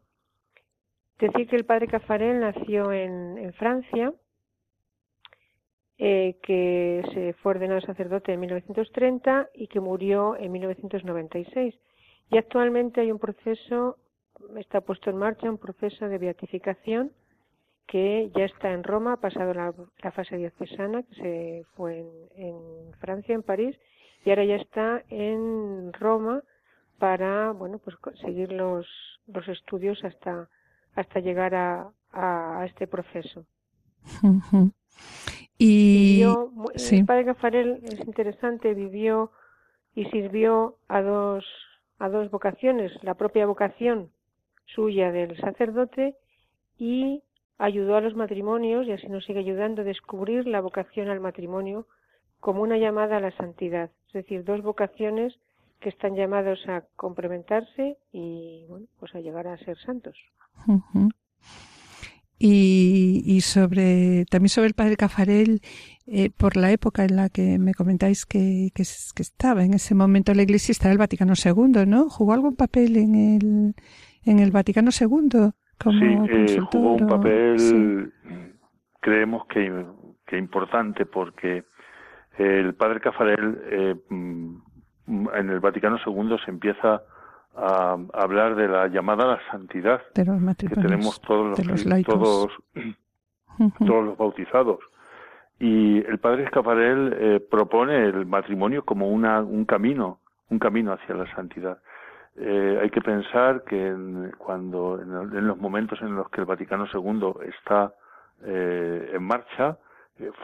Decir 1.19 1.47
que 1.47 1.55
el 1.55 1.65
padre 1.65 1.87
Cafarel 1.87 2.39
nació 2.39 2.91
en, 2.91 3.37
en 3.37 3.53
Francia, 3.53 4.13
eh, 5.97 6.37
que 6.43 7.03
se 7.11 7.33
fue 7.41 7.53
ordenado 7.53 7.81
sacerdote 7.81 8.31
en 8.33 8.39
1930 8.39 9.49
y 9.55 9.67
que 9.67 9.79
murió 9.79 10.35
en 10.35 10.51
1996. 10.51 11.73
Y 12.29 12.37
actualmente 12.37 13.01
hay 13.01 13.11
un 13.11 13.17
proceso, 13.17 13.97
está 14.57 14.81
puesto 14.81 15.09
en 15.09 15.17
marcha 15.17 15.49
un 15.49 15.57
proceso 15.57 16.07
de 16.07 16.19
beatificación 16.19 17.11
que 17.87 18.31
ya 18.35 18.45
está 18.45 18.73
en 18.73 18.83
Roma, 18.83 19.13
ha 19.13 19.17
pasado 19.17 19.53
la, 19.53 19.73
fase 20.11 20.37
diocesana, 20.37 21.03
que 21.03 21.15
se 21.15 21.65
fue 21.75 21.99
en, 21.99 22.09
en, 22.35 22.93
Francia, 22.99 23.33
en 23.33 23.43
París, 23.43 23.77
y 24.25 24.29
ahora 24.29 24.43
ya 24.43 24.55
está 24.55 25.03
en 25.09 25.93
Roma 25.93 26.43
para, 26.99 27.51
bueno, 27.51 27.79
pues 27.79 27.95
seguir 28.21 28.51
los, 28.51 28.87
los 29.27 29.47
estudios 29.47 30.03
hasta 30.03 30.49
hasta 30.97 31.19
llegar 31.19 31.53
a, 31.53 31.91
a, 32.11 32.65
este 32.65 32.87
proceso. 32.87 33.45
Y 35.59 36.21
el 36.21 37.05
padre 37.05 37.23
Gafarel 37.23 37.79
es 37.83 37.99
interesante, 37.99 38.73
vivió 38.73 39.31
y 39.95 40.05
sirvió 40.05 40.77
a 40.87 41.01
dos, 41.01 41.45
a 41.99 42.09
dos 42.09 42.29
vocaciones, 42.29 42.91
la 43.03 43.13
propia 43.15 43.45
vocación 43.45 44.11
suya 44.65 45.11
del 45.11 45.35
sacerdote 45.37 46.15
y 46.77 47.23
ayudó 47.57 47.95
a 47.95 48.01
los 48.01 48.15
matrimonios 48.15 48.87
y 48.87 48.91
así 48.91 49.07
nos 49.07 49.25
sigue 49.25 49.39
ayudando 49.39 49.81
a 49.81 49.85
descubrir 49.85 50.47
la 50.47 50.61
vocación 50.61 51.09
al 51.09 51.19
matrimonio 51.19 51.87
como 52.39 52.61
una 52.61 52.77
llamada 52.77 53.17
a 53.17 53.19
la 53.19 53.35
santidad, 53.35 53.89
es 54.07 54.13
decir, 54.13 54.43
dos 54.43 54.61
vocaciones 54.61 55.33
que 55.79 55.89
están 55.89 56.15
llamados 56.15 56.59
a 56.67 56.83
complementarse 56.95 57.97
y 58.11 58.65
bueno, 58.67 58.87
pues 58.99 59.13
a 59.15 59.19
llegar 59.19 59.47
a 59.47 59.57
ser 59.57 59.77
santos. 59.79 60.15
Y, 62.39 63.23
y, 63.25 63.41
sobre 63.41 64.25
también 64.25 64.49
sobre 64.49 64.67
el 64.67 64.75
padre 64.75 64.95
Cafarel, 64.95 65.61
eh, 66.05 66.29
por 66.29 66.55
la 66.55 66.71
época 66.71 67.03
en 67.03 67.15
la 67.15 67.29
que 67.29 67.57
me 67.57 67.73
comentáis 67.73 68.27
que, 68.27 68.69
que, 68.75 68.83
estaba, 68.83 69.63
en 69.63 69.73
ese 69.73 69.95
momento 69.95 70.33
la 70.35 70.43
Iglesia 70.43 70.71
estaba 70.71 70.91
el 70.91 70.99
Vaticano 70.99 71.33
II, 71.33 71.85
¿no? 71.87 72.09
¿Jugó 72.09 72.33
algún 72.33 72.55
papel 72.55 72.97
en 72.97 73.15
el, 73.15 73.75
en 74.23 74.39
el 74.39 74.51
Vaticano 74.51 74.91
II? 74.91 75.51
Como 75.81 75.99
sí, 75.99 76.17
eh, 76.29 76.59
jugó 76.71 76.93
un 76.93 77.07
papel, 77.07 78.11
creemos 78.99 79.45
que, 79.47 79.85
que 80.25 80.37
importante, 80.37 81.05
porque 81.05 81.63
el 82.37 82.73
padre 82.75 82.99
Cafarel 82.99 83.61
eh, 83.65 83.95
en 84.09 85.49
el 85.49 85.59
Vaticano 85.59 85.97
II 86.05 86.37
se 86.43 86.51
empieza 86.51 87.01
a, 87.55 87.97
hablar 88.13 88.55
de 88.55 88.67
la 88.67 88.87
llamada 88.87 89.23
a 89.23 89.27
la 89.27 89.39
santidad 89.51 90.01
que 90.13 90.23
tenemos 90.75 91.19
todos 91.21 91.57
los, 91.65 92.05
todos, 92.05 92.51
todos 93.85 94.05
los 94.05 94.17
bautizados. 94.17 94.79
Y 95.59 96.05
el 96.05 96.19
padre 96.19 96.43
Escaparel 96.43 97.15
eh, 97.19 97.39
propone 97.39 98.05
el 98.05 98.27
matrimonio 98.27 98.85
como 98.85 99.09
una, 99.09 99.41
un 99.41 99.65
camino, 99.65 100.19
un 100.49 100.59
camino 100.59 100.93
hacia 100.93 101.15
la 101.15 101.33
santidad. 101.33 101.79
Eh, 102.39 102.79
hay 102.81 102.89
que 102.91 103.01
pensar 103.01 103.63
que 103.63 103.95
cuando 104.37 105.01
en, 105.01 105.47
los 105.47 105.57
momentos 105.57 105.99
en 106.01 106.15
los 106.15 106.29
que 106.29 106.41
el 106.41 106.45
Vaticano 106.45 106.85
II 106.93 107.33
está 107.47 107.93
eh, 108.43 109.11
en 109.13 109.23
marcha 109.23 109.77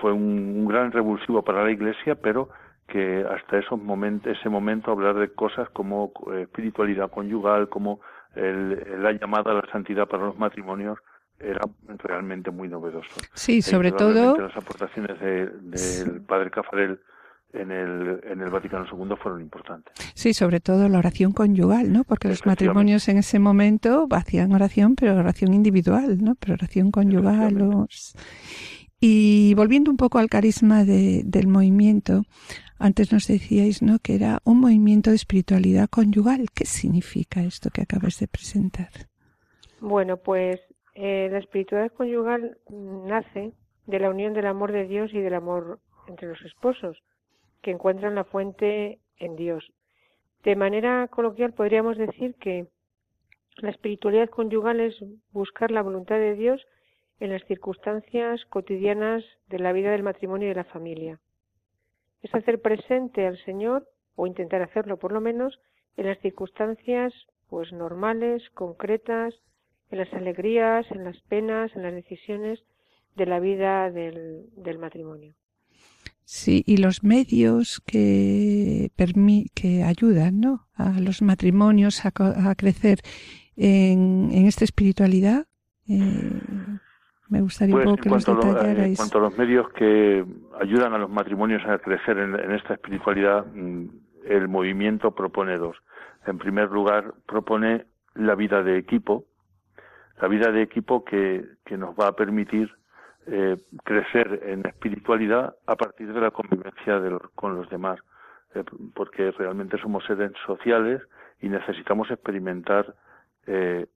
fue 0.02 0.12
un, 0.12 0.56
un, 0.58 0.68
gran 0.68 0.92
revulsivo 0.92 1.44
para 1.44 1.64
la 1.64 1.72
Iglesia, 1.72 2.16
pero 2.16 2.50
que 2.88 3.26
hasta 3.30 3.58
esos 3.58 3.80
momentos, 3.80 4.36
ese 4.38 4.50
momento 4.50 4.92
hablar 4.92 5.16
de 5.16 5.30
cosas 5.30 5.70
como 5.70 6.12
eh, 6.32 6.44
espiritualidad 6.44 7.12
conyugal, 7.12 7.70
como 7.70 8.02
el, 8.36 9.02
la 9.02 9.12
llamada 9.12 9.52
a 9.52 9.56
la 9.56 9.72
santidad 9.72 10.08
para 10.08 10.26
los 10.26 10.38
matrimonios, 10.38 11.00
era 11.40 11.62
realmente 12.04 12.52
muy 12.52 12.70
novedoso. 12.70 13.10
Sí, 13.34 13.62
sobre 13.62 13.92
todo. 13.92 14.38
Las 14.38 14.56
aportaciones 14.56 15.20
del 15.20 16.22
padre 16.22 16.52
Cafarel 16.52 17.00
en 17.54 17.72
el, 17.72 18.20
en 18.24 18.42
el 18.42 18.50
Vaticano 18.50 18.86
II 18.86 19.16
fueron 19.22 19.42
importantes. 19.42 19.94
Sí, 20.16 20.34
sobre 20.34 20.60
todo 20.60 20.90
la 20.90 20.98
oración 20.98 21.32
conyugal, 21.32 21.92
¿no? 21.92 22.04
Porque 22.04 22.28
los 22.28 22.46
matrimonios 22.46 23.08
en 23.08 23.18
ese 23.18 23.40
momento 23.40 24.08
hacían 24.12 24.54
oración, 24.54 24.96
pero 24.96 25.16
oración 25.16 25.54
individual, 25.54 26.18
¿no? 26.22 26.36
Pero 26.36 26.56
oración 26.56 26.92
conyugal. 26.92 27.54
Los... 27.54 28.16
Y 29.00 29.54
volviendo 29.56 29.92
un 29.92 29.98
poco 29.98 30.18
al 30.18 30.30
carisma 30.30 30.84
de, 30.84 31.22
del 31.26 31.48
movimiento, 31.48 32.24
antes 32.80 33.14
nos 33.14 33.28
decíais, 33.28 33.82
¿no? 33.82 34.00
Que 34.00 34.16
era 34.16 34.40
un 34.44 34.60
movimiento 34.60 35.12
de 35.12 35.16
espiritualidad 35.16 35.90
conyugal. 35.90 36.48
¿Qué 36.54 36.66
significa 36.66 37.42
esto 37.42 37.70
que 37.70 37.82
acabas 37.82 38.20
de 38.20 38.28
presentar? 38.28 38.90
Bueno, 39.80 40.18
pues 40.18 40.60
eh, 40.96 41.30
la 41.32 41.40
espiritualidad 41.40 41.92
conyugal 41.94 42.58
nace 42.70 43.54
de 43.86 44.00
la 44.00 44.10
unión 44.10 44.34
del 44.34 44.48
amor 44.48 44.72
de 44.72 44.88
Dios 44.88 45.12
y 45.14 45.20
del 45.20 45.34
amor 45.34 45.80
entre 46.08 46.28
los 46.28 46.42
esposos, 46.44 47.02
que 47.64 47.72
encuentran 47.72 48.14
la 48.14 48.26
fuente 48.26 49.00
en 49.18 49.36
Dios. 49.36 49.74
De 50.44 50.56
manera 50.56 51.08
coloquial 51.08 51.54
podríamos 51.54 51.98
decir 51.98 52.36
que 52.36 52.68
la 53.58 53.72
espiritualidad 53.72 54.30
conyugal 54.30 54.80
es 54.80 54.96
buscar 55.32 55.72
la 55.72 55.82
voluntad 55.82 56.18
de 56.18 56.36
Dios 56.36 56.64
en 57.20 57.32
las 57.32 57.44
circunstancias 57.46 58.46
cotidianas 58.46 59.24
de 59.48 59.58
la 59.58 59.74
vida 59.74 59.90
del 59.90 60.04
matrimonio 60.04 60.46
y 60.46 60.50
de 60.50 60.56
la 60.56 60.64
familia 60.66 61.20
es 62.24 62.34
hacer 62.34 62.62
presente 62.62 63.28
al 63.28 63.38
Señor, 63.44 63.88
o 64.16 64.26
intentar 64.26 64.62
hacerlo 64.62 64.98
por 64.98 65.12
lo 65.12 65.22
menos, 65.22 65.60
en 65.98 66.08
las 66.08 66.18
circunstancias 66.20 67.14
pues 67.50 67.72
normales, 67.72 68.50
concretas, 68.52 69.36
en 69.92 70.00
las 70.00 70.12
alegrías, 70.14 70.90
en 70.90 71.04
las 71.04 71.20
penas, 71.24 71.76
en 71.76 71.84
las 71.84 71.94
decisiones 71.94 72.64
de 73.16 73.26
la 73.28 73.40
vida 73.40 73.92
del, 73.92 74.50
matrimonio. 74.80 75.36
Sí, 76.26 76.64
y 76.66 76.78
los 76.78 77.04
medios 77.04 77.82
que, 77.86 78.92
que 79.54 79.84
ayudan 79.84 80.40
¿no? 80.40 80.68
a 80.76 81.00
los 81.00 81.22
matrimonios 81.22 82.06
a, 82.06 82.12
crecer 82.56 83.00
en, 83.56 84.30
en, 84.32 84.46
esta 84.46 84.64
espiritualidad, 84.64 85.48
eh, 85.88 86.42
me 87.30 87.42
gustaría 87.42 87.76
pues, 87.76 88.00
que 88.00 88.10
los 88.10 88.26
detallarais. 88.26 88.92
En 88.92 88.96
cuanto 88.96 89.18
a 89.18 89.22
los 89.22 89.38
medios 89.38 89.70
que 89.74 90.26
ayudan 90.62 90.94
a 90.94 90.98
los 90.98 91.10
matrimonios 91.10 91.62
a 91.66 91.78
crecer 91.80 92.18
en, 92.18 92.52
esta 92.52 92.76
espiritualidad, 92.76 93.46
mm, 93.54 93.86
el 94.26 94.48
movimiento 94.48 95.12
propone 95.12 95.58
dos. 95.58 95.76
En 96.26 96.38
primer 96.38 96.72
lugar, 96.72 97.14
propone 97.28 97.86
la 98.16 98.36
vida 98.36 98.64
de 98.64 98.78
equipo, 98.78 99.26
la 100.22 100.28
vida 100.28 100.52
de 100.52 100.62
equipo 100.62 101.04
que, 101.04 101.46
que 101.66 101.78
nos 101.78 101.96
va 101.96 102.08
a 102.08 102.16
permitir 102.16 102.72
eh, 103.28 103.58
crecer 103.84 104.42
en 104.46 104.66
espiritualidad 104.66 105.56
a 105.66 105.76
partir 105.76 106.12
de 106.12 106.22
la 106.22 106.32
convivencia 106.32 107.02
con 107.36 107.56
los 107.56 107.70
demás. 107.70 108.00
eh, 108.56 108.64
porque 108.94 109.32
realmente 109.32 109.78
somos 109.80 110.04
seres 110.06 110.32
sociales 110.46 111.02
y 111.42 111.50
necesitamos 111.50 112.10
experimentar 112.12 112.96
eh, 113.48 113.88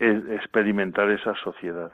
experimentar 0.00 1.10
esa 1.10 1.34
sociedad. 1.36 1.92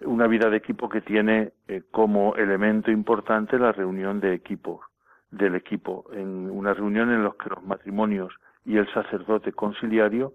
Una 0.00 0.26
vida 0.26 0.48
de 0.50 0.56
equipo 0.56 0.88
que 0.88 1.00
tiene 1.00 1.52
eh, 1.68 1.82
como 1.90 2.34
elemento 2.36 2.90
importante 2.90 3.58
la 3.58 3.72
reunión 3.72 4.20
de 4.20 4.34
equipo, 4.34 4.82
del 5.30 5.54
equipo, 5.54 6.06
en 6.12 6.50
una 6.50 6.72
reunión 6.74 7.12
en 7.12 7.24
la 7.24 7.32
que 7.42 7.50
los 7.50 7.62
matrimonios 7.62 8.34
y 8.64 8.78
el 8.78 8.90
sacerdote 8.92 9.52
conciliario 9.52 10.34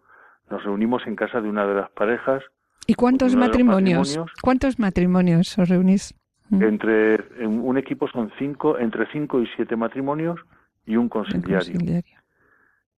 nos 0.49 0.63
reunimos 0.63 1.05
en 1.07 1.15
casa 1.15 1.41
de 1.41 1.49
una 1.49 1.65
de 1.65 1.75
las 1.75 1.89
parejas. 1.91 2.43
¿Y 2.87 2.95
cuántos 2.95 3.35
matrimonios, 3.35 4.19
¿Cuántos 4.41 4.79
matrimonios 4.79 5.57
os 5.57 5.69
reunís? 5.69 6.13
Mm. 6.49 6.63
Entre 6.63 7.15
en 7.43 7.61
un 7.61 7.77
equipo 7.77 8.07
son 8.07 8.31
cinco, 8.37 8.77
entre 8.77 9.05
cinco 9.11 9.41
y 9.41 9.47
siete 9.55 9.75
matrimonios 9.75 10.39
y 10.85 10.97
un 10.97 11.07
conciliario. 11.07 12.03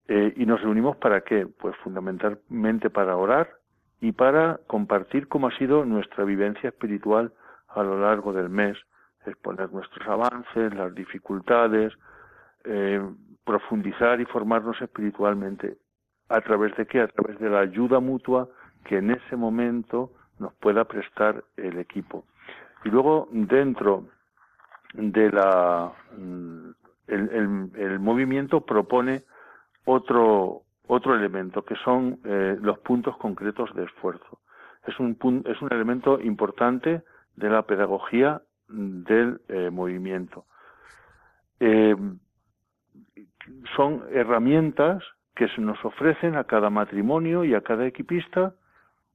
Eh, 0.09 0.35
y 0.37 0.47
nos 0.47 0.61
reunimos 0.62 0.97
para 0.97 1.20
qué? 1.22 1.47
Pues 1.47 1.76
fundamentalmente 1.83 2.91
para 2.91 3.16
orar 3.16 3.51
y 4.01 4.12
para 4.12 4.59
compartir 4.66 5.28
cómo 5.28 5.49
ha 5.49 5.59
sido 5.59 5.85
nuestra 5.85 6.24
vivencia 6.24 6.68
espiritual 6.70 7.33
a 7.68 7.83
lo 7.83 8.01
largo 8.01 8.33
del 8.33 8.49
mes, 8.49 8.76
exponer 9.26 9.72
nuestros 9.72 10.07
avances, 10.09 10.74
las 10.74 10.95
dificultades, 10.95 11.93
eh, 12.64 13.01
profundizar 13.45 14.20
y 14.20 14.24
formarnos 14.26 14.80
espiritualmente. 14.80 15.76
¿A 16.28 16.41
través 16.41 16.76
de 16.76 16.87
qué? 16.87 17.01
A 17.01 17.09
través 17.09 17.39
de 17.39 17.51
la 17.51 17.61
ayuda 17.61 18.01
mutua 18.01 18.49
que 18.85 18.99
en 18.99 19.11
ese 19.11 19.37
momento 19.37 20.11
nos 20.39 20.53
pueda 20.55 20.85
prestar 20.85 21.45
el 21.57 21.78
equipo. 21.78 22.24
Y 22.85 22.91
luego, 22.91 23.28
dentro 23.30 24.09
de 24.95 25.30
la. 25.30 25.93
Mm, 26.16 26.70
el, 27.09 27.99
movimiento 27.99 28.62
propone 28.62 29.24
otro, 29.85 30.62
otro 30.87 31.14
elemento, 31.14 31.62
que 31.64 31.74
son 31.85 32.20
eh, 32.24 32.57
los 32.61 32.78
puntos 32.78 33.16
concretos 33.18 33.74
de 33.74 33.85
esfuerzo. 33.85 34.41
Es 34.87 34.99
un, 34.99 35.16
es 35.47 35.61
un 35.61 35.72
elemento 35.72 36.20
importante 36.20 37.03
de 37.37 37.51
la 37.51 37.62
pedagogía 37.62 38.41
del 38.68 39.41
eh, 39.49 39.70
movimiento. 39.70 40.47
Eh, 41.61 41.95
son 43.76 44.05
herramientas 44.11 45.03
que 45.35 45.49
se 45.49 45.61
nos 45.61 45.83
ofrecen 45.85 46.37
a 46.37 46.45
cada 46.45 46.70
matrimonio 46.70 47.45
y 47.45 47.55
a 47.55 47.61
cada 47.61 47.87
equipista 47.87 48.55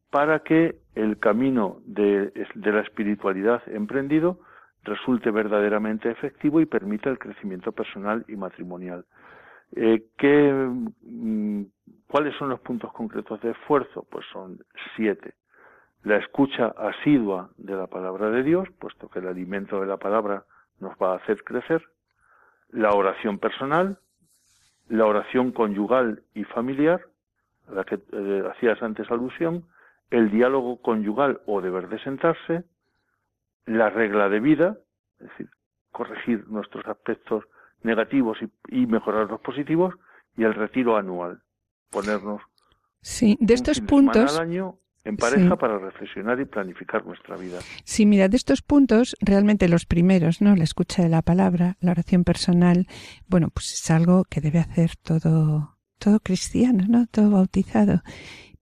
para 0.10 0.40
que 0.40 0.78
el 0.96 1.20
camino 1.20 1.80
de, 1.86 2.32
la 2.56 2.82
espiritualidad 2.82 3.62
emprendido 3.68 4.40
resulte 4.84 5.32
verdaderamente 5.32 6.10
efectivo 6.10 6.62
y 6.62 6.66
permita 6.66 7.10
el 7.10 7.20
crecimiento 7.20 7.72
personal 7.72 8.24
y 8.28 8.36
matrimonial. 8.36 9.06
Eh, 9.76 10.02
mm, 11.02 11.62
¿Cuáles 12.08 12.36
son 12.38 12.50
los 12.50 12.62
puntos 12.62 12.94
concretos 12.94 13.42
de 13.42 13.52
esfuerzo? 13.52 14.08
Pues 14.10 14.26
son 14.32 14.60
siete. 14.96 15.34
La 16.04 16.18
escucha 16.18 16.68
asidua 16.78 17.50
de 17.58 17.76
la 17.76 17.88
palabra 17.88 18.30
de 18.30 18.44
Dios, 18.44 18.70
puesto 18.80 19.10
que 19.10 19.20
el 19.20 19.28
alimento 19.28 19.82
de 19.82 19.88
la 19.88 19.98
palabra 19.98 20.46
nos 20.80 20.94
va 20.94 21.14
a 21.14 21.18
hacer 21.18 21.44
crecer. 21.44 21.84
La 22.70 22.92
oración 22.92 23.40
personal, 23.40 24.00
la 24.88 25.06
oración 25.06 25.52
conyugal 25.52 26.24
y 26.34 26.46
familiar, 26.46 27.02
a 27.68 27.74
la 27.74 27.84
que 27.84 28.00
eh, 28.14 28.44
hacías 28.50 28.82
antes 28.82 29.12
alusión, 29.12 29.66
el 30.12 30.32
diálogo 30.32 30.82
conyugal 30.82 31.42
o 31.46 31.62
deber 31.62 31.90
de 31.90 32.00
sentarse, 32.00 32.64
la 33.66 33.90
regla 33.90 34.30
de 34.30 34.40
vida, 34.40 34.78
es 35.20 35.30
decir, 35.30 35.50
corregir 35.92 36.48
nuestros 36.48 36.86
aspectos 36.88 37.44
negativos 37.84 38.38
y, 38.70 38.86
mejorar 38.86 39.30
los 39.30 39.42
positivos, 39.42 39.94
y 40.38 40.44
el 40.44 40.54
retiro 40.54 40.98
anual, 40.98 41.42
ponernos 41.90 42.42
sí, 43.02 43.38
de 43.40 43.54
estos 43.54 43.82
puntos 43.82 44.38
al 44.38 44.48
año 44.50 44.78
en 45.08 45.16
pareja 45.16 45.56
para 45.56 45.80
reflexionar 45.80 46.40
y 46.40 46.46
planificar 46.46 47.06
nuestra 47.06 47.38
vida. 47.38 47.60
Sí, 47.86 48.06
mira, 48.06 48.28
de 48.28 48.36
estos 48.36 48.62
puntos, 48.62 49.16
realmente 49.22 49.70
los 49.70 49.86
primeros, 49.86 50.42
¿no? 50.42 50.56
La 50.56 50.66
escucha 50.66 51.02
de 51.02 51.10
la 51.10 51.22
palabra, 51.22 51.78
la 51.80 51.92
oración 51.92 52.26
personal, 52.26 52.88
bueno, 53.28 53.48
pues 53.54 53.74
es 53.74 53.90
algo 53.90 54.26
que 54.26 54.42
debe 54.42 54.60
hacer 54.60 54.98
todo, 54.98 55.78
todo 55.98 56.20
cristiano, 56.20 56.84
¿no? 56.90 57.08
Todo 57.08 57.32
bautizado. 57.32 58.02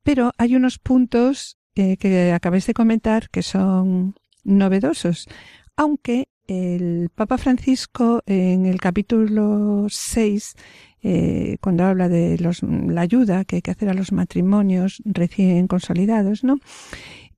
Pero 0.06 0.34
hay 0.38 0.56
unos 0.56 0.78
puntos 0.78 1.58
eh, 1.74 1.98
que 1.98 2.32
acabáis 2.32 2.68
de 2.68 2.76
comentar 2.76 3.28
que 3.32 3.42
son 3.42 4.14
novedosos, 4.44 5.28
aunque 5.76 6.28
el 6.48 7.10
Papa 7.10 7.40
Francisco 7.40 8.22
en 8.28 8.68
el 8.68 8.80
capítulo 8.80 9.88
6, 9.90 10.54
eh, 11.02 11.58
cuando 11.60 11.86
habla 11.86 12.08
de 12.08 12.38
la 12.38 13.02
ayuda 13.02 13.46
que 13.46 13.56
hay 13.56 13.62
que 13.64 13.72
hacer 13.72 13.90
a 13.90 13.96
los 13.96 14.12
matrimonios 14.12 15.02
recién 15.06 15.68
consolidados, 15.68 16.44
¿no? 16.44 16.60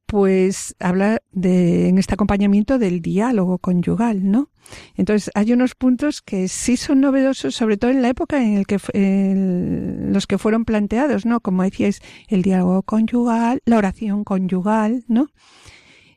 Pues 0.08 0.76
habla 0.80 1.22
de, 1.34 1.90
en 1.90 1.98
este 1.98 2.14
acompañamiento 2.14 2.80
del 2.80 3.02
diálogo 3.02 3.60
conyugal, 3.60 4.32
¿no? 4.32 4.50
Entonces, 4.96 5.30
hay 5.36 5.52
unos 5.52 5.76
puntos 5.76 6.22
que 6.22 6.48
sí 6.48 6.78
son 6.78 7.02
novedosos, 7.02 7.56
sobre 7.56 7.78
todo 7.78 7.92
en 7.92 8.02
la 8.02 8.10
época 8.10 8.42
en 8.42 8.58
el 8.58 8.66
que 8.66 8.78
los 10.12 10.26
que 10.26 10.38
fueron 10.38 10.64
planteados, 10.66 11.26
¿no? 11.26 11.42
Como 11.42 11.64
decíais, 11.64 12.02
el 12.30 12.42
diálogo 12.42 12.84
conyugal, 12.84 13.62
la 13.66 13.78
oración 13.78 14.24
conyugal, 14.24 15.04
¿no? 15.10 15.28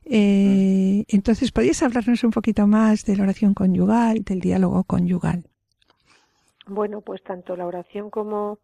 Eh, 0.04 1.04
entonces, 1.08 1.50
¿podríais 1.50 1.82
hablarnos 1.82 2.22
un 2.22 2.30
poquito 2.30 2.66
más 2.68 3.04
de 3.04 3.16
la 3.16 3.24
oración 3.24 3.54
conyugal, 3.54 4.22
del 4.24 4.40
diálogo 4.40 4.84
conyugal? 4.84 5.44
Bueno, 6.66 7.00
pues 7.00 7.22
tanto 7.24 7.56
la 7.56 7.66
oración 7.66 8.10
como 8.10 8.58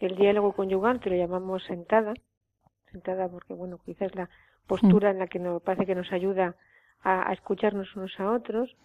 el 0.00 0.16
diálogo 0.16 0.52
conyugal, 0.52 1.00
que 1.00 1.10
lo 1.10 1.16
llamamos 1.16 1.62
sentada, 1.64 2.12
sentada 2.92 3.28
porque, 3.28 3.54
bueno, 3.54 3.78
quizás 3.84 4.14
la 4.14 4.28
postura 4.70 5.10
en 5.10 5.18
la 5.18 5.26
que 5.26 5.40
nos 5.40 5.60
parece 5.62 5.84
que 5.84 5.96
nos 5.96 6.12
ayuda 6.12 6.54
a, 7.02 7.32
escucharnos 7.32 7.96
unos 7.96 8.14
a 8.20 8.30
otros, 8.30 8.76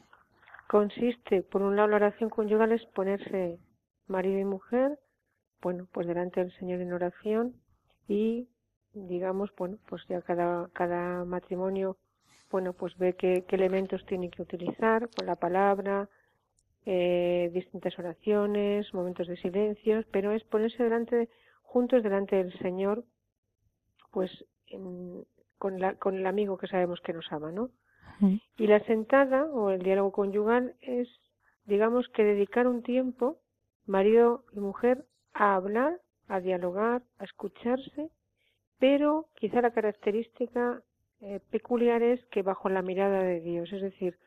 consiste, 0.68 1.44
por 1.44 1.62
un 1.62 1.76
lado, 1.76 1.90
la 1.90 1.98
oración 1.98 2.32
conyugal 2.32 2.72
es 2.72 2.84
ponerse 2.88 3.60
marido 4.08 4.40
y 4.40 4.46
mujer, 4.46 4.98
bueno, 5.62 5.88
pues 5.92 6.08
delante 6.08 6.40
del 6.40 6.52
Señor 6.58 6.82
en 6.82 6.92
oración 6.92 7.54
y, 8.08 8.48
digamos, 8.94 9.52
bueno, 9.56 9.78
pues 9.88 10.02
ya 10.08 10.24
cada, 10.24 10.70
cada 10.74 11.24
matrimonio, 11.24 11.98
bueno, 12.50 12.74
pues 12.74 12.98
ve 12.98 13.14
qué, 13.14 13.46
elementos 13.50 14.04
tiene 14.08 14.32
que 14.32 14.42
utilizar 14.42 15.08
con 15.16 15.28
la 15.28 15.36
palabra, 15.36 16.10
eh, 16.88 17.52
distintas 17.54 17.98
oraciones, 18.00 18.92
momentos 18.92 19.28
de 19.28 19.38
silencio, 19.38 20.04
pero 20.12 20.32
es 20.32 20.44
ponerse 20.46 20.82
delante, 20.82 21.30
juntos 21.62 22.02
delante 22.02 22.38
del 22.38 22.58
Señor, 22.58 23.04
pues 24.12 24.32
en, 24.68 25.26
con, 25.66 25.80
la, 25.80 25.96
con 25.96 26.16
el 26.16 26.28
amigo 26.28 26.60
que 26.60 26.68
sabemos 26.68 27.02
que 27.02 27.12
nos 27.12 27.26
ama, 27.32 27.52
¿no? 27.52 27.72
Y 28.56 28.68
la 28.68 28.82
sentada 28.82 29.46
o 29.46 29.72
el 29.72 29.82
diálogo 29.82 30.12
conyugal 30.12 30.76
es, 30.82 31.10
digamos, 31.66 32.08
que 32.10 32.24
dedicar 32.24 32.68
un 32.68 32.84
tiempo, 32.84 33.40
marido 33.88 34.46
y 34.54 34.60
mujer, 34.60 35.06
a 35.34 35.56
hablar, 35.56 36.00
a 36.28 36.40
dialogar, 36.40 37.02
a 37.18 37.24
escucharse, 37.24 38.12
pero 38.78 39.26
quizá 39.34 39.60
la 39.60 39.72
característica 39.72 40.84
eh, 41.22 41.40
peculiar 41.50 42.04
es 42.04 42.24
que 42.28 42.44
bajo 42.44 42.70
la 42.70 42.84
mirada 42.84 43.24
de 43.24 43.42
Dios, 43.42 43.74
es 43.74 43.82
decir, 43.82 44.20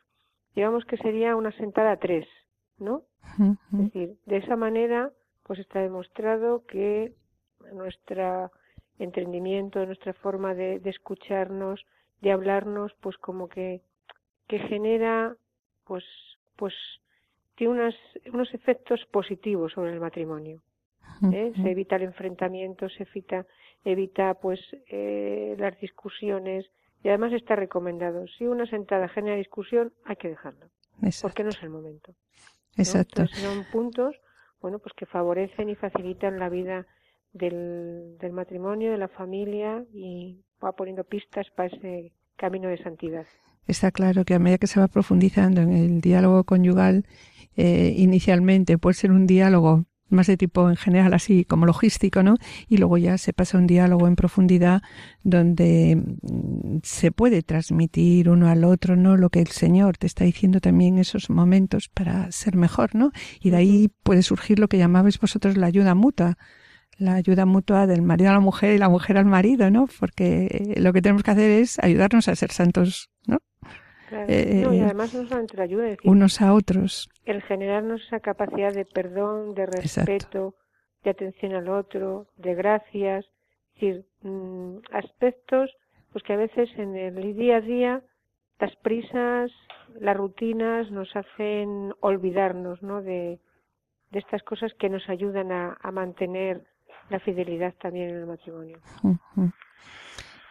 digamos 0.57 0.85
que 0.87 0.97
sería 0.97 1.37
una 1.37 1.53
sentada 1.53 1.93
a 1.93 1.99
tres, 1.99 2.27
¿no? 2.79 3.05
Es 3.73 3.79
decir, 3.79 4.17
de 4.27 4.39
esa 4.39 4.57
manera, 4.57 5.13
pues 5.45 5.61
está 5.61 5.79
demostrado 5.79 6.67
que 6.67 7.15
nuestra 7.73 8.51
entendimiento, 8.99 9.85
nuestra 9.87 10.13
forma 10.13 10.55
de, 10.55 10.81
escucharnos, 10.85 11.85
de 12.21 12.33
hablarnos, 12.33 12.93
pues 13.01 13.17
como 13.19 13.49
que, 13.49 13.81
que 14.47 14.59
genera, 14.59 15.37
pues, 15.85 16.05
pues 16.57 16.75
tiene 17.55 17.75
unas, 17.75 17.95
unos 18.33 18.53
efectos 18.55 19.05
positivos 19.11 19.73
sobre 19.73 19.93
el 19.93 20.01
matrimonio. 20.01 20.63
¿eh? 21.33 21.53
Se 21.57 21.71
evita 21.71 21.97
el 21.97 22.03
enfrentamiento, 22.03 22.89
se 22.89 23.05
evita, 23.05 23.47
evita 23.85 24.35
pues 24.35 24.61
eh, 24.89 25.57
las 25.59 25.79
discusiones 25.81 26.67
y 27.03 27.09
además 27.09 27.33
está 27.33 27.57
recomendado. 27.57 28.27
Si 28.27 28.47
una 28.47 28.67
sentada 28.67 29.09
genera 29.09 29.37
discusión, 29.37 29.93
hay 30.05 30.17
que 30.17 30.29
dejarlo, 30.29 30.67
porque 31.23 31.43
no 31.43 31.51
es 31.51 31.63
el 31.63 31.71
momento. 31.71 32.15
Exacto. 32.77 33.27
son 33.27 33.65
puntos, 33.73 34.15
bueno, 34.61 34.79
pues 34.79 34.95
que 34.95 35.07
favorecen 35.07 35.69
y 35.69 35.75
facilitan 35.75 36.39
la 36.39 36.49
vida 36.49 36.87
del, 37.39 38.17
del 38.19 38.33
matrimonio, 38.33 38.91
de 38.91 38.99
la 38.99 39.09
familia 39.09 39.85
y 39.93 40.41
va 40.63 40.73
poniendo 40.73 41.05
pistas 41.05 41.47
para 41.55 41.69
ese 41.69 42.13
camino 42.37 42.69
de 42.69 42.83
santidad. 42.83 43.27
Está 43.67 43.91
claro 43.91 44.25
que 44.25 44.35
a 44.35 44.39
medida 44.39 44.59
que 44.59 44.67
se 44.67 44.81
va 44.81 44.89
profundizando 44.89 45.61
en 45.61 45.73
el 45.73 46.01
diálogo 46.01 46.45
conyugal, 46.45 47.05
eh, 47.57 47.95
inicialmente 47.97 48.79
puede 48.79 48.95
ser 48.95 49.13
un 49.13 49.27
diálogo 49.27 49.85
más 50.11 50.27
de 50.27 50.37
tipo 50.37 50.71
en 50.71 50.77
general 50.77 51.13
así 51.15 51.45
como 51.45 51.67
logístico, 51.67 52.23
¿no? 52.23 52.37
Y 52.67 52.79
luego 52.79 52.97
ya 52.97 53.19
se 53.19 53.33
pasa 53.33 53.59
a 53.59 53.61
un 53.61 53.67
diálogo 53.67 54.09
en 54.09 54.17
profundidad 54.17 54.83
donde 55.23 55.97
mm, 55.97 56.79
se 56.83 57.13
puede 57.13 57.43
transmitir 57.43 58.31
uno 58.31 58.49
al 58.49 58.65
otro, 58.65 58.97
¿no? 58.97 59.17
Lo 59.17 59.31
que 59.31 59.41
el 59.41 59.49
Señor 59.49 59.99
te 59.99 60.07
está 60.07 60.25
diciendo 60.25 60.61
también 60.61 60.95
en 60.95 61.01
esos 61.01 61.29
momentos 61.31 61.89
para 61.89 62.31
ser 62.33 62.57
mejor, 62.57 62.95
¿no? 62.95 63.13
Y 63.41 63.51
de 63.51 63.57
ahí 63.57 63.91
puede 64.03 64.23
surgir 64.23 64.59
lo 64.59 64.69
que 64.69 64.79
llamabais 64.79 65.19
vosotros 65.19 65.57
la 65.57 65.67
ayuda 65.67 65.95
mutua, 65.95 66.39
la 66.99 67.15
ayuda 67.15 67.47
mutua 67.47 67.87
del 67.87 68.03
marido 68.03 68.31
a 68.31 68.35
la 68.35 68.41
mujer 68.41 68.75
y 68.75 68.79
la 68.79 68.89
mujer 68.89 69.17
al 69.17 69.25
marido, 69.25 69.71
¿no? 69.71 69.89
Porque 69.99 70.75
lo 70.77 70.93
que 70.93 71.01
tenemos 71.01 71.23
que 71.23 71.31
hacer 71.31 71.51
es 71.51 71.79
ayudarnos 71.79 72.29
a 72.29 72.35
ser 72.35 72.51
santos, 72.51 73.11
¿no? 73.27 73.39
Eh, 74.11 74.67
y 74.73 74.81
además 74.81 75.15
no 75.15 75.27
solamente 75.27 75.57
la 75.57 75.65
ayuda, 75.65 75.97
unos 76.05 76.41
a 76.41 76.55
otros. 76.55 77.09
El 77.25 77.43
generarnos 77.43 78.03
esa 78.07 78.21
capacidad 78.21 78.73
de 78.73 78.85
perdón, 78.87 79.55
de 79.55 79.67
respeto, 79.67 80.55
de 81.05 81.11
atención 81.11 81.55
al 81.55 81.69
otro, 81.69 82.29
de 82.37 82.55
gracias, 82.55 83.27
es 83.75 83.81
decir, 83.81 84.07
mm, 84.23 84.79
aspectos 84.93 85.71
pues 86.13 86.25
que 86.25 86.33
a 86.33 86.37
veces 86.37 86.71
en 86.77 86.97
el 86.97 87.37
día 87.37 87.57
a 87.57 87.61
día 87.61 88.03
las 88.59 88.75
prisas, 88.77 89.53
las 90.01 90.17
rutinas 90.17 90.91
nos 90.91 91.15
hacen 91.15 91.93
olvidarnos, 92.01 92.83
¿no? 92.83 93.03
De, 93.03 93.39
de 94.11 94.19
estas 94.19 94.43
cosas 94.43 94.73
que 94.75 94.89
nos 94.89 95.07
ayudan 95.09 95.53
a, 95.53 95.77
a 95.81 95.93
mantener 95.93 96.65
la 97.11 97.21
fidelidad 97.21 97.75
también 97.81 98.11
en 98.11 98.17
el 98.17 98.27
matrimonio. 98.27 98.79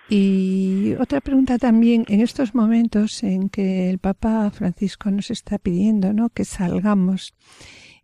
Y 0.09 0.93
otra 0.99 1.19
pregunta 1.19 1.57
también, 1.57 2.05
en 2.07 2.21
estos 2.21 2.55
momentos 2.55 3.23
en 3.23 3.49
que 3.49 3.89
el 3.89 3.99
Papa 3.99 4.49
Francisco 4.51 5.11
nos 5.11 5.31
está 5.31 5.57
pidiendo 5.57 6.13
¿no? 6.13 6.29
que 6.29 6.45
salgamos, 6.45 7.35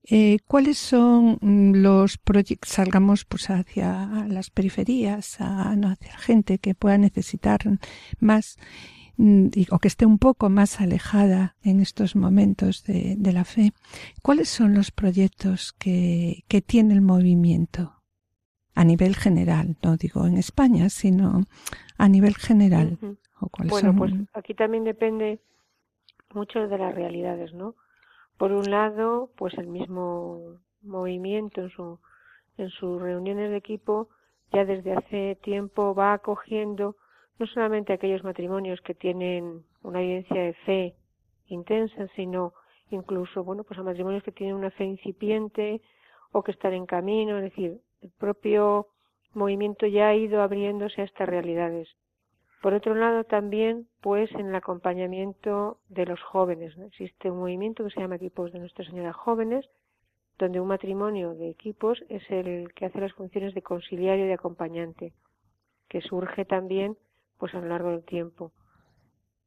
eh, 0.09 0.39
¿cuáles 0.45 0.77
son 0.77 1.39
los 1.41 2.17
proyectos, 2.17 2.71
salgamos 2.71 3.23
pues 3.23 3.49
hacia 3.49 4.25
las 4.27 4.49
periferias, 4.49 5.39
a, 5.39 5.77
no, 5.77 5.87
hacia 5.87 6.17
gente 6.17 6.57
que 6.57 6.75
pueda 6.75 6.97
necesitar 6.97 7.61
más 8.19 8.57
mm, 9.15 9.47
o 9.71 9.79
que 9.79 9.87
esté 9.87 10.05
un 10.05 10.19
poco 10.19 10.49
más 10.49 10.81
alejada 10.81 11.55
en 11.63 11.79
estos 11.79 12.17
momentos 12.17 12.83
de, 12.83 13.15
de 13.17 13.31
la 13.31 13.45
fe? 13.45 13.71
¿Cuáles 14.21 14.49
son 14.49 14.73
los 14.73 14.91
proyectos 14.91 15.71
que, 15.71 16.43
que 16.49 16.61
tiene 16.61 16.95
el 16.95 17.01
movimiento? 17.01 18.02
A 18.75 18.83
nivel 18.83 19.15
general, 19.15 19.75
no 19.83 19.97
digo 19.97 20.25
en 20.25 20.37
España, 20.37 20.89
sino 20.89 21.43
a 21.97 22.09
nivel 22.09 22.35
general. 22.35 22.97
bueno, 23.69 23.95
pues 23.95 24.13
aquí 24.33 24.53
también 24.53 24.83
depende 24.83 25.39
mucho 26.33 26.67
de 26.67 26.77
las 26.77 26.95
realidades, 26.95 27.53
¿no? 27.53 27.75
Por 28.37 28.51
un 28.51 28.69
lado, 28.69 29.29
pues 29.37 29.53
el 29.57 29.67
mismo 29.67 30.57
movimiento 30.81 31.61
en, 31.61 31.69
su, 31.69 31.99
en 32.57 32.69
sus 32.69 33.01
reuniones 33.01 33.51
de 33.51 33.57
equipo 33.57 34.09
ya 34.51 34.65
desde 34.65 34.93
hace 34.93 35.37
tiempo 35.41 35.95
va 35.95 36.13
acogiendo 36.13 36.95
no 37.39 37.47
solamente 37.47 37.93
aquellos 37.93 38.23
matrimonios 38.23 38.81
que 38.81 38.93
tienen 38.93 39.63
una 39.81 40.01
evidencia 40.01 40.41
de 40.41 40.53
fe 40.65 40.95
intensa, 41.47 42.07
sino 42.15 42.53
incluso, 42.89 43.43
bueno, 43.43 43.63
pues 43.63 43.79
a 43.79 43.83
matrimonios 43.83 44.23
que 44.23 44.31
tienen 44.31 44.55
una 44.55 44.71
fe 44.71 44.85
incipiente 44.85 45.81
o 46.31 46.43
que 46.43 46.51
están 46.51 46.73
en 46.73 46.85
camino, 46.85 47.37
es 47.37 47.43
decir, 47.43 47.79
el 48.03 48.11
propio 48.19 48.87
movimiento 49.33 49.87
ya 49.87 50.09
ha 50.09 50.15
ido 50.15 50.41
abriéndose 50.41 51.01
a 51.01 51.05
estas 51.05 51.27
realidades. 51.27 51.89
Por 52.61 52.73
otro 52.73 52.95
lado, 52.95 53.23
también, 53.25 53.87
pues, 54.01 54.31
en 54.31 54.47
el 54.47 54.55
acompañamiento 54.55 55.79
de 55.89 56.05
los 56.05 56.21
jóvenes. 56.21 56.77
Existe 56.77 57.29
un 57.29 57.39
movimiento 57.39 57.83
que 57.83 57.89
se 57.89 57.99
llama 57.99 58.15
Equipos 58.15 58.51
de 58.53 58.59
Nuestra 58.59 58.85
Señora 58.85 59.11
Jóvenes, 59.11 59.69
donde 60.37 60.59
un 60.59 60.67
matrimonio 60.67 61.35
de 61.35 61.49
equipos 61.49 62.03
es 62.09 62.23
el 62.29 62.73
que 62.73 62.85
hace 62.85 63.01
las 63.01 63.13
funciones 63.13 63.53
de 63.53 63.61
conciliario 63.61 64.25
y 64.25 64.27
de 64.27 64.33
acompañante, 64.35 65.13
que 65.89 66.01
surge 66.01 66.45
también, 66.45 66.97
pues, 67.37 67.53
a 67.53 67.59
lo 67.59 67.67
largo 67.67 67.89
del 67.89 68.05
tiempo. 68.05 68.51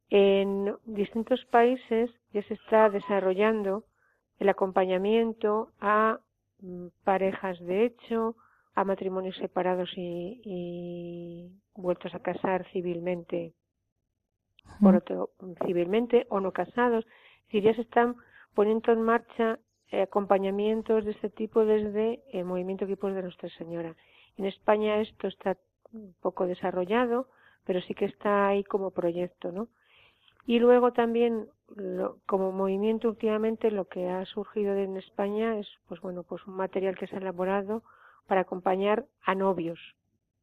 En 0.09 0.75
distintos 0.85 1.43
países 1.45 2.11
ya 2.33 2.43
se 2.43 2.53
está 2.53 2.89
desarrollando 2.89 3.83
el 4.39 4.49
acompañamiento 4.49 5.71
a 5.81 6.19
mm, 6.61 6.87
parejas 7.03 7.59
de 7.59 7.85
hecho, 7.85 8.35
a 8.77 8.83
matrimonios 8.83 9.35
separados 9.37 9.89
y, 9.95 11.51
vueltos 11.73 12.13
a 12.13 12.19
casar 12.19 12.63
civilmente, 12.71 13.53
por 14.79 14.95
otro, 14.95 15.31
civilmente 15.65 16.27
o 16.29 16.39
no 16.39 16.51
casados. 16.51 17.03
Es 17.49 17.63
ya 17.63 17.73
se 17.73 17.81
están 17.81 18.17
poniendo 18.53 18.91
en 18.91 19.01
marcha 19.01 19.57
eh, 19.89 20.03
acompañamientos 20.03 21.05
de 21.05 21.11
este 21.11 21.31
tipo 21.31 21.65
desde 21.65 22.21
el 22.31 22.45
movimiento 22.45 22.85
Equipos 22.85 23.15
de 23.15 23.23
Nuestra 23.23 23.49
Señora. 23.49 23.95
En 24.37 24.45
España 24.45 25.01
esto 25.01 25.27
está 25.27 25.57
un 25.91 26.13
poco 26.21 26.45
desarrollado, 26.45 27.29
pero 27.65 27.81
sí 27.81 27.95
que 27.95 28.05
está 28.05 28.47
ahí 28.49 28.63
como 28.63 28.91
proyecto, 28.91 29.51
¿no? 29.51 29.69
Y 30.45 30.59
luego 30.59 30.93
también 30.93 31.47
como 32.27 32.51
movimiento 32.51 33.09
últimamente 33.09 33.71
lo 33.71 33.85
que 33.85 34.07
ha 34.07 34.23
surgido 34.25 34.75
en 34.75 34.97
España 34.97 35.57
es 35.57 35.67
pues 35.87 35.99
bueno 35.99 36.21
pues 36.21 36.45
un 36.45 36.53
material 36.53 36.95
que 36.95 37.07
se 37.07 37.15
ha 37.15 37.19
elaborado 37.19 37.81
para 38.27 38.41
acompañar 38.41 39.05
a 39.23 39.35
novios, 39.35 39.79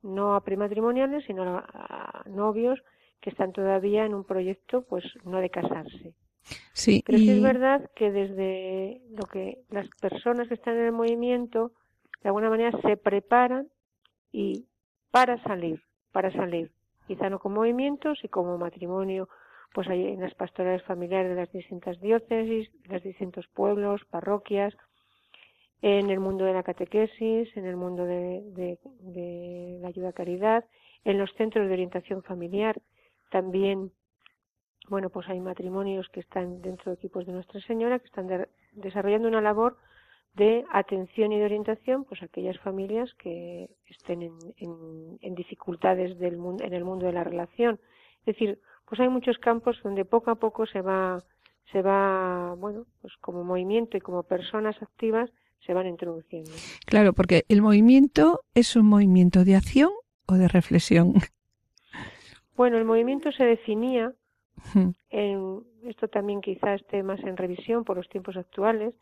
no 0.02 0.34
a 0.34 0.42
prematrimoniales, 0.42 1.24
sino 1.26 1.58
a, 1.58 2.24
novios 2.26 2.82
que 3.20 3.30
están 3.30 3.52
todavía 3.52 4.04
en 4.04 4.14
un 4.14 4.24
proyecto, 4.24 4.82
pues 4.82 5.04
no 5.24 5.38
de 5.38 5.50
casarse. 5.50 6.14
Sí, 6.72 7.02
Pero 7.06 7.18
sí 7.18 7.30
es 7.30 7.42
verdad 7.42 7.90
que 7.94 8.10
desde 8.10 9.00
lo 9.10 9.24
que 9.26 9.60
las 9.70 9.88
personas 10.00 10.48
que 10.48 10.54
están 10.54 10.76
en 10.76 10.86
el 10.86 10.92
movimiento, 10.92 11.72
de 12.22 12.28
alguna 12.28 12.50
manera 12.50 12.78
se 12.82 12.96
preparan 12.96 13.68
y 14.30 14.66
para 15.10 15.42
salir, 15.44 15.82
para 16.12 16.30
salir, 16.32 16.70
quizá 17.06 17.30
no 17.30 17.38
como 17.38 17.56
movimientos 17.56 18.18
y 18.24 18.28
como 18.28 18.58
matrimonio, 18.58 19.28
pues 19.72 19.88
hay 19.88 20.08
en 20.08 20.20
las 20.20 20.34
pastorales 20.34 20.82
familiares 20.82 21.30
de 21.30 21.36
las 21.36 21.52
distintas 21.52 22.00
diócesis, 22.00 22.70
de 22.82 22.94
los 22.94 23.02
distintos 23.02 23.46
pueblos, 23.48 24.04
parroquias, 24.10 24.74
en 25.86 26.08
el 26.08 26.18
mundo 26.18 26.46
de 26.46 26.54
la 26.54 26.62
catequesis, 26.62 27.54
en 27.58 27.66
el 27.66 27.76
mundo 27.76 28.06
de, 28.06 28.78
la 29.82 29.88
ayuda 29.88 30.08
a 30.08 30.12
caridad, 30.14 30.64
en 31.04 31.18
los 31.18 31.30
centros 31.34 31.68
de 31.68 31.74
orientación 31.74 32.22
familiar. 32.22 32.80
También, 33.30 33.92
bueno, 34.88 35.10
pues 35.10 35.28
hay 35.28 35.40
matrimonios 35.40 36.08
que 36.08 36.20
están 36.20 36.62
dentro 36.62 36.90
de 36.90 36.94
equipos 36.94 37.26
de 37.26 37.34
Nuestra 37.34 37.60
Señora 37.60 37.98
que 37.98 38.06
están 38.06 38.46
desarrollando 38.72 39.28
una 39.28 39.42
labor 39.42 39.76
de 40.32 40.64
atención 40.72 41.32
y 41.32 41.38
de 41.38 41.44
orientación 41.44 42.04
pues 42.04 42.22
a 42.22 42.26
aquellas 42.26 42.58
familias 42.60 43.12
que 43.18 43.68
estén 43.84 44.22
en, 44.22 45.34
dificultades 45.34 46.18
del 46.18 46.38
mundo, 46.38 46.64
en 46.64 46.72
el 46.72 46.84
mundo 46.84 47.04
de 47.04 47.12
la 47.12 47.24
relación. 47.24 47.78
Es 48.20 48.24
decir, 48.24 48.58
pues 48.86 49.02
hay 49.02 49.10
muchos 49.10 49.36
campos 49.36 49.78
donde 49.82 50.06
poco 50.06 50.30
a 50.30 50.36
poco 50.36 50.64
se 50.64 50.80
va, 50.80 51.22
se 51.72 51.82
va, 51.82 52.54
bueno, 52.54 52.86
pues 53.02 53.12
como 53.20 53.44
movimiento 53.44 53.98
y 53.98 54.00
como 54.00 54.22
personas 54.22 54.80
activas 54.80 55.30
se 55.66 55.74
van 55.74 55.86
introduciendo. 55.86 56.50
Claro, 56.86 57.12
porque 57.12 57.44
el 57.48 57.62
movimiento 57.62 58.42
es 58.54 58.76
un 58.76 58.86
movimiento 58.86 59.44
de 59.44 59.56
acción 59.56 59.90
o 60.26 60.34
de 60.34 60.48
reflexión. 60.48 61.14
Bueno, 62.56 62.78
el 62.78 62.84
movimiento 62.84 63.32
se 63.32 63.44
definía, 63.44 64.12
en, 65.10 65.62
esto 65.84 66.08
también 66.08 66.40
quizás 66.40 66.80
esté 66.80 67.02
más 67.02 67.20
en 67.20 67.36
revisión 67.36 67.84
por 67.84 67.96
los 67.96 68.08
tiempos 68.08 68.36
actuales, 68.36 68.94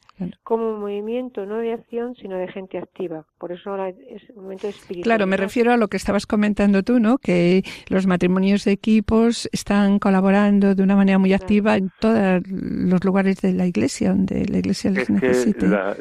como 0.42 0.70
un 0.74 0.80
movimiento 0.80 1.46
no 1.46 1.58
de 1.58 1.72
acción, 1.72 2.14
sino 2.16 2.36
de 2.36 2.48
gente 2.48 2.78
activa. 2.78 3.24
Por 3.38 3.52
eso 3.52 3.70
ahora 3.70 3.88
es 3.88 4.28
un 4.30 4.42
momento 4.42 4.68
espiritual. 4.68 5.04
Claro, 5.04 5.26
me 5.26 5.36
refiero 5.36 5.72
a 5.72 5.76
lo 5.76 5.88
que 5.88 5.96
estabas 5.96 6.26
comentando 6.26 6.82
tú, 6.82 6.98
¿no? 6.98 7.18
Que 7.18 7.62
los 7.88 8.06
matrimonios 8.06 8.64
de 8.64 8.72
equipos 8.72 9.48
están 9.52 9.98
colaborando 9.98 10.74
de 10.74 10.82
una 10.82 10.96
manera 10.96 11.18
muy 11.18 11.32
activa 11.32 11.76
en 11.76 11.90
todos 12.00 12.42
los 12.48 13.04
lugares 13.04 13.40
de 13.40 13.52
la 13.52 13.66
iglesia, 13.66 14.10
donde 14.10 14.46
la 14.46 14.58
iglesia 14.58 14.90
les 14.90 15.08
necesite. 15.08 15.66
la, 15.68 15.96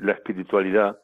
la 0.00 0.12
espiritualidad 0.12 0.98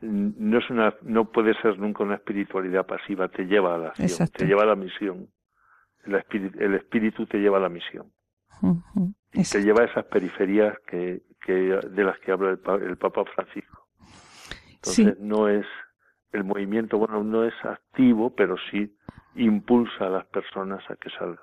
no 0.00 0.58
es 0.58 0.70
una 0.70 0.94
no 1.02 1.30
puede 1.30 1.54
ser 1.60 1.78
nunca 1.78 2.04
una 2.04 2.14
espiritualidad 2.14 2.86
pasiva 2.86 3.28
te 3.28 3.44
lleva 3.44 3.74
a 3.74 3.78
la 3.78 3.88
acción 3.88 4.28
te 4.28 4.46
lleva 4.46 4.62
a 4.62 4.66
la 4.66 4.76
misión 4.76 5.28
el 6.08 6.16
espíritu, 6.16 6.58
el 6.58 6.74
espíritu 6.74 7.26
te 7.26 7.38
lleva 7.38 7.58
a 7.58 7.60
la 7.60 7.68
misión. 7.68 8.12
Y 9.32 9.42
te 9.44 9.62
lleva 9.62 9.82
a 9.82 9.84
esas 9.84 10.04
periferias 10.06 10.76
que, 10.86 11.22
que 11.40 11.52
de 11.52 12.04
las 12.04 12.18
que 12.20 12.32
habla 12.32 12.50
el, 12.50 12.82
el 12.82 12.96
Papa 12.96 13.24
Francisco. 13.34 13.86
Entonces 14.74 15.18
no 15.20 15.48
es 15.48 15.66
el 16.32 16.44
movimiento 16.44 16.98
bueno 16.98 17.24
no 17.24 17.44
es 17.44 17.54
activo 17.64 18.34
pero 18.34 18.56
sí 18.70 18.94
impulsa 19.34 20.06
a 20.06 20.10
las 20.10 20.26
personas 20.26 20.82
a 20.90 20.96
que 20.96 21.10
salgan. 21.10 21.38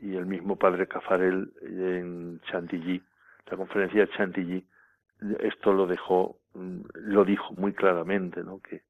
Y 0.00 0.16
el 0.16 0.26
mismo 0.26 0.56
padre 0.56 0.86
Cafarel 0.86 1.52
en 1.62 2.40
Chantilly 2.50 3.02
la 3.50 3.56
conferencia 3.56 4.00
de 4.00 4.12
Chantilly 4.12 4.66
esto 5.40 5.72
lo 5.72 5.86
dejó, 5.86 6.38
lo 6.54 7.24
dijo 7.24 7.54
muy 7.54 7.72
claramente, 7.72 8.42
¿no? 8.42 8.60
Que, 8.60 8.82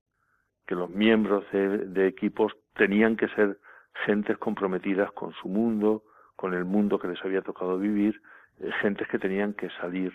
que 0.66 0.74
los 0.74 0.90
miembros 0.90 1.44
de, 1.52 2.06
equipos 2.06 2.52
tenían 2.74 3.16
que 3.16 3.28
ser 3.28 3.58
gentes 4.06 4.38
comprometidas 4.38 5.12
con 5.12 5.32
su 5.34 5.48
mundo, 5.48 6.02
con 6.36 6.54
el 6.54 6.64
mundo 6.64 6.98
que 6.98 7.08
les 7.08 7.24
había 7.24 7.42
tocado 7.42 7.78
vivir, 7.78 8.20
eh, 8.60 8.70
gentes 8.80 9.08
que 9.08 9.18
tenían 9.18 9.54
que 9.54 9.68
salir. 9.80 10.12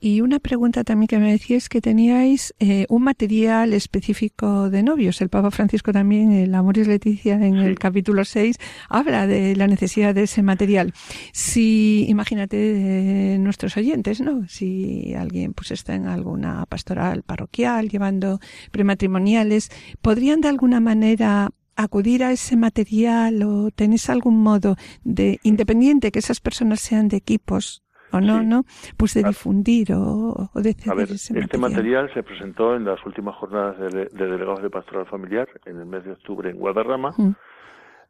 Y 0.00 0.20
una 0.20 0.38
pregunta 0.38 0.84
también 0.84 1.08
que 1.08 1.18
me 1.18 1.32
decíais 1.32 1.68
que 1.68 1.80
teníais 1.80 2.54
eh, 2.60 2.86
un 2.88 3.02
material 3.02 3.72
específico 3.72 4.70
de 4.70 4.84
novios. 4.84 5.20
El 5.20 5.28
Papa 5.28 5.50
Francisco 5.50 5.92
también, 5.92 6.30
el 6.30 6.54
Amoris 6.54 6.86
Leticia, 6.86 7.34
en 7.34 7.56
el 7.56 7.76
capítulo 7.80 8.24
6, 8.24 8.58
habla 8.88 9.26
de 9.26 9.56
la 9.56 9.66
necesidad 9.66 10.14
de 10.14 10.22
ese 10.22 10.44
material. 10.44 10.92
Si, 11.32 12.06
imagínate, 12.08 13.34
eh, 13.34 13.38
nuestros 13.38 13.76
oyentes, 13.76 14.20
¿no? 14.20 14.46
Si 14.46 15.14
alguien 15.14 15.52
pues 15.52 15.72
está 15.72 15.96
en 15.96 16.06
alguna 16.06 16.64
pastoral 16.66 17.24
parroquial 17.24 17.88
llevando 17.88 18.38
prematrimoniales, 18.70 19.68
¿podrían 20.00 20.40
de 20.40 20.48
alguna 20.48 20.78
manera 20.78 21.50
acudir 21.78 22.24
a 22.24 22.32
ese 22.32 22.56
material 22.56 23.42
o 23.44 23.70
tenéis 23.70 24.10
algún 24.10 24.42
modo 24.42 24.74
de, 25.04 25.38
independiente 25.44 26.10
que 26.10 26.18
esas 26.18 26.40
personas 26.40 26.80
sean 26.80 27.08
de 27.08 27.16
equipos 27.16 27.84
o 28.10 28.20
no, 28.20 28.42
¿no? 28.42 28.64
Pues 28.96 29.14
de 29.14 29.22
difundir 29.22 29.92
o, 29.92 30.50
de 30.54 30.74
A 30.90 30.94
ver, 30.94 31.08
este 31.10 31.58
material. 31.58 32.10
se 32.14 32.22
presentó 32.22 32.74
en 32.74 32.84
las 32.84 33.04
últimas 33.06 33.36
jornadas 33.36 33.78
de, 33.92 34.06
delegados 34.06 34.62
de 34.62 34.70
pastoral 34.70 35.06
familiar 35.06 35.46
en 35.66 35.78
el 35.78 35.86
mes 35.86 36.04
de 36.04 36.12
octubre 36.12 36.50
en 36.50 36.56
Guadarrama. 36.56 37.12
Mm. 37.16 37.34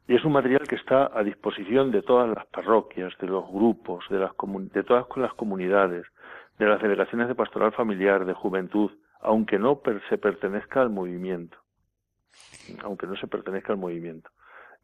Y 0.06 0.14
es 0.14 0.24
un 0.24 0.32
material 0.32 0.62
que 0.66 0.76
está 0.76 1.10
a 1.12 1.22
disposición 1.22 1.90
de 1.90 2.00
todas 2.00 2.28
las 2.34 2.46
parroquias, 2.46 3.12
de 3.20 3.26
los 3.26 3.46
grupos, 3.50 4.04
de, 4.08 4.18
las 4.18 4.30
de 4.72 4.82
todas 4.82 5.04
las 5.16 5.34
comunidades, 5.34 6.06
de 6.58 6.66
las 6.66 6.80
delegaciones 6.80 7.28
de 7.28 7.34
pastoral 7.34 7.72
familiar, 7.72 8.24
de 8.24 8.32
juventud, 8.32 8.90
aunque 9.20 9.58
no 9.58 9.82
se 10.08 10.16
pertenezca 10.16 10.80
al 10.80 10.90
movimiento. 10.90 11.58
Aunque 12.82 13.06
no 13.06 13.16
se 13.16 13.26
pertenezca 13.26 13.72
al 13.72 13.78
movimiento. 13.78 14.30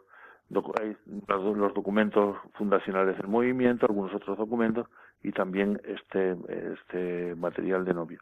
los 0.50 1.74
documentos 1.74 2.38
fundacionales 2.54 3.18
del 3.18 3.28
movimiento, 3.28 3.86
algunos 3.86 4.14
otros 4.14 4.38
documentos 4.38 4.88
y 5.24 5.32
también 5.32 5.82
este, 5.86 6.36
este 6.74 7.36
material 7.36 7.86
de 7.86 7.94
novio. 7.94 8.20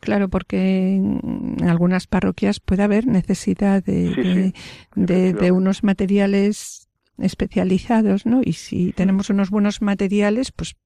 Claro, 0.00 0.28
porque 0.28 0.96
en 0.96 1.68
algunas 1.68 2.06
parroquias 2.06 2.60
puede 2.60 2.82
haber 2.82 3.06
necesidad 3.06 3.84
de, 3.84 4.52
de, 4.96 5.52
unos 5.52 5.84
materiales 5.84 6.88
especializados, 7.18 8.26
¿no? 8.26 8.40
Y 8.42 8.54
si 8.54 8.92
tenemos 8.92 9.30
unos 9.30 9.50
buenos 9.50 9.80
materiales, 9.82 10.50
pues 10.52 10.76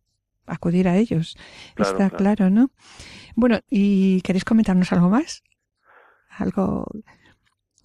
acudir 0.47 0.89
a 0.89 0.97
ellos. 0.97 1.37
Está 1.77 2.11
claro. 2.11 2.51
¿no? 2.51 2.71
Bueno, 3.37 3.61
¿y 3.71 4.21
queréis 4.23 4.45
comentarnos 4.45 4.93
algo 4.93 5.09
más? 5.09 5.43
Algo 6.29 6.87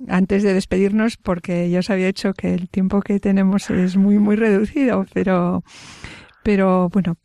antes 0.07 0.43
de 0.43 0.53
despedirnos, 0.53 1.17
porque 1.17 1.69
ya 1.69 1.79
os 1.79 1.89
había 1.89 2.07
dicho 2.07 2.33
que 2.33 2.53
el 2.53 2.69
tiempo 2.69 3.01
que 3.01 3.19
tenemos 3.19 3.69
es 3.69 3.97
muy, 3.97 4.17
muy 4.17 4.35
reducido, 4.35 5.05
pero, 5.13 5.63
pero 6.43 6.89
bueno, 6.89 7.15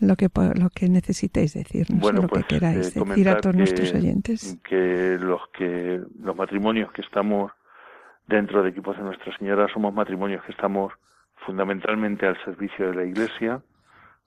lo 0.00 0.16
que 0.16 0.28
lo 0.34 0.70
que 0.70 0.88
necesitéis 0.88 1.54
decirnos, 1.54 2.12
lo 2.12 2.22
que 2.22 2.28
pues, 2.28 2.44
queráis 2.46 2.96
eh, 2.96 3.00
decir 3.04 3.28
a 3.28 3.40
todos 3.40 3.56
nuestros 3.56 3.94
oyentes. 3.94 4.58
Que 4.64 5.18
los 5.20 5.40
que 5.56 6.00
los 6.20 6.36
matrimonios 6.36 6.90
que 6.92 7.02
estamos 7.02 7.52
dentro 8.26 8.62
de 8.62 8.70
equipos 8.70 8.96
de 8.96 9.04
Nuestra 9.04 9.36
Señora 9.38 9.68
somos 9.72 9.94
matrimonios 9.94 10.42
que 10.44 10.52
estamos 10.52 10.92
fundamentalmente 11.46 12.26
al 12.26 12.42
servicio 12.44 12.90
de 12.90 12.94
la 12.94 13.04
Iglesia, 13.04 13.62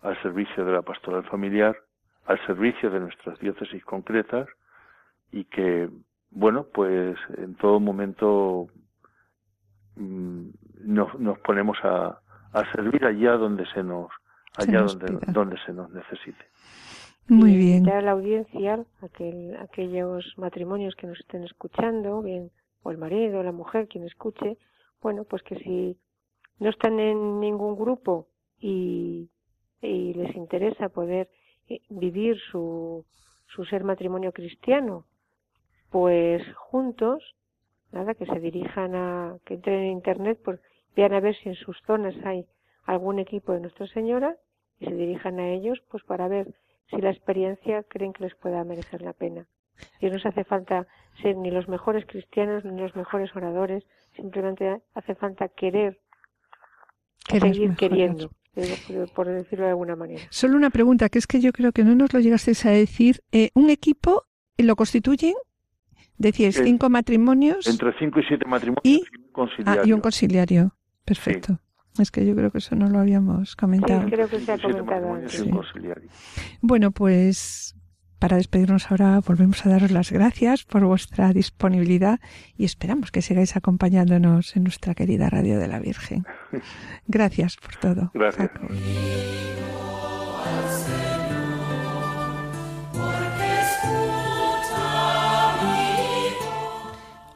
al 0.02 0.22
servicio 0.22 0.64
de 0.64 0.72
la 0.72 0.82
pastoral 0.82 1.24
familiar, 1.26 1.76
al 2.26 2.40
servicio 2.46 2.90
de 2.90 3.00
nuestras 3.00 3.40
diócesis 3.40 3.84
concretas 3.84 4.48
y 5.32 5.46
que 5.46 5.90
bueno 6.32 6.66
pues 6.74 7.18
en 7.38 7.56
todo 7.56 7.80
momento 7.80 8.68
mm, 9.96 10.50
nos, 10.82 11.20
nos 11.20 11.40
ponemos 11.40 11.78
a, 11.84 12.20
a 12.54 12.72
servir 12.74 13.06
allá 13.06 13.34
donde 13.34 13.66
se 13.74 13.84
nos 13.84 14.10
allá 14.58 14.82
donde, 14.82 15.20
donde 15.28 15.58
se 15.66 15.74
nos 15.74 15.90
necesite. 15.92 16.44
Muy 17.30 17.58
bien. 17.58 17.90
a 17.90 18.02
la 18.02 18.12
audiencia, 18.12 18.86
aquel, 19.02 19.58
aquellos 19.58 20.26
matrimonios 20.38 20.96
que 20.96 21.08
nos 21.08 21.20
estén 21.20 21.44
escuchando, 21.44 22.22
bien, 22.22 22.52
o 22.84 22.92
el 22.92 22.98
marido 22.98 23.40
o 23.40 23.44
la 23.44 23.52
mujer, 23.52 23.88
quien 23.90 24.06
escuche, 24.06 24.58
bueno, 25.02 25.26
pues 25.26 25.44
que 25.44 25.58
si 25.58 25.98
no 26.60 26.70
están 26.70 27.00
en 27.00 27.40
ningún 27.42 27.76
grupo 27.76 28.28
y, 28.60 29.30
y 29.82 30.14
les 30.14 30.36
interesa 30.36 30.90
poder 30.90 31.30
eh, 31.68 31.82
vivir 31.90 32.38
su, 32.50 33.06
su 33.48 33.66
ser 33.66 33.84
matrimonio 33.84 34.32
cristiano, 34.32 35.06
pues 35.90 36.44
juntos, 36.56 37.36
nada, 37.92 38.14
que 38.14 38.26
se 38.26 38.40
dirijan 38.40 38.96
a, 38.96 39.38
que 39.46 39.56
entren 39.56 39.80
en 39.80 39.92
internet, 39.92 40.40
pues 40.44 40.60
vean 40.96 41.14
a 41.14 41.20
ver 41.20 41.36
si 41.36 41.50
en 41.50 41.56
sus 41.56 41.78
zonas 41.86 42.16
hay 42.26 42.46
algún 42.86 43.20
equipo 43.20 43.54
de 43.54 43.62
Nuestra 43.62 43.88
Señora 43.88 44.36
y 44.80 44.86
se 44.86 44.94
dirijan 44.94 45.40
a 45.40 45.50
ellos 45.50 45.80
pues 45.90 46.04
para 46.04 46.28
ver 46.28 46.54
si 46.90 47.02
la 47.02 47.12
experiencia 47.12 47.84
creen 47.84 48.14
que 48.14 48.24
les 48.24 48.36
pueda 48.36 48.64
merecer 48.64 49.02
la 49.02 49.14
pena. 49.14 49.46
Y 50.00 50.10
no 50.10 50.20
se 50.20 50.30
hace 50.30 50.44
falta 50.44 50.88
ser 51.22 51.38
ni 51.38 51.52
los 51.52 51.68
mejores 51.68 52.06
cristianos 52.06 52.66
ni 52.66 52.80
los 52.80 52.96
mejores 52.96 53.36
oradores, 53.36 53.84
simplemente 54.16 54.82
hace 54.94 55.16
falta 55.16 55.50
querer, 55.50 56.00
seguir 57.30 57.76
queriendo, 57.76 58.32
por 59.14 59.28
decirlo 59.28 59.66
de 59.66 59.72
alguna 59.72 59.96
manera. 59.96 60.22
Solo 60.30 60.56
una 60.56 60.70
pregunta, 60.70 61.10
que 61.10 61.20
es 61.20 61.28
que 61.28 61.42
yo 61.42 61.52
creo 61.52 61.72
que 61.72 61.84
no 61.84 61.94
nos 61.94 62.14
lo 62.14 62.20
llegasteis 62.20 62.66
a 62.66 62.72
decir. 62.72 63.22
Eh, 63.32 63.50
¿Un 63.54 63.70
equipo 63.70 64.24
lo 64.58 64.76
constituyen? 64.76 65.36
Decíais 66.18 66.60
cinco 66.64 66.90
matrimonios. 66.90 67.68
Entre 67.68 67.94
cinco 68.00 68.20
y 68.20 68.24
siete 68.24 68.46
matrimonios 68.46 68.82
y, 68.84 69.04
un 69.26 69.32
conciliario. 69.32 69.82
Ah, 69.82 69.88
y 69.88 69.94
un 69.94 70.02
conciliario. 70.02 70.76
Perfecto. 71.06 71.60
Es 72.00 72.12
que 72.12 72.26
yo 72.26 72.36
creo 72.36 72.52
que 72.52 72.60
eso 72.60 72.76
no 72.76 72.90
lo 72.90 73.00
habíamos 73.00 73.56
comentado. 73.56 74.04
Sí, 74.04 74.12
creo 74.12 74.28
que 74.28 74.40
se 74.40 74.52
ha 74.52 74.58
comentado 74.58 75.14
antes. 75.14 75.46
Bueno, 76.62 76.92
pues 76.92 77.76
para 78.20 78.38
despedirnos 78.38 78.90
ahora 78.92 79.20
volvemos 79.20 79.66
a 79.66 79.70
daros 79.70 79.92
las 79.92 80.12
gracias 80.12 80.64
por 80.64 80.84
vuestra 80.86 81.34
disponibilidad 81.34 82.20
y 82.56 82.66
esperamos 82.66 83.12
que 83.12 83.22
sigáis 83.22 83.56
acompañándonos 83.56 84.56
en 84.56 84.64
nuestra 84.64 84.96
querida 84.96 85.30
Radio 85.30 85.60
de 85.60 85.68
la 85.68 85.80
Virgen. 85.80 86.26
Gracias 87.08 87.58
por 87.58 87.76
todo. 87.76 88.12
Gracias. 88.14 88.50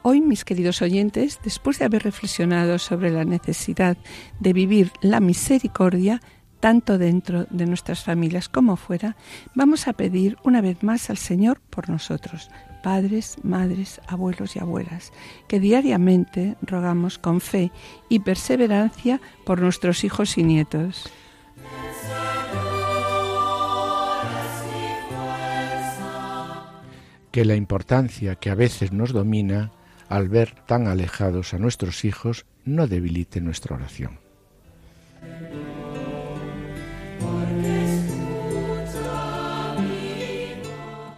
Hoy, 0.04 0.20
mis 0.20 0.44
queridos 0.44 0.82
oyentes, 0.82 1.38
después 1.44 1.78
de 1.78 1.84
haber 1.84 2.02
reflexionado 2.02 2.80
sobre 2.80 3.10
la 3.10 3.24
necesidad 3.24 3.96
de 4.40 4.52
vivir 4.52 4.90
la 5.00 5.20
misericordia, 5.20 6.20
tanto 6.58 6.98
dentro 6.98 7.44
de 7.50 7.66
nuestras 7.66 8.02
familias 8.02 8.48
como 8.48 8.74
fuera, 8.74 9.16
vamos 9.54 9.86
a 9.86 9.92
pedir 9.92 10.38
una 10.42 10.60
vez 10.60 10.82
más 10.82 11.08
al 11.08 11.18
Señor 11.18 11.60
por 11.70 11.88
nosotros, 11.88 12.50
padres, 12.82 13.36
madres, 13.44 14.00
abuelos 14.08 14.56
y 14.56 14.58
abuelas, 14.58 15.12
que 15.46 15.60
diariamente 15.60 16.56
rogamos 16.62 17.18
con 17.18 17.40
fe 17.40 17.70
y 18.08 18.18
perseverancia 18.18 19.20
por 19.44 19.60
nuestros 19.60 20.02
hijos 20.02 20.36
y 20.36 20.42
nietos. 20.42 21.08
Que 27.30 27.44
la 27.44 27.54
importancia 27.54 28.34
que 28.34 28.50
a 28.50 28.56
veces 28.56 28.92
nos 28.92 29.12
domina 29.12 29.70
al 30.12 30.28
ver 30.28 30.54
tan 30.66 30.88
alejados 30.88 31.54
a 31.54 31.58
nuestros 31.58 32.04
hijos, 32.04 32.44
no 32.66 32.86
debilite 32.86 33.40
nuestra 33.40 33.76
oración. 33.76 34.18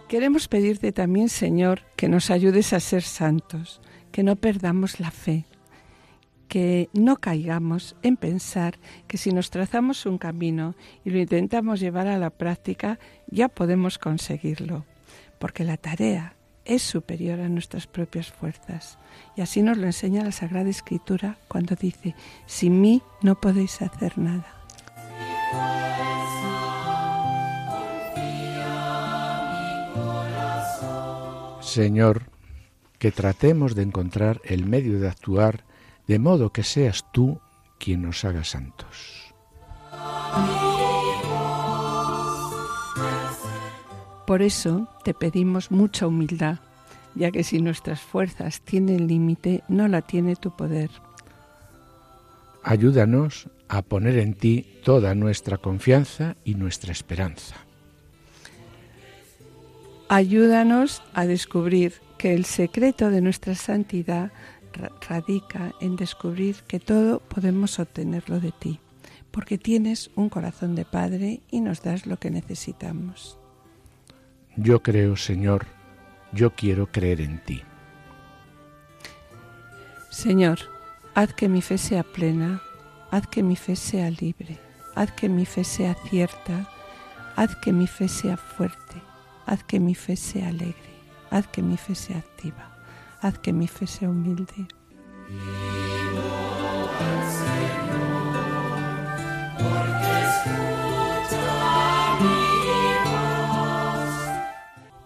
Queremos 0.07 0.47
pedirte 0.47 0.93
también, 0.93 1.27
Señor, 1.27 1.81
que 1.97 2.07
nos 2.07 2.31
ayudes 2.31 2.71
a 2.71 2.79
ser 2.79 3.03
santos, 3.03 3.81
que 4.13 4.23
no 4.23 4.37
perdamos 4.37 5.01
la 5.01 5.11
fe, 5.11 5.43
que 6.47 6.87
no 6.93 7.17
caigamos 7.17 7.97
en 8.01 8.15
pensar 8.15 8.79
que 9.09 9.17
si 9.17 9.33
nos 9.33 9.49
trazamos 9.49 10.05
un 10.05 10.17
camino 10.17 10.73
y 11.03 11.09
lo 11.09 11.19
intentamos 11.19 11.81
llevar 11.81 12.07
a 12.07 12.17
la 12.17 12.29
práctica, 12.29 12.97
ya 13.27 13.49
podemos 13.49 13.97
conseguirlo, 13.97 14.85
porque 15.37 15.65
la 15.65 15.75
tarea 15.75 16.37
es 16.65 16.81
superior 16.81 17.39
a 17.39 17.49
nuestras 17.49 17.87
propias 17.87 18.31
fuerzas. 18.31 18.97
Y 19.35 19.41
así 19.41 19.61
nos 19.61 19.77
lo 19.77 19.85
enseña 19.85 20.23
la 20.23 20.31
Sagrada 20.31 20.69
Escritura 20.69 21.37
cuando 21.47 21.75
dice, 21.75 22.15
sin 22.45 22.81
mí 22.81 23.01
no 23.21 23.39
podéis 23.39 23.81
hacer 23.81 24.17
nada. 24.17 24.45
Señor, 31.61 32.29
que 32.99 33.11
tratemos 33.11 33.75
de 33.75 33.83
encontrar 33.83 34.41
el 34.45 34.65
medio 34.65 34.99
de 34.99 35.09
actuar 35.09 35.65
de 36.07 36.19
modo 36.19 36.51
que 36.51 36.63
seas 36.63 37.05
tú 37.11 37.39
quien 37.79 38.01
nos 38.01 38.23
haga 38.23 38.43
santos. 38.43 39.33
Por 44.25 44.41
eso 44.41 44.87
te 45.03 45.13
pedimos 45.13 45.71
mucha 45.71 46.07
humildad, 46.07 46.59
ya 47.13 47.31
que 47.31 47.43
si 47.43 47.59
nuestras 47.59 48.01
fuerzas 48.01 48.61
tienen 48.61 49.07
límite, 49.07 49.63
no 49.67 49.87
la 49.87 50.01
tiene 50.01 50.35
tu 50.35 50.55
poder. 50.55 50.89
Ayúdanos 52.63 53.47
a 53.67 53.83
poner 53.83 54.17
en 54.17 54.33
ti 54.33 54.79
toda 54.83 55.13
nuestra 55.13 55.57
confianza 55.57 56.35
y 56.43 56.55
nuestra 56.55 56.91
esperanza. 56.91 57.55
Ayúdanos 60.09 61.01
a 61.13 61.25
descubrir 61.25 61.93
que 62.17 62.33
el 62.33 62.45
secreto 62.45 63.09
de 63.09 63.21
nuestra 63.21 63.55
santidad 63.55 64.31
radica 65.07 65.73
en 65.79 65.95
descubrir 65.95 66.57
que 66.67 66.79
todo 66.79 67.19
podemos 67.19 67.79
obtenerlo 67.79 68.39
de 68.39 68.51
ti, 68.51 68.79
porque 69.31 69.57
tienes 69.57 70.11
un 70.15 70.29
corazón 70.29 70.75
de 70.75 70.85
Padre 70.85 71.41
y 71.49 71.61
nos 71.61 71.81
das 71.81 72.05
lo 72.05 72.17
que 72.17 72.29
necesitamos. 72.29 73.37
Yo 74.57 74.81
creo, 74.81 75.17
Señor, 75.17 75.65
yo 76.31 76.51
quiero 76.51 76.87
creer 76.87 77.19
en 77.19 77.39
ti. 77.43 77.63
Señor, 80.09 80.59
haz 81.13 81.33
que 81.33 81.49
mi 81.49 81.61
fe 81.61 81.77
sea 81.77 82.03
plena, 82.03 82.61
haz 83.11 83.27
que 83.27 83.43
mi 83.43 83.57
fe 83.57 83.75
sea 83.75 84.09
libre, 84.09 84.57
haz 84.95 85.11
que 85.11 85.27
mi 85.27 85.45
fe 85.45 85.65
sea 85.65 85.95
cierta, 86.09 86.69
haz 87.35 87.55
que 87.57 87.73
mi 87.73 87.85
fe 87.85 88.07
sea 88.07 88.37
fuerte, 88.37 89.01
haz 89.45 89.61
que 89.65 89.81
mi 89.81 89.93
fe 89.93 90.15
sea 90.15 90.47
alegre, 90.47 90.95
haz 91.31 91.47
que 91.47 91.61
mi 91.61 91.75
fe 91.75 91.93
sea 91.95 92.19
activa, 92.19 92.77
haz 93.21 93.37
que 93.39 93.51
mi 93.51 93.67
fe 93.67 93.87
sea 93.87 94.09
humilde. 94.09 94.67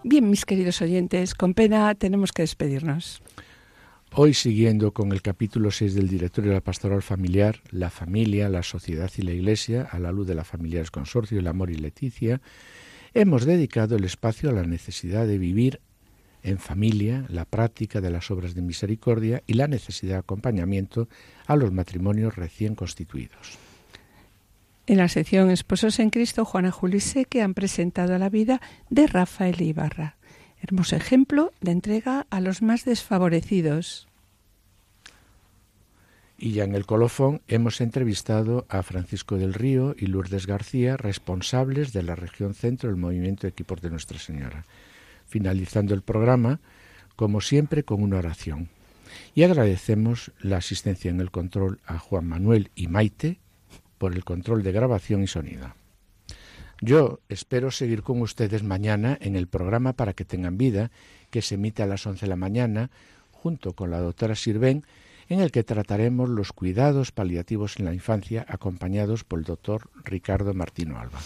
Bien, 0.02 0.30
mis 0.30 0.46
queridos 0.46 0.80
oyentes, 0.80 1.34
con 1.34 1.52
pena 1.52 1.94
tenemos 1.94 2.32
que 2.32 2.42
despedirnos. 2.42 3.22
Hoy, 4.12 4.32
siguiendo 4.32 4.92
con 4.92 5.12
el 5.12 5.20
capítulo 5.20 5.70
6 5.70 5.94
del 5.94 6.08
Directorio 6.08 6.50
de 6.50 6.56
la 6.56 6.62
Pastoral 6.62 7.02
Familiar, 7.02 7.60
la 7.70 7.90
familia, 7.90 8.48
la 8.48 8.62
sociedad 8.62 9.10
y 9.18 9.22
la 9.22 9.32
Iglesia, 9.32 9.86
a 9.90 9.98
la 9.98 10.10
luz 10.10 10.26
de 10.26 10.34
la 10.34 10.44
familia 10.44 10.80
del 10.80 10.90
consorcio, 10.90 11.38
el 11.38 11.46
amor 11.46 11.70
y 11.70 11.74
Leticia, 11.74 12.40
hemos 13.12 13.44
dedicado 13.44 13.96
el 13.96 14.04
espacio 14.04 14.48
a 14.48 14.54
la 14.54 14.64
necesidad 14.64 15.26
de 15.26 15.36
vivir 15.36 15.80
en 16.42 16.58
familia, 16.58 17.26
la 17.28 17.44
práctica 17.44 18.00
de 18.00 18.10
las 18.10 18.30
obras 18.30 18.54
de 18.54 18.62
misericordia 18.62 19.42
y 19.46 19.52
la 19.52 19.68
necesidad 19.68 20.14
de 20.14 20.20
acompañamiento 20.20 21.08
a 21.46 21.56
los 21.56 21.72
matrimonios 21.72 22.36
recién 22.36 22.74
constituidos. 22.74 23.58
En 24.90 24.96
la 24.96 25.06
sección 25.06 25.52
Esposos 25.52 26.00
en 26.00 26.10
Cristo, 26.10 26.44
Juana 26.44 26.72
Julise, 26.72 27.24
que 27.24 27.42
han 27.42 27.54
presentado 27.54 28.18
la 28.18 28.28
vida 28.28 28.60
de 28.88 29.06
Rafael 29.06 29.62
Ibarra. 29.62 30.16
Hermoso 30.60 30.96
ejemplo 30.96 31.52
de 31.60 31.70
entrega 31.70 32.26
a 32.28 32.40
los 32.40 32.60
más 32.60 32.84
desfavorecidos. 32.84 34.08
Y 36.36 36.54
ya 36.54 36.64
en 36.64 36.74
el 36.74 36.86
colofón 36.86 37.40
hemos 37.46 37.80
entrevistado 37.80 38.66
a 38.68 38.82
Francisco 38.82 39.36
del 39.36 39.54
Río 39.54 39.94
y 39.96 40.06
Lourdes 40.06 40.48
García, 40.48 40.96
responsables 40.96 41.92
de 41.92 42.02
la 42.02 42.16
región 42.16 42.54
centro 42.54 42.90
del 42.90 42.98
movimiento 42.98 43.46
Equipos 43.46 43.80
de 43.82 43.90
Nuestra 43.90 44.18
Señora. 44.18 44.64
Finalizando 45.28 45.94
el 45.94 46.02
programa, 46.02 46.58
como 47.14 47.40
siempre, 47.40 47.84
con 47.84 48.02
una 48.02 48.18
oración. 48.18 48.70
Y 49.36 49.44
agradecemos 49.44 50.32
la 50.40 50.56
asistencia 50.56 51.12
en 51.12 51.20
el 51.20 51.30
control 51.30 51.78
a 51.86 52.00
Juan 52.00 52.26
Manuel 52.26 52.72
y 52.74 52.88
Maite, 52.88 53.38
por 54.00 54.14
el 54.14 54.24
control 54.24 54.62
de 54.62 54.72
grabación 54.72 55.22
y 55.22 55.26
sonido. 55.26 55.74
Yo 56.80 57.20
espero 57.28 57.70
seguir 57.70 58.02
con 58.02 58.22
ustedes 58.22 58.62
mañana 58.62 59.18
en 59.20 59.36
el 59.36 59.46
programa 59.46 59.92
Para 59.92 60.14
que 60.14 60.24
tengan 60.24 60.56
vida, 60.56 60.90
que 61.28 61.42
se 61.42 61.56
emite 61.56 61.82
a 61.82 61.86
las 61.86 62.06
11 62.06 62.24
de 62.24 62.30
la 62.30 62.36
mañana, 62.36 62.90
junto 63.30 63.74
con 63.74 63.90
la 63.90 63.98
doctora 63.98 64.36
Sirven, 64.36 64.86
en 65.28 65.40
el 65.40 65.52
que 65.52 65.64
trataremos 65.64 66.30
los 66.30 66.54
cuidados 66.54 67.12
paliativos 67.12 67.78
en 67.78 67.84
la 67.84 67.92
infancia, 67.92 68.46
acompañados 68.48 69.22
por 69.22 69.40
el 69.40 69.44
doctor 69.44 69.90
Ricardo 70.02 70.54
Martino 70.54 70.98
Alba. 70.98 71.20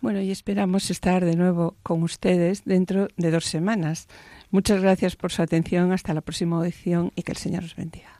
Bueno, 0.00 0.20
y 0.20 0.32
esperamos 0.32 0.90
estar 0.90 1.24
de 1.24 1.36
nuevo 1.36 1.76
con 1.84 2.02
ustedes 2.02 2.64
dentro 2.64 3.06
de 3.16 3.30
dos 3.30 3.44
semanas. 3.44 4.08
Muchas 4.50 4.82
gracias 4.82 5.14
por 5.14 5.30
su 5.30 5.42
atención. 5.42 5.92
Hasta 5.92 6.12
la 6.12 6.22
próxima 6.22 6.56
audición 6.56 7.12
y 7.14 7.22
que 7.22 7.30
el 7.30 7.38
Señor 7.38 7.62
os 7.62 7.76
bendiga. 7.76 8.19